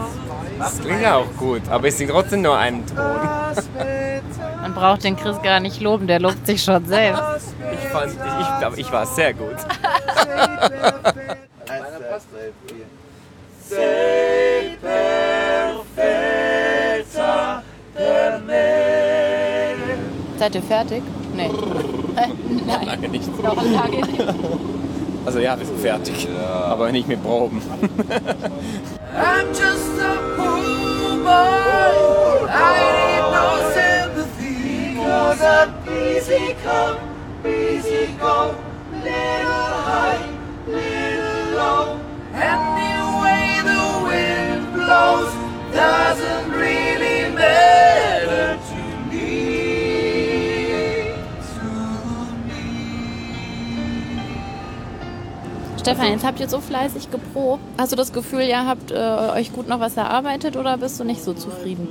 das 0.60 0.80
klingt 0.80 1.02
ja 1.02 1.16
auch 1.16 1.36
gut, 1.36 1.62
aber 1.68 1.88
ich 1.88 1.96
singe 1.96 2.12
trotzdem 2.12 2.42
nur 2.42 2.56
einen 2.56 2.86
Ton. 2.86 2.96
Man 4.62 4.72
braucht 4.72 5.02
den 5.02 5.16
Chris 5.16 5.42
gar 5.42 5.58
nicht 5.58 5.80
loben, 5.80 6.06
der 6.06 6.20
lobt 6.20 6.46
sich 6.46 6.62
schon 6.62 6.86
selbst. 6.86 7.22
Ich 7.72 7.88
fand, 7.88 8.12
ich, 8.12 8.18
ich 8.40 8.58
glaube, 8.60 8.76
ich 8.80 8.92
war 8.92 9.04
sehr 9.04 9.34
gut. 9.34 9.56
Seid 20.38 20.54
ihr 20.54 20.62
fertig? 20.62 21.02
Nee. 21.34 21.50
Äh, 22.16 22.28
Nein, 22.66 22.86
Lange 22.86 23.08
nicht. 23.10 23.42
noch 23.42 23.56
lange 23.62 23.96
nicht. 23.98 24.24
Also 25.26 25.38
ja, 25.38 25.58
wir 25.58 25.66
sind 25.66 25.78
fertig, 25.80 26.26
aber 26.66 26.90
nicht 26.90 27.06
mit 27.06 27.22
Proben. 27.22 27.60
I'm 29.14 29.48
just 29.50 30.00
a 30.00 30.16
poor 30.34 31.18
boy. 31.22 32.48
I 32.48 32.72
need 32.80 33.20
no 33.34 33.46
sympathy. 33.74 33.95
Stefan, 55.86 56.10
jetzt 56.10 56.26
habt 56.26 56.40
ihr 56.40 56.48
so 56.48 56.58
fleißig 56.58 57.12
geprobt. 57.12 57.62
Hast 57.78 57.92
du 57.92 57.96
das 57.96 58.12
Gefühl, 58.12 58.40
ihr 58.40 58.66
habt 58.66 58.90
äh, 58.90 58.96
euch 59.36 59.52
gut 59.52 59.68
noch 59.68 59.78
was 59.78 59.96
erarbeitet 59.96 60.56
oder 60.56 60.76
bist 60.78 60.98
du 60.98 61.04
nicht 61.04 61.22
so 61.22 61.32
zufrieden? 61.32 61.86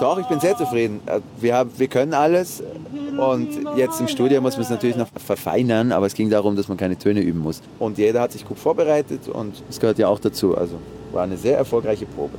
Doch, 0.00 0.18
ich 0.18 0.26
bin 0.26 0.40
sehr 0.40 0.56
zufrieden. 0.56 1.00
Äh, 1.06 1.20
Wir, 1.40 1.54
haben, 1.54 1.70
wir 1.76 1.86
können 1.86 2.12
alles 2.12 2.60
und 3.16 3.50
jetzt 3.76 4.00
im 4.00 4.08
Studio 4.08 4.40
muss 4.40 4.54
man 4.54 4.62
es 4.62 4.70
natürlich 4.70 4.96
noch 4.96 5.06
verfeinern, 5.24 5.92
aber 5.92 6.06
es 6.06 6.14
ging 6.14 6.28
darum, 6.28 6.56
dass 6.56 6.66
man 6.66 6.76
keine 6.76 6.98
Töne 6.98 7.20
üben 7.20 7.38
muss. 7.38 7.62
Und 7.78 7.98
jeder 7.98 8.20
hat 8.20 8.32
sich 8.32 8.44
gut 8.44 8.58
vorbereitet 8.58 9.28
und 9.28 9.62
das 9.68 9.78
gehört 9.78 10.00
ja 10.00 10.08
auch 10.08 10.18
dazu. 10.18 10.58
Also 10.58 10.80
war 11.12 11.22
eine 11.22 11.36
sehr 11.36 11.56
erfolgreiche 11.56 12.06
Probe. 12.06 12.36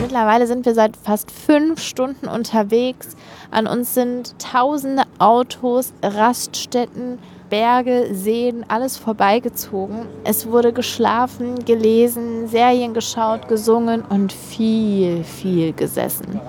Mittlerweile 0.00 0.46
sind 0.46 0.64
wir 0.64 0.74
seit 0.74 0.96
fast 0.96 1.30
fünf 1.30 1.82
Stunden 1.82 2.28
unterwegs. 2.28 3.08
An 3.50 3.66
uns 3.66 3.92
sind 3.92 4.34
tausende 4.38 5.02
Autos, 5.18 5.92
Raststätten, 6.02 7.18
Berge, 7.52 8.14
Seen, 8.14 8.64
alles 8.68 8.96
vorbeigezogen. 8.96 10.06
Es 10.24 10.46
wurde 10.46 10.72
geschlafen, 10.72 11.62
gelesen, 11.66 12.48
Serien 12.48 12.94
geschaut, 12.94 13.46
gesungen 13.46 14.00
und 14.08 14.32
viel, 14.32 15.22
viel 15.22 15.74
gesessen. 15.74 16.40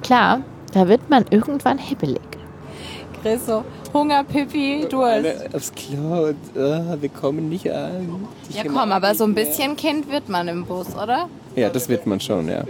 Klar, 0.00 0.42
da 0.72 0.86
wird 0.86 1.10
man 1.10 1.24
irgendwann 1.30 1.76
hibbelig. 1.76 2.22
Chris, 3.20 3.50
Hunger, 3.92 4.24
Pipi, 4.24 4.86
Durst. 4.88 5.54
Aufs 5.54 5.72
Klo 5.74 6.28
und 6.28 6.36
uh, 6.56 7.00
wir 7.00 7.08
kommen 7.08 7.48
nicht 7.48 7.70
an. 7.70 8.26
Ja 8.50 8.62
komm, 8.64 8.90
aber 8.90 9.14
so 9.14 9.24
ein 9.24 9.34
bisschen 9.34 9.76
Kind 9.76 10.10
wird 10.10 10.28
man 10.28 10.48
im 10.48 10.64
Bus, 10.64 10.94
oder? 10.94 11.28
Ja, 11.54 11.68
das 11.68 11.88
wird 11.88 12.06
man 12.06 12.18
schon, 12.18 12.48
ja. 12.48 12.64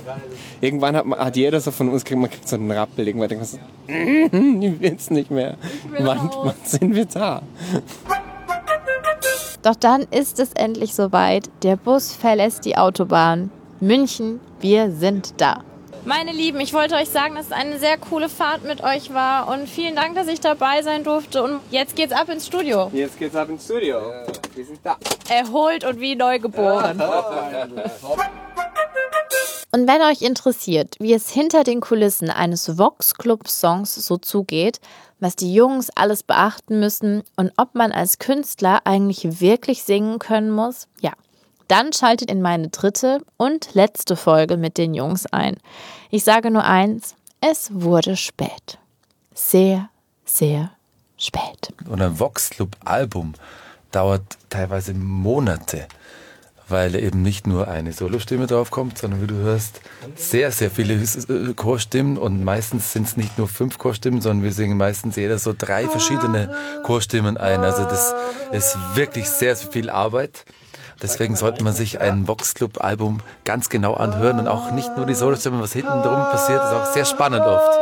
Irgendwann 0.60 0.94
hat, 0.96 1.06
man, 1.06 1.18
hat 1.18 1.36
jeder 1.36 1.60
so 1.60 1.72
von 1.72 1.88
uns, 1.88 2.04
kriegt, 2.04 2.20
man 2.20 2.30
kriegt 2.30 2.48
so 2.48 2.56
einen 2.56 2.70
Rappel. 2.70 3.06
Irgendwann 3.06 3.28
denkt 3.28 3.44
man 3.44 3.48
so, 3.48 3.58
ich 4.66 4.80
will's 4.80 5.10
nicht 5.10 5.30
mehr. 5.30 5.56
Wann, 5.98 6.30
wann 6.42 6.54
sind 6.64 6.94
wir 6.94 7.06
da? 7.06 7.42
Doch 9.62 9.74
dann 9.74 10.06
ist 10.10 10.38
es 10.38 10.52
endlich 10.52 10.94
soweit. 10.94 11.50
Der 11.62 11.76
Bus 11.76 12.14
verlässt 12.14 12.64
die 12.64 12.76
Autobahn. 12.76 13.50
München, 13.80 14.40
wir 14.60 14.92
sind 14.92 15.34
da. 15.38 15.64
Meine 16.04 16.32
Lieben, 16.32 16.60
ich 16.60 16.72
wollte 16.72 16.94
euch 16.94 17.10
sagen, 17.10 17.34
dass 17.34 17.46
es 17.46 17.52
eine 17.52 17.78
sehr 17.78 17.98
coole 17.98 18.28
Fahrt 18.28 18.64
mit 18.64 18.82
euch 18.82 19.12
war 19.12 19.48
und 19.48 19.68
vielen 19.68 19.94
Dank, 19.94 20.14
dass 20.14 20.28
ich 20.28 20.40
dabei 20.40 20.82
sein 20.82 21.04
durfte. 21.04 21.42
Und 21.42 21.60
jetzt 21.70 21.94
geht's 21.94 22.12
ab 22.12 22.28
ins 22.30 22.46
Studio. 22.46 22.90
Jetzt 22.92 23.18
geht's 23.18 23.36
ab 23.36 23.50
ins 23.50 23.64
Studio. 23.64 24.00
Wir 24.54 24.64
sind 24.64 24.80
da. 24.82 24.96
Erholt 25.28 25.84
und 25.84 26.00
wie 26.00 26.16
neu 26.16 26.38
geboren. 26.38 27.00
Und 29.72 29.86
wenn 29.86 30.02
euch 30.02 30.22
interessiert, 30.22 30.96
wie 30.98 31.12
es 31.12 31.30
hinter 31.30 31.64
den 31.64 31.80
Kulissen 31.80 32.30
eines 32.30 32.78
Vox 32.78 33.14
Club 33.14 33.46
Songs 33.46 33.94
so 33.94 34.16
zugeht, 34.16 34.80
was 35.20 35.36
die 35.36 35.54
Jungs 35.54 35.90
alles 35.94 36.22
beachten 36.22 36.80
müssen 36.80 37.22
und 37.36 37.52
ob 37.56 37.74
man 37.74 37.92
als 37.92 38.18
Künstler 38.18 38.80
eigentlich 38.84 39.40
wirklich 39.40 39.82
singen 39.84 40.18
können 40.18 40.50
muss, 40.50 40.88
ja, 41.00 41.12
dann 41.70 41.92
schaltet 41.92 42.30
in 42.30 42.42
meine 42.42 42.68
dritte 42.68 43.20
und 43.36 43.74
letzte 43.74 44.16
Folge 44.16 44.56
mit 44.56 44.76
den 44.76 44.94
Jungs 44.94 45.26
ein. 45.26 45.56
Ich 46.10 46.24
sage 46.24 46.50
nur 46.50 46.64
eins, 46.64 47.14
es 47.40 47.70
wurde 47.72 48.16
spät. 48.16 48.78
Sehr, 49.34 49.88
sehr 50.24 50.72
spät. 51.16 51.72
Und 51.88 52.02
ein 52.02 52.18
Vox 52.18 52.50
Club 52.50 52.76
Album 52.84 53.34
dauert 53.92 54.22
teilweise 54.48 54.94
Monate, 54.94 55.86
weil 56.68 56.94
eben 56.94 57.22
nicht 57.22 57.46
nur 57.46 57.68
eine 57.68 57.92
Solostimme 57.92 58.46
drauf 58.46 58.70
kommt, 58.70 58.98
sondern 58.98 59.22
wie 59.22 59.26
du 59.26 59.36
hörst, 59.36 59.80
sehr, 60.16 60.50
sehr 60.52 60.70
viele 60.70 60.94
äh, 60.94 61.54
Chorstimmen 61.54 62.18
und 62.18 62.44
meistens 62.44 62.92
sind 62.92 63.06
es 63.06 63.16
nicht 63.16 63.38
nur 63.38 63.48
fünf 63.48 63.78
Chorstimmen, 63.78 64.20
sondern 64.20 64.44
wir 64.44 64.52
singen 64.52 64.76
meistens 64.76 65.16
jeder 65.16 65.38
so 65.38 65.54
drei 65.56 65.86
verschiedene 65.86 66.54
Chorstimmen 66.84 67.36
ein. 67.36 67.60
Also 67.60 67.84
das 67.84 68.14
ist 68.52 68.76
wirklich 68.94 69.28
sehr, 69.28 69.54
sehr 69.56 69.70
viel 69.70 69.88
Arbeit. 69.88 70.44
Deswegen 71.02 71.36
sollte 71.36 71.64
man 71.64 71.72
sich 71.72 72.00
ein 72.00 72.28
Vox 72.28 72.54
Club 72.54 72.82
Album 72.82 73.20
ganz 73.44 73.68
genau 73.68 73.94
anhören 73.94 74.38
und 74.38 74.48
auch 74.48 74.70
nicht 74.72 74.96
nur 74.96 75.06
die 75.06 75.14
Solostimmen, 75.14 75.60
was 75.60 75.72
hinten 75.72 76.02
drum 76.02 76.20
passiert, 76.30 76.62
ist 76.62 76.72
auch 76.72 76.86
sehr 76.86 77.04
spannend 77.04 77.42
oft. 77.42 77.78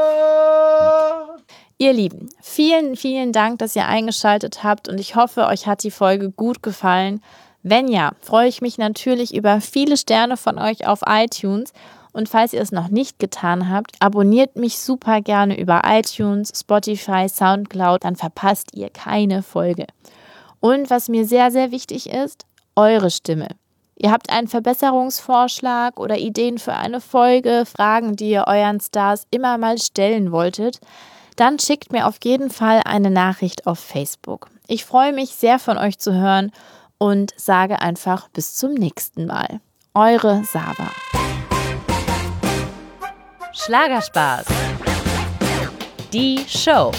Ihr 1.78 1.92
Lieben, 1.92 2.28
vielen, 2.40 2.96
vielen 2.96 3.32
Dank, 3.32 3.60
dass 3.60 3.76
ihr 3.76 3.86
eingeschaltet 3.86 4.64
habt 4.64 4.88
und 4.88 4.98
ich 4.98 5.14
hoffe, 5.14 5.46
euch 5.46 5.66
hat 5.66 5.84
die 5.84 5.92
Folge 5.92 6.30
gut 6.30 6.62
gefallen. 6.62 7.22
Wenn 7.62 7.88
ja, 7.88 8.12
freue 8.20 8.48
ich 8.48 8.60
mich 8.60 8.78
natürlich 8.78 9.34
über 9.34 9.60
viele 9.60 9.96
Sterne 9.96 10.36
von 10.36 10.58
euch 10.58 10.86
auf 10.86 11.00
iTunes. 11.06 11.72
Und 12.12 12.28
falls 12.28 12.52
ihr 12.52 12.62
es 12.62 12.72
noch 12.72 12.88
nicht 12.88 13.20
getan 13.20 13.70
habt, 13.70 13.94
abonniert 14.00 14.56
mich 14.56 14.78
super 14.80 15.20
gerne 15.20 15.56
über 15.56 15.82
iTunes, 15.84 16.52
Spotify, 16.58 17.28
Soundcloud, 17.28 18.02
dann 18.02 18.16
verpasst 18.16 18.70
ihr 18.74 18.90
keine 18.90 19.42
Folge. 19.42 19.86
Und 20.58 20.90
was 20.90 21.08
mir 21.08 21.26
sehr, 21.26 21.52
sehr 21.52 21.70
wichtig 21.70 22.10
ist, 22.10 22.47
eure 22.78 23.10
Stimme. 23.10 23.48
Ihr 23.96 24.12
habt 24.12 24.30
einen 24.30 24.46
Verbesserungsvorschlag 24.46 25.98
oder 25.98 26.16
Ideen 26.16 26.58
für 26.58 26.74
eine 26.74 27.00
Folge, 27.00 27.64
Fragen, 27.66 28.14
die 28.14 28.30
ihr 28.30 28.44
euren 28.46 28.80
Stars 28.80 29.24
immer 29.30 29.58
mal 29.58 29.78
stellen 29.78 30.30
wolltet, 30.30 30.78
dann 31.34 31.58
schickt 31.58 31.92
mir 31.92 32.06
auf 32.06 32.16
jeden 32.22 32.50
Fall 32.50 32.82
eine 32.84 33.10
Nachricht 33.10 33.66
auf 33.66 33.80
Facebook. 33.80 34.48
Ich 34.68 34.84
freue 34.84 35.12
mich 35.12 35.30
sehr 35.30 35.58
von 35.58 35.76
euch 35.78 35.98
zu 35.98 36.14
hören 36.14 36.52
und 36.98 37.32
sage 37.36 37.80
einfach 37.80 38.28
bis 38.28 38.54
zum 38.54 38.74
nächsten 38.74 39.26
Mal. 39.26 39.60
Eure 39.94 40.44
Saba. 40.44 40.90
Schlagerspaß. 43.52 44.46
Die 46.12 46.44
Show. 46.46 46.92